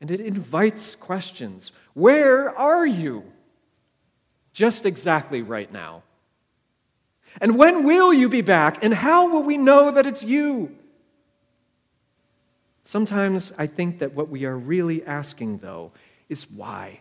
And 0.00 0.10
it 0.10 0.20
invites 0.20 0.94
questions. 0.94 1.72
Where 1.94 2.56
are 2.58 2.86
you? 2.86 3.24
Just 4.52 4.86
exactly 4.86 5.42
right 5.42 5.70
now. 5.70 6.02
And 7.40 7.58
when 7.58 7.84
will 7.84 8.14
you 8.14 8.28
be 8.30 8.40
back? 8.40 8.82
And 8.82 8.94
how 8.94 9.30
will 9.30 9.42
we 9.42 9.58
know 9.58 9.90
that 9.90 10.06
it's 10.06 10.24
you? 10.24 10.74
Sometimes 12.82 13.52
I 13.58 13.66
think 13.66 13.98
that 13.98 14.14
what 14.14 14.30
we 14.30 14.44
are 14.44 14.56
really 14.56 15.04
asking, 15.04 15.58
though, 15.58 15.92
is 16.28 16.50
why? 16.50 17.00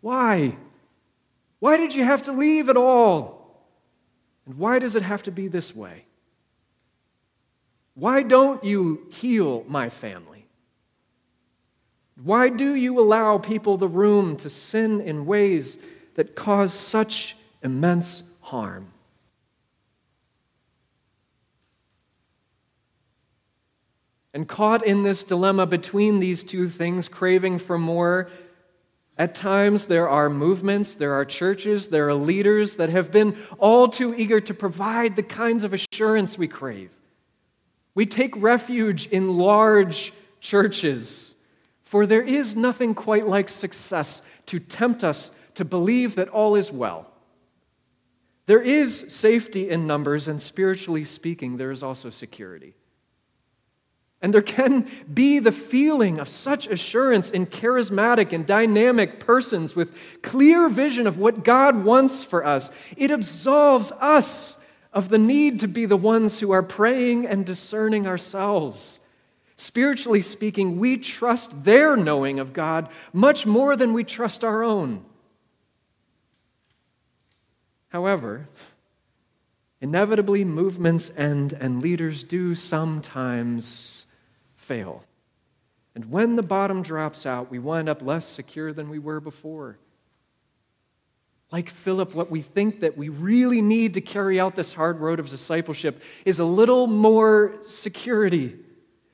Why? 0.00 0.56
Why 1.58 1.76
did 1.76 1.94
you 1.94 2.04
have 2.04 2.24
to 2.24 2.32
leave 2.32 2.68
at 2.68 2.76
all? 2.76 3.44
And 4.46 4.56
why 4.56 4.78
does 4.78 4.96
it 4.96 5.02
have 5.02 5.22
to 5.24 5.30
be 5.30 5.48
this 5.48 5.74
way? 5.74 6.04
Why 7.94 8.22
don't 8.22 8.62
you 8.64 9.06
heal 9.10 9.64
my 9.68 9.88
family? 9.88 10.46
Why 12.22 12.48
do 12.48 12.74
you 12.74 13.00
allow 13.00 13.38
people 13.38 13.76
the 13.76 13.88
room 13.88 14.36
to 14.38 14.50
sin 14.50 15.00
in 15.00 15.26
ways 15.26 15.76
that 16.14 16.36
cause 16.36 16.72
such 16.72 17.36
immense 17.62 18.22
harm? 18.40 18.88
And 24.32 24.48
caught 24.48 24.84
in 24.84 25.04
this 25.04 25.22
dilemma 25.22 25.64
between 25.66 26.18
these 26.18 26.42
two 26.42 26.68
things, 26.68 27.08
craving 27.08 27.60
for 27.60 27.78
more 27.78 28.28
At 29.16 29.34
times, 29.34 29.86
there 29.86 30.08
are 30.08 30.28
movements, 30.28 30.96
there 30.96 31.12
are 31.12 31.24
churches, 31.24 31.86
there 31.86 32.08
are 32.08 32.14
leaders 32.14 32.76
that 32.76 32.90
have 32.90 33.12
been 33.12 33.36
all 33.58 33.86
too 33.86 34.12
eager 34.16 34.40
to 34.40 34.54
provide 34.54 35.14
the 35.14 35.22
kinds 35.22 35.62
of 35.62 35.72
assurance 35.72 36.36
we 36.36 36.48
crave. 36.48 36.90
We 37.94 38.06
take 38.06 38.34
refuge 38.36 39.06
in 39.06 39.36
large 39.36 40.12
churches, 40.40 41.34
for 41.82 42.06
there 42.06 42.22
is 42.22 42.56
nothing 42.56 42.94
quite 42.94 43.28
like 43.28 43.48
success 43.48 44.20
to 44.46 44.58
tempt 44.58 45.04
us 45.04 45.30
to 45.54 45.64
believe 45.64 46.16
that 46.16 46.28
all 46.28 46.56
is 46.56 46.72
well. 46.72 47.06
There 48.46 48.60
is 48.60 49.06
safety 49.08 49.70
in 49.70 49.86
numbers, 49.86 50.26
and 50.26 50.42
spiritually 50.42 51.04
speaking, 51.04 51.56
there 51.56 51.70
is 51.70 51.84
also 51.84 52.10
security. 52.10 52.74
And 54.24 54.32
there 54.32 54.40
can 54.40 54.88
be 55.12 55.38
the 55.38 55.52
feeling 55.52 56.18
of 56.18 56.30
such 56.30 56.66
assurance 56.66 57.28
in 57.28 57.44
charismatic 57.44 58.32
and 58.32 58.46
dynamic 58.46 59.20
persons 59.20 59.76
with 59.76 59.94
clear 60.22 60.70
vision 60.70 61.06
of 61.06 61.18
what 61.18 61.44
God 61.44 61.84
wants 61.84 62.24
for 62.24 62.42
us. 62.42 62.70
It 62.96 63.10
absolves 63.10 63.92
us 64.00 64.56
of 64.94 65.10
the 65.10 65.18
need 65.18 65.60
to 65.60 65.68
be 65.68 65.84
the 65.84 65.98
ones 65.98 66.40
who 66.40 66.52
are 66.52 66.62
praying 66.62 67.26
and 67.26 67.44
discerning 67.44 68.06
ourselves. 68.06 68.98
Spiritually 69.58 70.22
speaking, 70.22 70.78
we 70.78 70.96
trust 70.96 71.64
their 71.64 71.94
knowing 71.94 72.38
of 72.38 72.54
God 72.54 72.88
much 73.12 73.44
more 73.44 73.76
than 73.76 73.92
we 73.92 74.04
trust 74.04 74.42
our 74.42 74.64
own. 74.64 75.04
However, 77.88 78.48
inevitably, 79.82 80.46
movements 80.46 81.12
end 81.14 81.52
and 81.52 81.82
leaders 81.82 82.24
do 82.24 82.54
sometimes 82.54 83.93
fail. 84.64 85.04
And 85.94 86.10
when 86.10 86.36
the 86.36 86.42
bottom 86.42 86.82
drops 86.82 87.24
out, 87.24 87.50
we 87.50 87.58
wind 87.58 87.88
up 87.88 88.02
less 88.02 88.26
secure 88.26 88.72
than 88.72 88.88
we 88.88 88.98
were 88.98 89.20
before. 89.20 89.78
Like 91.52 91.68
Philip, 91.68 92.14
what 92.14 92.30
we 92.30 92.42
think 92.42 92.80
that 92.80 92.96
we 92.96 93.08
really 93.10 93.62
need 93.62 93.94
to 93.94 94.00
carry 94.00 94.40
out 94.40 94.56
this 94.56 94.72
hard 94.72 94.98
road 94.98 95.20
of 95.20 95.28
discipleship 95.28 96.02
is 96.24 96.40
a 96.40 96.44
little 96.44 96.88
more 96.88 97.54
security. 97.64 98.56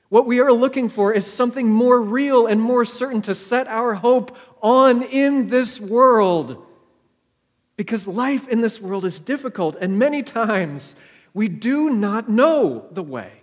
What 0.09 0.25
we 0.25 0.39
are 0.39 0.51
looking 0.51 0.89
for 0.89 1.13
is 1.13 1.25
something 1.25 1.69
more 1.69 2.01
real 2.01 2.47
and 2.47 2.59
more 2.59 2.83
certain 2.83 3.21
to 3.23 3.35
set 3.35 3.67
our 3.67 3.93
hope 3.93 4.35
on 4.61 5.03
in 5.03 5.49
this 5.49 5.79
world. 5.79 6.65
Because 7.75 8.07
life 8.07 8.47
in 8.47 8.61
this 8.61 8.81
world 8.81 9.05
is 9.05 9.19
difficult, 9.19 9.75
and 9.79 9.99
many 9.99 10.23
times 10.23 10.95
we 11.33 11.47
do 11.47 11.89
not 11.91 12.27
know 12.27 12.87
the 12.91 13.03
way. 13.03 13.40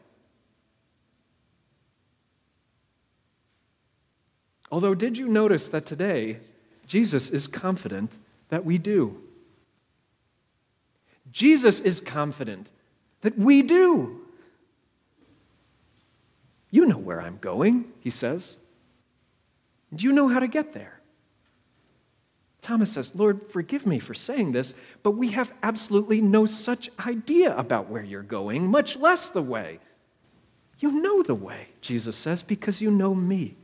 Although, 4.70 4.94
did 4.94 5.16
you 5.16 5.28
notice 5.28 5.68
that 5.68 5.86
today 5.86 6.38
Jesus 6.86 7.30
is 7.30 7.46
confident 7.46 8.12
that 8.48 8.64
we 8.64 8.78
do? 8.78 9.22
Jesus 11.30 11.80
is 11.80 12.00
confident 12.00 12.68
that 13.20 13.38
we 13.38 13.62
do. 13.62 14.20
You 16.70 16.86
know 16.86 16.98
where 16.98 17.20
I'm 17.20 17.38
going, 17.38 17.92
he 18.00 18.10
says. 18.10 18.56
Do 19.94 20.04
you 20.04 20.12
know 20.12 20.28
how 20.28 20.40
to 20.40 20.48
get 20.48 20.74
there? 20.74 21.00
Thomas 22.60 22.92
says, 22.92 23.14
Lord, 23.14 23.50
forgive 23.50 23.86
me 23.86 23.98
for 23.98 24.12
saying 24.12 24.52
this, 24.52 24.74
but 25.02 25.12
we 25.12 25.30
have 25.30 25.52
absolutely 25.62 26.20
no 26.20 26.44
such 26.44 26.90
idea 27.06 27.56
about 27.56 27.88
where 27.88 28.02
you're 28.02 28.22
going, 28.22 28.70
much 28.70 28.96
less 28.96 29.28
the 29.28 29.40
way. 29.40 29.78
You 30.78 31.00
know 31.00 31.22
the 31.22 31.34
way, 31.34 31.68
Jesus 31.80 32.16
says, 32.16 32.42
because 32.42 32.82
you 32.82 32.90
know 32.90 33.14
me. 33.14 33.56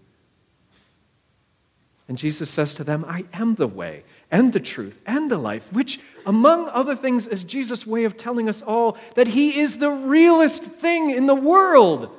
And 2.06 2.18
Jesus 2.18 2.50
says 2.50 2.74
to 2.74 2.84
them, 2.84 3.04
I 3.08 3.24
am 3.32 3.54
the 3.54 3.66
way 3.66 4.04
and 4.30 4.52
the 4.52 4.60
truth 4.60 5.00
and 5.06 5.30
the 5.30 5.38
life, 5.38 5.72
which, 5.72 6.00
among 6.26 6.68
other 6.68 6.94
things, 6.94 7.26
is 7.26 7.44
Jesus' 7.44 7.86
way 7.86 8.04
of 8.04 8.16
telling 8.16 8.48
us 8.48 8.60
all 8.60 8.98
that 9.14 9.28
He 9.28 9.58
is 9.58 9.78
the 9.78 9.90
realest 9.90 10.64
thing 10.64 11.10
in 11.10 11.26
the 11.26 11.34
world. 11.34 12.10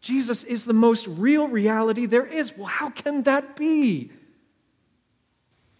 Jesus 0.00 0.44
is 0.44 0.66
the 0.66 0.72
most 0.72 1.08
real 1.08 1.48
reality 1.48 2.06
there 2.06 2.26
is. 2.26 2.56
Well, 2.56 2.66
how 2.66 2.90
can 2.90 3.22
that 3.22 3.56
be? 3.56 4.12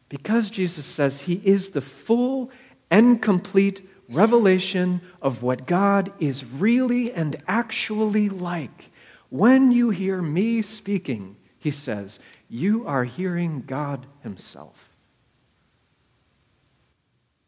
Because 0.09 0.51
Jesus 0.51 0.87
says 0.87 1.22
He 1.22 1.35
is 1.45 1.70
the 1.70 1.81
full 1.81 2.51
and 2.91 3.22
complete 3.22 3.89
revelation 4.09 5.01
of 5.22 5.43
what 5.43 5.66
God 5.66 6.12
is 6.18 6.45
really 6.45 7.12
and 7.12 7.37
actually 7.47 8.29
like. 8.29 8.91
When 9.29 9.70
you 9.70 9.91
hear 9.91 10.20
me 10.20 10.62
speaking, 10.62 11.37
he 11.65 11.71
says, 11.71 12.21
you 12.51 12.87
are 12.87 13.05
hearing 13.05 13.65
God 13.67 14.07
Himself. 14.23 14.91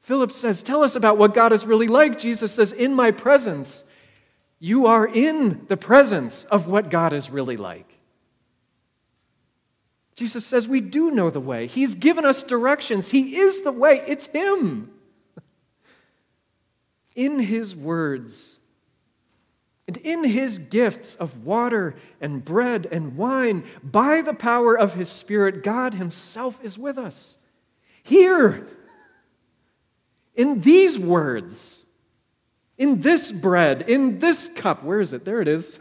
Philip 0.00 0.32
says, 0.32 0.62
Tell 0.62 0.82
us 0.82 0.96
about 0.96 1.18
what 1.18 1.34
God 1.34 1.52
is 1.52 1.66
really 1.66 1.86
like. 1.86 2.18
Jesus 2.18 2.50
says, 2.50 2.72
In 2.72 2.94
my 2.94 3.10
presence, 3.10 3.84
you 4.58 4.86
are 4.86 5.06
in 5.06 5.66
the 5.68 5.76
presence 5.76 6.44
of 6.44 6.66
what 6.66 6.88
God 6.88 7.12
is 7.12 7.28
really 7.28 7.58
like. 7.58 7.92
Jesus 10.14 10.46
says, 10.46 10.66
We 10.66 10.80
do 10.80 11.10
know 11.10 11.28
the 11.28 11.38
way. 11.38 11.66
He's 11.66 11.94
given 11.94 12.24
us 12.24 12.42
directions. 12.42 13.08
He 13.08 13.36
is 13.36 13.64
the 13.64 13.72
way. 13.72 14.02
It's 14.06 14.28
Him. 14.28 14.90
In 17.14 17.38
His 17.38 17.76
words, 17.76 18.55
and 19.86 19.96
in 19.98 20.24
his 20.24 20.58
gifts 20.58 21.14
of 21.14 21.44
water 21.44 21.94
and 22.20 22.44
bread 22.44 22.88
and 22.90 23.16
wine, 23.16 23.64
by 23.84 24.20
the 24.20 24.34
power 24.34 24.76
of 24.76 24.94
his 24.94 25.08
Spirit, 25.08 25.62
God 25.62 25.94
himself 25.94 26.62
is 26.62 26.76
with 26.76 26.98
us. 26.98 27.36
Here, 28.02 28.66
in 30.34 30.60
these 30.60 30.98
words, 30.98 31.84
in 32.76 33.00
this 33.00 33.30
bread, 33.30 33.82
in 33.82 34.18
this 34.18 34.48
cup, 34.48 34.82
where 34.82 35.00
is 35.00 35.12
it? 35.12 35.24
There 35.24 35.40
it 35.40 35.48
is. 35.48 35.78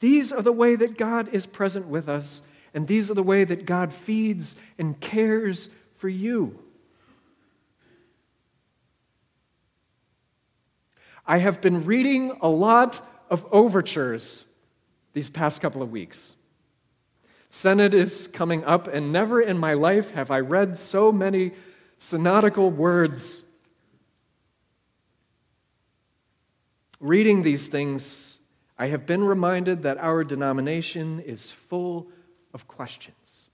These 0.00 0.32
are 0.32 0.42
the 0.42 0.52
way 0.52 0.74
that 0.74 0.98
God 0.98 1.28
is 1.32 1.46
present 1.46 1.86
with 1.86 2.08
us, 2.08 2.40
and 2.72 2.86
these 2.86 3.10
are 3.10 3.14
the 3.14 3.22
way 3.22 3.44
that 3.44 3.66
God 3.66 3.92
feeds 3.92 4.56
and 4.78 4.98
cares 5.00 5.68
for 5.96 6.08
you. 6.08 6.63
I 11.26 11.38
have 11.38 11.60
been 11.60 11.84
reading 11.84 12.36
a 12.40 12.48
lot 12.48 13.00
of 13.30 13.46
overtures 13.50 14.44
these 15.14 15.30
past 15.30 15.60
couple 15.60 15.82
of 15.82 15.90
weeks. 15.90 16.34
Synod 17.48 17.94
is 17.94 18.26
coming 18.26 18.64
up, 18.64 18.88
and 18.88 19.12
never 19.12 19.40
in 19.40 19.56
my 19.56 19.74
life 19.74 20.10
have 20.10 20.30
I 20.30 20.40
read 20.40 20.76
so 20.76 21.12
many 21.12 21.52
synodical 21.98 22.70
words. 22.70 23.42
Reading 27.00 27.42
these 27.42 27.68
things, 27.68 28.40
I 28.78 28.86
have 28.86 29.06
been 29.06 29.24
reminded 29.24 29.84
that 29.84 29.98
our 29.98 30.24
denomination 30.24 31.20
is 31.20 31.50
full 31.50 32.08
of 32.52 32.66
questions. 32.66 33.48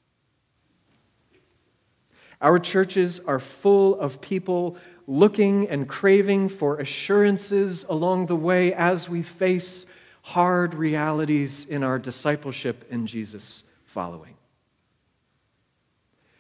Our 2.41 2.59
churches 2.59 3.21
are 3.21 3.39
full 3.39 4.01
of 4.01 4.21
people 4.21 4.79
looking 5.11 5.69
and 5.69 5.89
craving 5.89 6.49
for 6.49 6.79
assurances 6.79 7.85
along 7.89 8.27
the 8.27 8.37
way 8.37 8.73
as 8.73 9.09
we 9.09 9.25
face 9.25 9.85
hard 10.23 10.73
realities 10.73 11.67
in 11.67 11.83
our 11.83 11.99
discipleship 11.99 12.87
in 12.91 13.09
Jesus 13.09 13.65
following. 13.85 14.37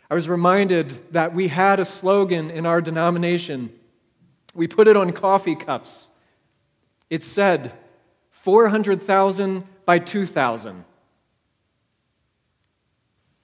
I 0.09 0.14
was 0.14 0.29
reminded 0.29 1.12
that 1.12 1.35
we 1.35 1.49
had 1.49 1.81
a 1.81 1.85
slogan 1.85 2.49
in 2.49 2.64
our 2.64 2.81
denomination. 2.81 3.73
We 4.55 4.68
put 4.68 4.87
it 4.87 4.97
on 4.97 5.11
coffee 5.11 5.57
cups. 5.57 6.09
It 7.11 7.25
said, 7.25 7.73
400,000 8.31 9.64
by 9.85 9.99
2,000. 9.99 10.85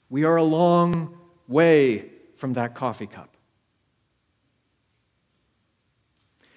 We 0.08 0.22
are 0.22 0.36
a 0.36 0.44
long 0.44 1.18
way 1.48 2.10
from 2.36 2.52
that 2.52 2.76
coffee 2.76 3.08
cup. 3.08 3.35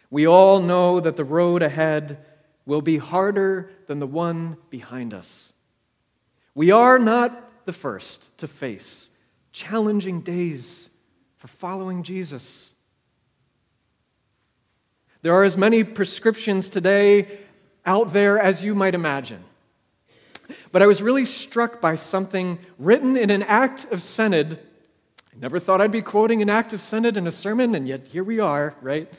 We 0.10 0.28
all 0.28 0.60
know 0.60 1.00
that 1.00 1.16
the 1.16 1.24
road 1.24 1.62
ahead 1.62 2.26
will 2.66 2.82
be 2.82 2.98
harder 2.98 3.72
than 3.88 4.00
the 4.00 4.08
one 4.08 4.58
behind 4.70 5.14
us. 5.14 5.54
We 6.56 6.72
are 6.72 7.00
not 7.00 7.66
the 7.66 7.74
first 7.74 8.38
to 8.40 8.48
face 8.48 9.10
challenging 9.52 10.22
days 10.22 10.90
for 11.38 11.48
following 11.48 12.04
Jesus. 12.04 12.74
There 15.22 15.34
are 15.34 15.44
as 15.44 15.58
many 15.58 15.84
prescriptions 15.84 16.70
today 16.70 17.40
out 17.86 18.14
there 18.14 18.40
as 18.40 18.64
you 18.64 18.76
might 18.76 18.96
imagine. 18.96 19.44
But 20.72 20.82
I 20.82 20.88
was 20.88 21.02
really 21.02 21.26
struck 21.26 21.82
by 21.82 21.96
something 21.96 22.60
written 22.78 23.18
in 23.18 23.30
an 23.30 23.44
act 23.44 23.86
of 23.92 24.02
synod. 24.02 24.60
I 25.34 25.40
never 25.40 25.60
thought 25.60 25.82
I'd 25.82 25.92
be 25.92 26.02
quoting 26.02 26.42
an 26.42 26.50
act 26.50 26.74
of 26.74 26.82
synod 26.82 27.18
in 27.18 27.28
a 27.28 27.32
sermon, 27.32 27.76
and 27.76 27.88
yet 27.88 28.08
here 28.08 28.24
we 28.24 28.40
are, 28.40 28.76
right? 28.82 29.12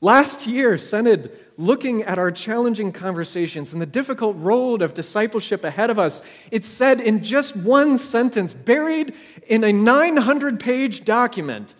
Last 0.00 0.46
year, 0.46 0.78
Synod, 0.78 1.38
looking 1.58 2.02
at 2.04 2.18
our 2.18 2.30
challenging 2.30 2.90
conversations 2.90 3.72
and 3.72 3.82
the 3.82 3.86
difficult 3.86 4.36
road 4.38 4.80
of 4.80 4.94
discipleship 4.94 5.62
ahead 5.62 5.90
of 5.90 5.98
us, 5.98 6.22
it 6.50 6.64
said 6.64 7.00
in 7.00 7.22
just 7.22 7.54
one 7.54 7.98
sentence, 7.98 8.54
buried 8.54 9.14
in 9.46 9.62
a 9.62 9.72
900 9.72 10.58
page 10.58 11.04
document, 11.04 11.74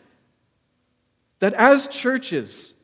that 1.39 1.55
as 1.55 1.89
churches, 1.89 2.75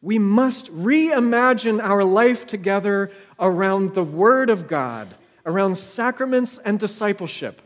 we 0.00 0.18
must 0.18 0.66
reimagine 0.74 1.80
our 1.80 2.02
life 2.02 2.44
together 2.44 3.12
around 3.38 3.94
the 3.94 4.02
Word 4.02 4.50
of 4.50 4.66
God, 4.66 5.14
around 5.46 5.76
sacraments 5.76 6.58
and 6.58 6.80
discipleship. 6.80 7.62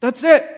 That's 0.00 0.22
it. 0.22 0.57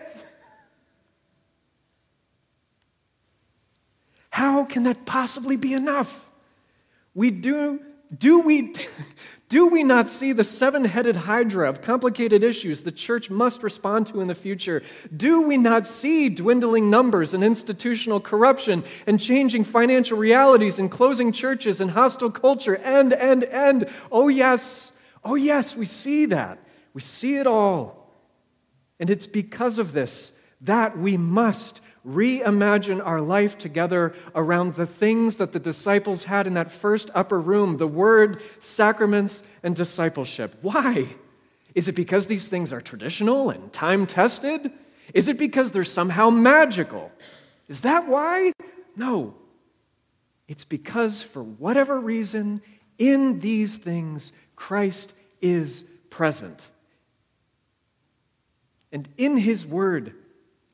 How 4.31 4.63
can 4.63 4.83
that 4.83 5.05
possibly 5.05 5.57
be 5.57 5.73
enough? 5.73 6.25
We 7.13 7.31
do, 7.31 7.81
do 8.17 8.39
we, 8.39 8.73
do 9.49 9.67
we 9.67 9.83
not 9.83 10.07
see 10.07 10.31
the 10.31 10.45
seven 10.45 10.85
headed 10.85 11.17
hydra 11.17 11.67
of 11.67 11.81
complicated 11.81 12.41
issues 12.41 12.81
the 12.81 12.93
church 12.93 13.29
must 13.29 13.61
respond 13.61 14.07
to 14.07 14.21
in 14.21 14.29
the 14.29 14.35
future? 14.35 14.83
Do 15.15 15.41
we 15.41 15.57
not 15.57 15.85
see 15.85 16.29
dwindling 16.29 16.89
numbers 16.89 17.33
and 17.33 17.43
institutional 17.43 18.21
corruption 18.21 18.85
and 19.05 19.19
changing 19.19 19.65
financial 19.65 20.17
realities 20.17 20.79
and 20.79 20.89
closing 20.89 21.33
churches 21.33 21.81
and 21.81 21.91
hostile 21.91 22.31
culture 22.31 22.77
and, 22.77 23.11
and, 23.11 23.43
and? 23.43 23.89
Oh, 24.13 24.29
yes, 24.29 24.93
oh, 25.25 25.35
yes, 25.35 25.75
we 25.75 25.85
see 25.85 26.25
that. 26.27 26.57
We 26.93 27.01
see 27.01 27.35
it 27.35 27.47
all. 27.47 28.09
And 28.97 29.09
it's 29.09 29.27
because 29.27 29.77
of 29.77 29.91
this 29.91 30.31
that 30.61 30.97
we 30.97 31.17
must 31.17 31.81
reimagine 32.07 33.05
our 33.05 33.21
life 33.21 33.57
together 33.57 34.15
around 34.33 34.75
the 34.75 34.85
things 34.85 35.35
that 35.35 35.51
the 35.51 35.59
disciples 35.59 36.23
had 36.23 36.47
in 36.47 36.55
that 36.55 36.71
first 36.71 37.11
upper 37.13 37.39
room 37.39 37.77
the 37.77 37.87
word, 37.87 38.41
sacraments, 38.59 39.43
and 39.63 39.75
discipleship. 39.75 40.55
Why? 40.61 41.15
Is 41.75 41.87
it 41.87 41.95
because 41.95 42.27
these 42.27 42.49
things 42.49 42.73
are 42.73 42.81
traditional 42.81 43.49
and 43.49 43.71
time 43.71 44.05
tested? 44.07 44.71
Is 45.13 45.27
it 45.27 45.37
because 45.37 45.71
they're 45.71 45.83
somehow 45.83 46.29
magical? 46.29 47.11
Is 47.67 47.81
that 47.81 48.07
why? 48.07 48.51
No. 48.95 49.35
It's 50.47 50.65
because, 50.65 51.21
for 51.21 51.43
whatever 51.43 51.99
reason, 51.99 52.61
in 52.97 53.39
these 53.39 53.77
things, 53.77 54.33
Christ 54.55 55.13
is 55.41 55.85
present. 56.09 56.67
And 58.91 59.07
in 59.17 59.37
His 59.37 59.65
Word, 59.65 60.13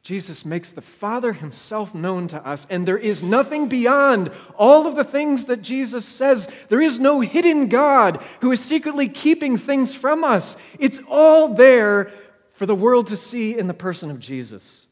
Jesus 0.08 0.45
makes 0.45 0.72
the 0.72 0.80
Father 0.80 1.34
himself 1.34 1.93
known 1.93 2.30
to 2.30 2.38
us, 2.47 2.66
and 2.70 2.88
there 2.88 2.97
is 2.97 3.22
nothing 3.22 3.68
beyond 3.68 4.32
all 4.55 4.88
of 4.88 4.95
the 4.95 5.03
things 5.03 5.47
that 5.47 5.62
Jesus 5.62 6.05
says. 6.05 6.47
There 6.70 6.80
is 6.80 6.97
no 6.97 7.20
hidden 7.20 7.68
God 7.68 8.24
who 8.39 8.53
is 8.53 8.64
secretly 8.64 9.10
keeping 9.10 9.58
things 9.58 9.93
from 9.93 10.24
us. 10.24 10.55
It's 10.80 11.01
all 11.10 11.55
there 11.55 12.10
for 12.53 12.66
the 12.66 12.74
world 12.74 13.08
to 13.08 13.18
see 13.18 13.58
in 13.58 13.68
the 13.68 13.74
person 13.74 14.10
of 14.10 14.18
Jesus. 14.18 14.86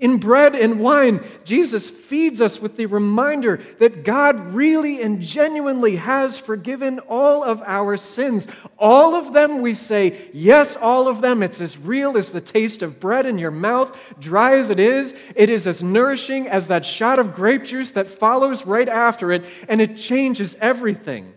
In 0.00 0.16
bread 0.16 0.56
and 0.56 0.80
wine, 0.80 1.24
Jesus 1.44 1.88
feeds 1.88 2.40
us 2.40 2.60
with 2.60 2.76
the 2.76 2.86
reminder 2.86 3.60
that 3.78 4.04
God 4.04 4.52
really 4.52 5.00
and 5.00 5.20
genuinely 5.22 5.96
has 5.96 6.36
forgiven 6.36 6.98
all 6.98 7.44
of 7.44 7.62
our 7.62 7.96
sins. 7.96 8.48
All 8.76 9.14
of 9.14 9.32
them, 9.32 9.60
we 9.60 9.74
say, 9.74 10.30
yes, 10.32 10.74
all 10.74 11.06
of 11.06 11.20
them. 11.20 11.44
It's 11.44 11.60
as 11.60 11.78
real 11.78 12.16
as 12.16 12.32
the 12.32 12.40
taste 12.40 12.82
of 12.82 12.98
bread 12.98 13.24
in 13.24 13.38
your 13.38 13.52
mouth, 13.52 13.96
dry 14.18 14.58
as 14.58 14.68
it 14.68 14.80
is. 14.80 15.14
It 15.36 15.48
is 15.48 15.66
as 15.66 15.80
nourishing 15.80 16.48
as 16.48 16.66
that 16.68 16.84
shot 16.84 17.20
of 17.20 17.34
grape 17.34 17.64
juice 17.64 17.92
that 17.92 18.08
follows 18.08 18.66
right 18.66 18.88
after 18.88 19.30
it, 19.30 19.44
and 19.68 19.80
it 19.80 19.96
changes 19.96 20.56
everything. 20.60 21.34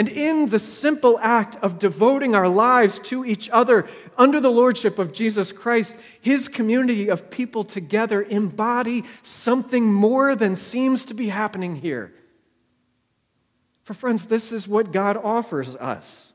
And 0.00 0.08
in 0.08 0.48
the 0.48 0.58
simple 0.58 1.18
act 1.20 1.56
of 1.56 1.78
devoting 1.78 2.34
our 2.34 2.48
lives 2.48 3.00
to 3.00 3.22
each 3.22 3.50
other 3.50 3.86
under 4.16 4.40
the 4.40 4.50
lordship 4.50 4.98
of 4.98 5.12
Jesus 5.12 5.52
Christ, 5.52 5.98
his 6.22 6.48
community 6.48 7.10
of 7.10 7.30
people 7.30 7.64
together 7.64 8.22
embody 8.22 9.04
something 9.20 9.92
more 9.92 10.34
than 10.34 10.56
seems 10.56 11.04
to 11.04 11.12
be 11.12 11.28
happening 11.28 11.76
here. 11.76 12.14
For 13.82 13.92
friends, 13.92 14.24
this 14.24 14.52
is 14.52 14.66
what 14.66 14.90
God 14.90 15.18
offers 15.18 15.76
us. 15.76 16.32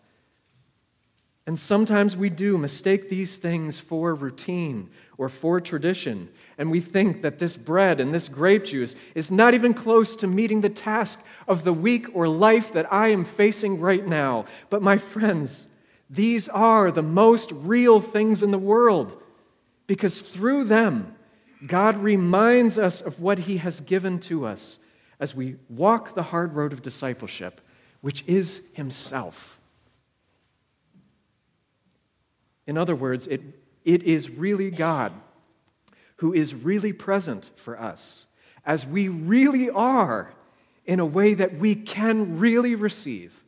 And 1.47 1.57
sometimes 1.57 2.15
we 2.15 2.29
do 2.29 2.59
mistake 2.59 3.09
these 3.09 3.37
things 3.37 3.79
for 3.79 4.13
routine 4.13 4.91
or 5.17 5.27
for 5.27 5.59
tradition. 5.59 6.29
And 6.57 6.71
we 6.71 6.79
think 6.79 7.21
that 7.21 7.39
this 7.39 7.57
bread 7.57 7.99
and 7.99 8.13
this 8.13 8.29
grape 8.29 8.63
juice 8.63 8.95
is 9.13 9.29
not 9.29 9.53
even 9.53 9.73
close 9.73 10.15
to 10.17 10.27
meeting 10.27 10.61
the 10.61 10.69
task 10.69 11.21
of 11.47 11.63
the 11.63 11.73
week 11.73 12.07
or 12.13 12.27
life 12.27 12.71
that 12.73 12.91
I 12.91 13.09
am 13.09 13.25
facing 13.25 13.79
right 13.79 14.05
now. 14.05 14.45
But 14.69 14.81
my 14.81 14.97
friends, 14.97 15.67
these 16.09 16.47
are 16.49 16.91
the 16.91 17.01
most 17.01 17.51
real 17.51 17.99
things 17.99 18.41
in 18.41 18.51
the 18.51 18.57
world 18.57 19.21
because 19.87 20.21
through 20.21 20.65
them, 20.65 21.15
God 21.67 21.97
reminds 21.97 22.77
us 22.77 23.01
of 23.01 23.19
what 23.19 23.39
He 23.39 23.57
has 23.57 23.81
given 23.81 24.19
to 24.21 24.45
us 24.45 24.79
as 25.19 25.35
we 25.35 25.55
walk 25.69 26.15
the 26.15 26.23
hard 26.23 26.53
road 26.53 26.73
of 26.73 26.81
discipleship, 26.81 27.59
which 28.01 28.23
is 28.27 28.61
Himself. 28.73 29.59
In 32.67 32.77
other 32.77 32.95
words, 32.95 33.27
it 33.27 33.41
it 33.85 34.01
is 34.03 34.29
really 34.31 34.71
God 34.71 35.13
who 36.17 36.33
is 36.33 36.55
really 36.55 36.93
present 36.93 37.51
for 37.55 37.79
us 37.79 38.27
as 38.65 38.85
we 38.85 39.07
really 39.07 39.69
are 39.69 40.33
in 40.85 40.99
a 40.99 41.05
way 41.05 41.33
that 41.33 41.57
we 41.57 41.75
can 41.75 42.39
really 42.39 42.75
receive. 42.75 43.43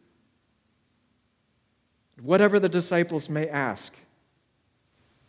Whatever 2.22 2.59
the 2.59 2.70
disciples 2.70 3.30
may 3.30 3.47
ask, 3.47 3.95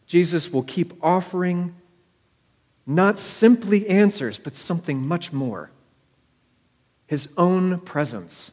Jesus 0.06 0.50
will 0.50 0.62
keep 0.62 0.94
offering 1.02 1.74
not 2.86 3.18
simply 3.18 3.86
answers, 3.88 4.38
but 4.38 4.56
something 4.56 5.06
much 5.06 5.32
more 5.32 5.70
his 7.06 7.28
own 7.38 7.80
presence, 7.80 8.52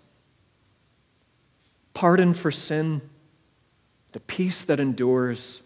pardon 1.94 2.34
for 2.34 2.52
sin, 2.52 3.02
the 4.14 4.20
peace 4.22 4.64
that 4.64 4.80
endures 4.80 5.62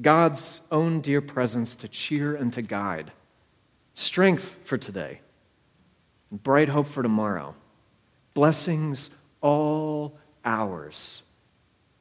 God's 0.00 0.60
own 0.72 1.00
dear 1.00 1.20
presence 1.20 1.76
to 1.76 1.88
cheer 1.88 2.34
and 2.34 2.52
to 2.54 2.62
guide, 2.62 3.12
strength 3.94 4.56
for 4.64 4.76
today, 4.76 5.20
bright 6.32 6.68
hope 6.68 6.88
for 6.88 7.02
tomorrow, 7.02 7.54
blessings 8.34 9.10
all 9.40 10.16
ours 10.44 11.22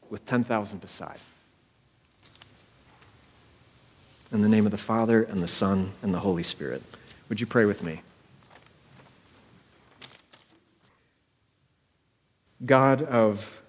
with 0.10 0.26
10,000 0.26 0.82
beside. 0.82 1.20
In 4.32 4.42
the 4.42 4.50
name 4.50 4.66
of 4.66 4.72
the 4.72 4.78
Father, 4.80 5.22
and 5.22 5.44
the 5.44 5.48
Son, 5.48 5.92
and 6.02 6.12
the 6.12 6.20
Holy 6.20 6.42
Spirit. 6.42 6.82
Would 7.30 7.40
you 7.40 7.46
pray 7.46 7.66
with 7.66 7.84
me? 7.84 8.02
God 12.66 13.04
of 13.04 13.62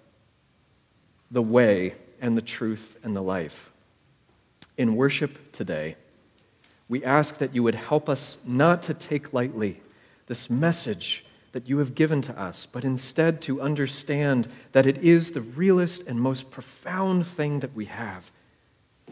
the 1.31 1.43
way 1.43 1.95
and 2.23 2.37
the 2.37 2.43
truth 2.43 2.97
and 3.03 3.15
the 3.15 3.23
life 3.23 3.71
in 4.77 4.97
worship 4.97 5.53
today, 5.53 5.97
we 6.89 7.05
ask 7.05 7.39
that 7.39 7.55
you 7.55 7.63
would 7.63 7.75
help 7.75 8.09
us 8.09 8.39
not 8.45 8.83
to 8.85 8.95
take 8.95 9.33
lightly 9.33 9.81
this 10.27 10.51
message 10.51 11.25
that 11.53 11.69
you 11.69 11.79
have 11.79 11.95
given 11.95 12.21
to 12.21 12.39
us, 12.39 12.67
but 12.67 12.85
instead 12.85 13.41
to 13.43 13.61
understand 13.61 14.49
that 14.73 14.87
it 14.87 14.99
is 14.99 15.31
the 15.31 15.41
realest 15.41 16.07
and 16.07 16.21
most 16.21 16.51
profound 16.51 17.27
thing 17.27 17.61
that 17.61 17.75
we 17.75 17.85
have. 17.85 18.31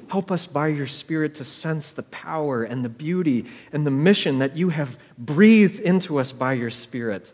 Help 0.09 0.31
us 0.31 0.47
by 0.47 0.69
your 0.69 0.87
Spirit 0.87 1.37
to 1.37 1.45
sense 1.45 1.93
the 1.93 2.03
power 2.03 2.65
and 2.65 2.85
the 2.85 2.89
beauty 2.89 3.47
and 3.73 3.87
the 3.87 3.91
mission 3.91 4.41
that 4.41 4.57
you 4.57 4.71
have 4.71 4.99
breathed 5.17 5.79
into 5.81 6.19
us 6.19 6.33
by 6.33 6.53
your 6.53 6.71
Spirit. 6.71 7.33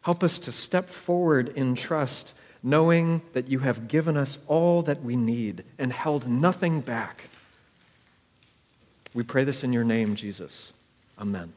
Help 0.00 0.24
us 0.24 0.38
to 0.40 0.52
step 0.52 0.90
forward 0.90 1.50
in 1.50 1.74
trust 1.74 2.34
knowing 2.64 3.20
that 3.34 3.46
you 3.46 3.58
have 3.58 3.86
given 3.86 4.16
us 4.16 4.38
all 4.48 4.80
that 4.82 5.02
we 5.02 5.14
need 5.14 5.62
and 5.78 5.92
held 5.92 6.26
nothing 6.26 6.80
back. 6.80 7.28
We 9.12 9.22
pray 9.22 9.44
this 9.44 9.62
in 9.62 9.72
your 9.72 9.84
name, 9.84 10.14
Jesus. 10.14 10.72
Amen. 11.20 11.52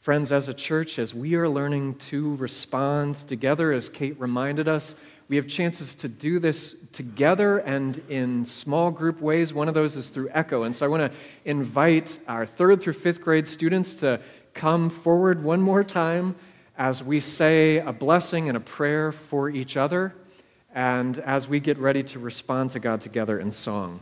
Friends, 0.00 0.32
as 0.32 0.48
a 0.48 0.54
church, 0.54 0.98
as 0.98 1.14
we 1.14 1.36
are 1.36 1.48
learning 1.48 1.94
to 1.94 2.34
respond 2.36 3.14
together, 3.14 3.72
as 3.72 3.88
Kate 3.88 4.18
reminded 4.18 4.66
us, 4.66 4.96
we 5.28 5.36
have 5.36 5.46
chances 5.46 5.94
to 5.94 6.08
do 6.08 6.40
this 6.40 6.74
together 6.92 7.58
and 7.58 8.02
in 8.08 8.44
small 8.44 8.90
group 8.90 9.20
ways. 9.20 9.54
One 9.54 9.68
of 9.68 9.74
those 9.74 9.96
is 9.96 10.10
through 10.10 10.28
Echo. 10.32 10.64
And 10.64 10.74
so 10.74 10.84
I 10.84 10.88
want 10.88 11.10
to 11.10 11.18
invite 11.44 12.18
our 12.26 12.46
third 12.46 12.82
through 12.82 12.94
fifth 12.94 13.20
grade 13.20 13.46
students 13.46 13.94
to 13.96 14.20
come 14.54 14.90
forward 14.90 15.44
one 15.44 15.62
more 15.62 15.84
time 15.84 16.34
as 16.76 17.02
we 17.02 17.20
say 17.20 17.78
a 17.78 17.92
blessing 17.92 18.48
and 18.48 18.56
a 18.56 18.60
prayer 18.60 19.12
for 19.12 19.50
each 19.50 19.76
other, 19.76 20.14
and 20.74 21.18
as 21.18 21.46
we 21.46 21.60
get 21.60 21.78
ready 21.78 22.02
to 22.02 22.18
respond 22.18 22.70
to 22.70 22.80
God 22.80 23.00
together 23.00 23.38
in 23.38 23.50
song. 23.50 24.00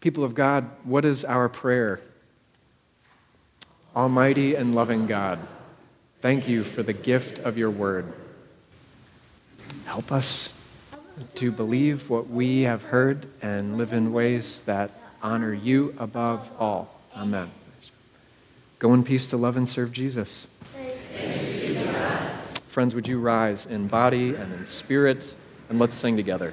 People 0.00 0.24
of 0.24 0.34
God, 0.34 0.68
what 0.84 1.04
is 1.04 1.24
our 1.24 1.48
prayer? 1.48 2.00
Almighty 3.94 4.54
and 4.54 4.74
loving 4.74 5.06
God, 5.06 5.38
thank 6.20 6.48
you 6.48 6.64
for 6.64 6.82
the 6.82 6.92
gift 6.92 7.38
of 7.38 7.56
your 7.56 7.70
word. 7.70 8.12
Help 9.84 10.10
us 10.10 10.54
to 11.36 11.52
believe 11.52 12.10
what 12.10 12.28
we 12.28 12.62
have 12.62 12.82
heard 12.84 13.26
and 13.42 13.76
live 13.78 13.92
in 13.92 14.12
ways 14.12 14.62
that 14.62 14.90
honor 15.22 15.54
you 15.54 15.94
above 15.98 16.50
all. 16.58 17.00
Amen. 17.16 17.50
Go 18.78 18.94
in 18.94 19.04
peace 19.04 19.30
to 19.30 19.36
love 19.36 19.56
and 19.56 19.68
serve 19.68 19.92
Jesus. 19.92 20.48
Friends, 22.68 22.94
would 22.94 23.06
you 23.06 23.20
rise 23.20 23.66
in 23.66 23.86
body 23.86 24.34
and 24.34 24.52
in 24.52 24.64
spirit? 24.64 25.36
And 25.68 25.78
let's 25.78 25.94
sing 25.94 26.16
together. 26.16 26.52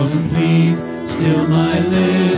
Is 0.00 0.10
complete, 0.12 0.76
still 1.08 1.46
my 1.48 1.78
lips 1.88 2.29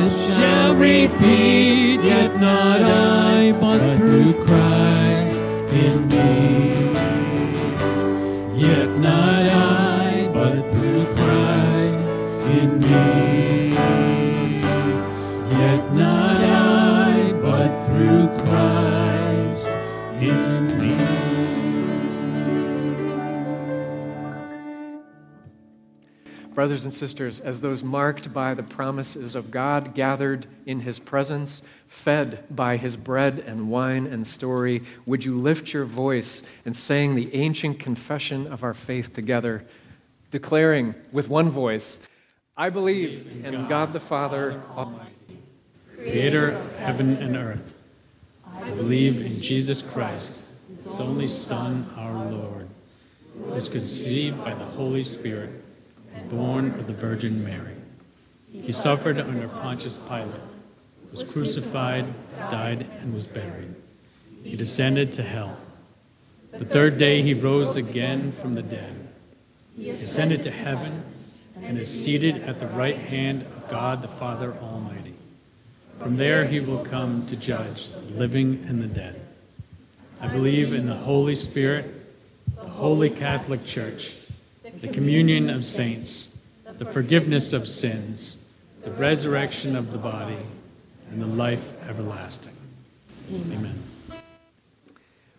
Brothers 26.63 26.85
and 26.85 26.95
sisters, 26.95 27.41
as 27.41 27.61
those 27.61 27.83
marked 27.83 28.33
by 28.33 28.55
the 28.55 28.63
promises 28.63 29.35
of 29.35 29.51
God, 29.51 29.97
gathered 29.97 30.47
in 30.65 30.79
his 30.79 31.01
presence, 31.01 31.61
fed 31.89 32.45
by 32.55 32.77
his 32.77 32.95
bread 32.95 33.43
and 33.45 33.69
wine 33.69 34.07
and 34.07 34.25
story, 34.25 34.85
would 35.05 35.25
you 35.25 35.37
lift 35.37 35.73
your 35.73 35.85
voice 35.85 36.45
and 36.65 36.77
saying 36.77 37.17
the 37.17 37.35
ancient 37.35 37.81
confession 37.81 38.47
of 38.47 38.63
our 38.63 38.75
faith 38.75 39.13
together, 39.13 39.65
declaring 40.31 40.95
with 41.11 41.29
one 41.29 41.51
voice, 41.51 41.99
I 42.57 42.71
believe 42.71 43.45
in 43.45 43.67
God 43.67 43.93
the 43.93 43.99
Father 43.99 44.63
Almighty, 44.77 45.17
creator 45.97 46.53
of 46.53 46.77
heaven 46.77 47.17
and 47.17 47.37
earth. 47.37 47.75
I 48.55 48.71
believe 48.71 49.21
in 49.21 49.43
Jesus 49.43 49.83
Christ, 49.83 50.45
his 50.69 50.87
only 51.01 51.27
Son, 51.27 51.93
our 51.97 52.25
Lord, 52.31 52.69
who 53.35 53.51
was 53.53 53.69
conceived 53.69 54.39
by 54.45 54.55
the 54.55 54.65
Holy 54.65 55.03
Spirit, 55.03 55.62
born 56.29 56.79
of 56.79 56.87
the 56.87 56.93
Virgin 56.93 57.45
Mary. 57.45 57.77
He 58.51 58.73
suffered 58.73 59.19
under 59.19 59.49
Pontius 59.49 59.97
Pilate, 59.97 60.41
was 61.11 61.31
crucified, 61.31 62.07
died, 62.51 62.87
and 63.01 63.15
was 63.15 63.27
buried. 63.27 63.75
He 64.43 64.57
descended 64.57 65.13
to 65.15 65.23
hell. 65.23 65.57
The 66.53 66.65
third 66.65 66.99
day 66.99 67.23
he 67.23 67.33
rose 67.33 67.77
again 67.77 68.33
from 68.33 68.55
the 68.55 68.63
dead. 68.63 69.09
He 69.77 69.91
ascended 69.91 70.43
to 70.43 70.51
heaven 70.51 71.03
and 71.63 71.79
is 71.79 72.05
seated 72.05 72.43
at 72.43 72.61
the 72.61 72.67
right 72.67 72.99
hand 72.99 73.43
of 73.43 73.71
God 73.71 74.03
the 74.03 74.09
Father 74.09 74.55
Almighty. 74.61 75.15
From 75.99 76.17
there 76.17 76.45
he 76.45 76.61
will 76.61 76.85
come 76.85 77.25
to 77.27 77.37
judge 77.37 77.89
the 77.89 78.01
living 78.01 78.65
and 78.69 78.83
the 78.83 78.87
dead. 78.87 79.21
I 80.21 80.27
believe 80.27 80.73
in 80.75 80.87
the 80.87 80.95
Holy 80.95 81.35
Spirit, 81.35 81.91
the 82.57 82.69
Holy 82.69 83.09
Catholic 83.09 83.65
Church, 83.65 84.15
the 84.83 84.89
communion 84.89 85.49
of 85.49 85.65
saints, 85.65 86.37
the 86.65 86.85
forgiveness 86.85 87.53
of 87.53 87.69
sins, 87.69 88.37
the 88.83 88.91
resurrection 88.91 89.77
of 89.77 89.93
the 89.93 89.99
body, 89.99 90.45
and 91.09 91.23
the 91.23 91.27
life 91.27 91.73
everlasting. 91.89 92.57
Amen. 93.33 93.81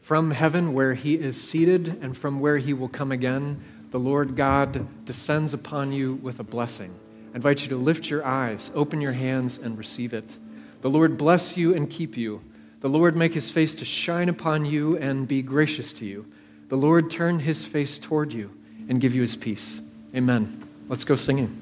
From 0.02 0.32
heaven, 0.32 0.72
where 0.72 0.94
he 0.94 1.16
is 1.16 1.42
seated, 1.42 2.00
and 2.02 2.16
from 2.16 2.40
where 2.40 2.58
he 2.58 2.72
will 2.72 2.88
come 2.88 3.12
again, 3.12 3.62
the 3.92 4.00
Lord 4.00 4.38
God 4.38 5.06
descends 5.06 5.54
upon 5.54 5.92
you 5.92 6.14
with 6.14 6.40
a 6.40 6.44
blessing. 6.44 6.96
I 7.34 7.36
invite 7.36 7.64
you 7.64 7.68
to 7.70 7.76
lift 7.76 8.10
your 8.10 8.26
eyes, 8.26 8.72
open 8.74 9.02
your 9.02 9.12
hands, 9.12 9.58
and 9.58 9.78
receive 9.78 10.14
it. 10.14 10.38
The 10.80 10.90
Lord 10.90 11.18
bless 11.18 11.58
you 11.58 11.76
and 11.76 11.90
keep 11.90 12.16
you. 12.16 12.42
The 12.80 12.88
Lord 12.90 13.18
make 13.18 13.34
his 13.34 13.50
face 13.50 13.76
to 13.76 13.84
shine 13.84 14.30
upon 14.30 14.66
you 14.66 14.98
and 14.98 15.28
be 15.28 15.42
gracious 15.42 15.92
to 15.94 16.06
you. 16.06 16.28
The 16.70 16.78
Lord 16.78 17.12
turn 17.12 17.40
his 17.40 17.66
face 17.66 18.00
toward 18.00 18.32
you 18.32 18.50
and 18.90 19.02
give 19.02 19.16
you 19.16 19.22
his 19.22 19.36
peace. 19.36 19.82
Amen. 20.16 20.68
Let's 20.88 21.04
go 21.04 21.16
singing. 21.16 21.60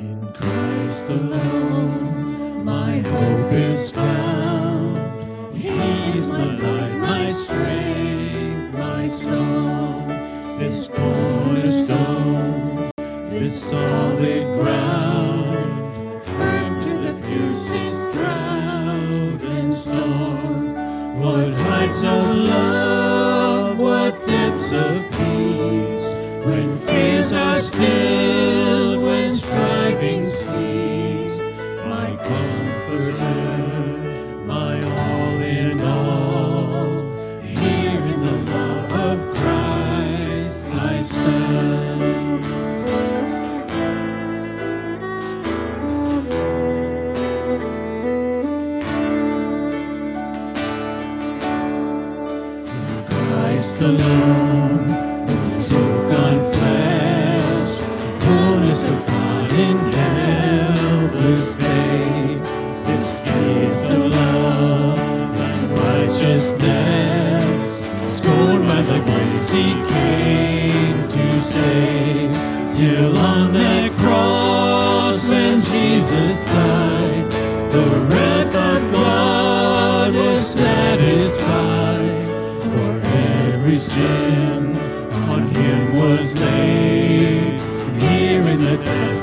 In 0.00 0.32
Christ 0.34 1.08
alone, 1.08 2.64
my 2.64 2.98
hope 2.98 3.52
is 3.52 3.90
found. 3.90 5.56
He's 5.56 6.28
my 6.28 6.56
life, 6.56 7.00
my 7.00 7.32
strength, 7.32 8.74
my 8.74 9.08
song. 9.08 10.08
This 10.58 10.90
cornerstone, 10.90 12.90
this 13.30 13.62
solid 13.62 14.42
ground, 14.60 15.07
Heights 21.88 22.04
of 22.04 22.36
love, 22.36 23.78
what 23.78 24.26
depths 24.26 24.72
of 24.72 25.10
peace, 25.12 26.04
when 26.44 26.78
fears 26.80 27.32
are 27.32 27.62
stilled, 27.62 28.07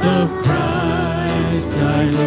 of 0.08 0.30
Christ 0.44 1.74
I 1.74 2.25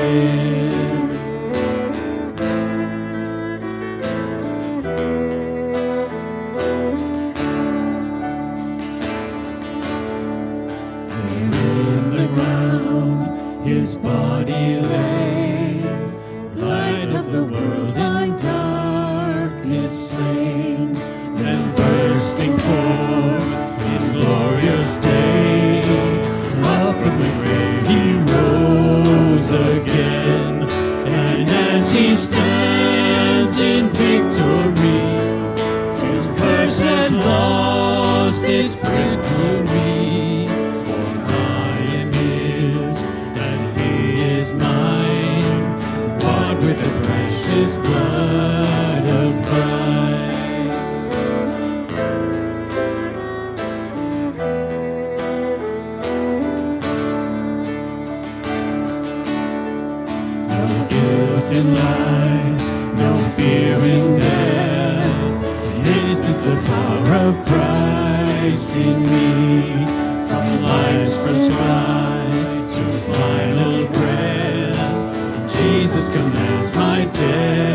In 61.50 61.74
life, 61.74 62.62
no 62.98 63.16
fear 63.34 63.78
in 63.78 64.18
death. 64.18 65.82
This 65.82 66.22
is 66.26 66.42
the 66.42 66.56
power 66.66 67.14
of 67.14 67.46
Christ 67.46 68.70
in 68.72 69.00
me. 69.00 69.86
From 70.28 70.62
life's 70.62 71.14
first 71.14 71.50
cry 71.56 72.26
to 72.66 72.82
final 73.14 73.86
breath, 73.86 75.50
Jesus 75.50 76.06
commands 76.10 76.74
my 76.76 77.06
destiny. 77.06 77.67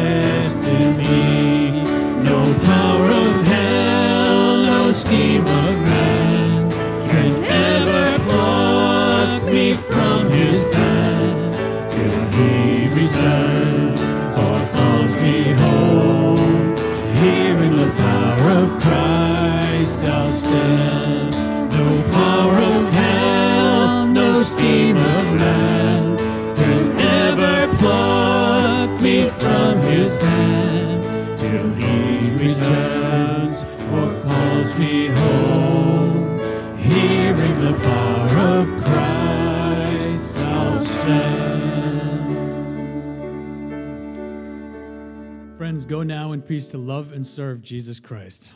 Go 45.85 46.01
now 46.01 46.31
in 46.31 46.41
peace 46.41 46.68
to 46.69 46.77
love 46.77 47.11
and 47.11 47.26
serve 47.26 47.61
Jesus 47.61 47.99
Christ. 47.99 48.51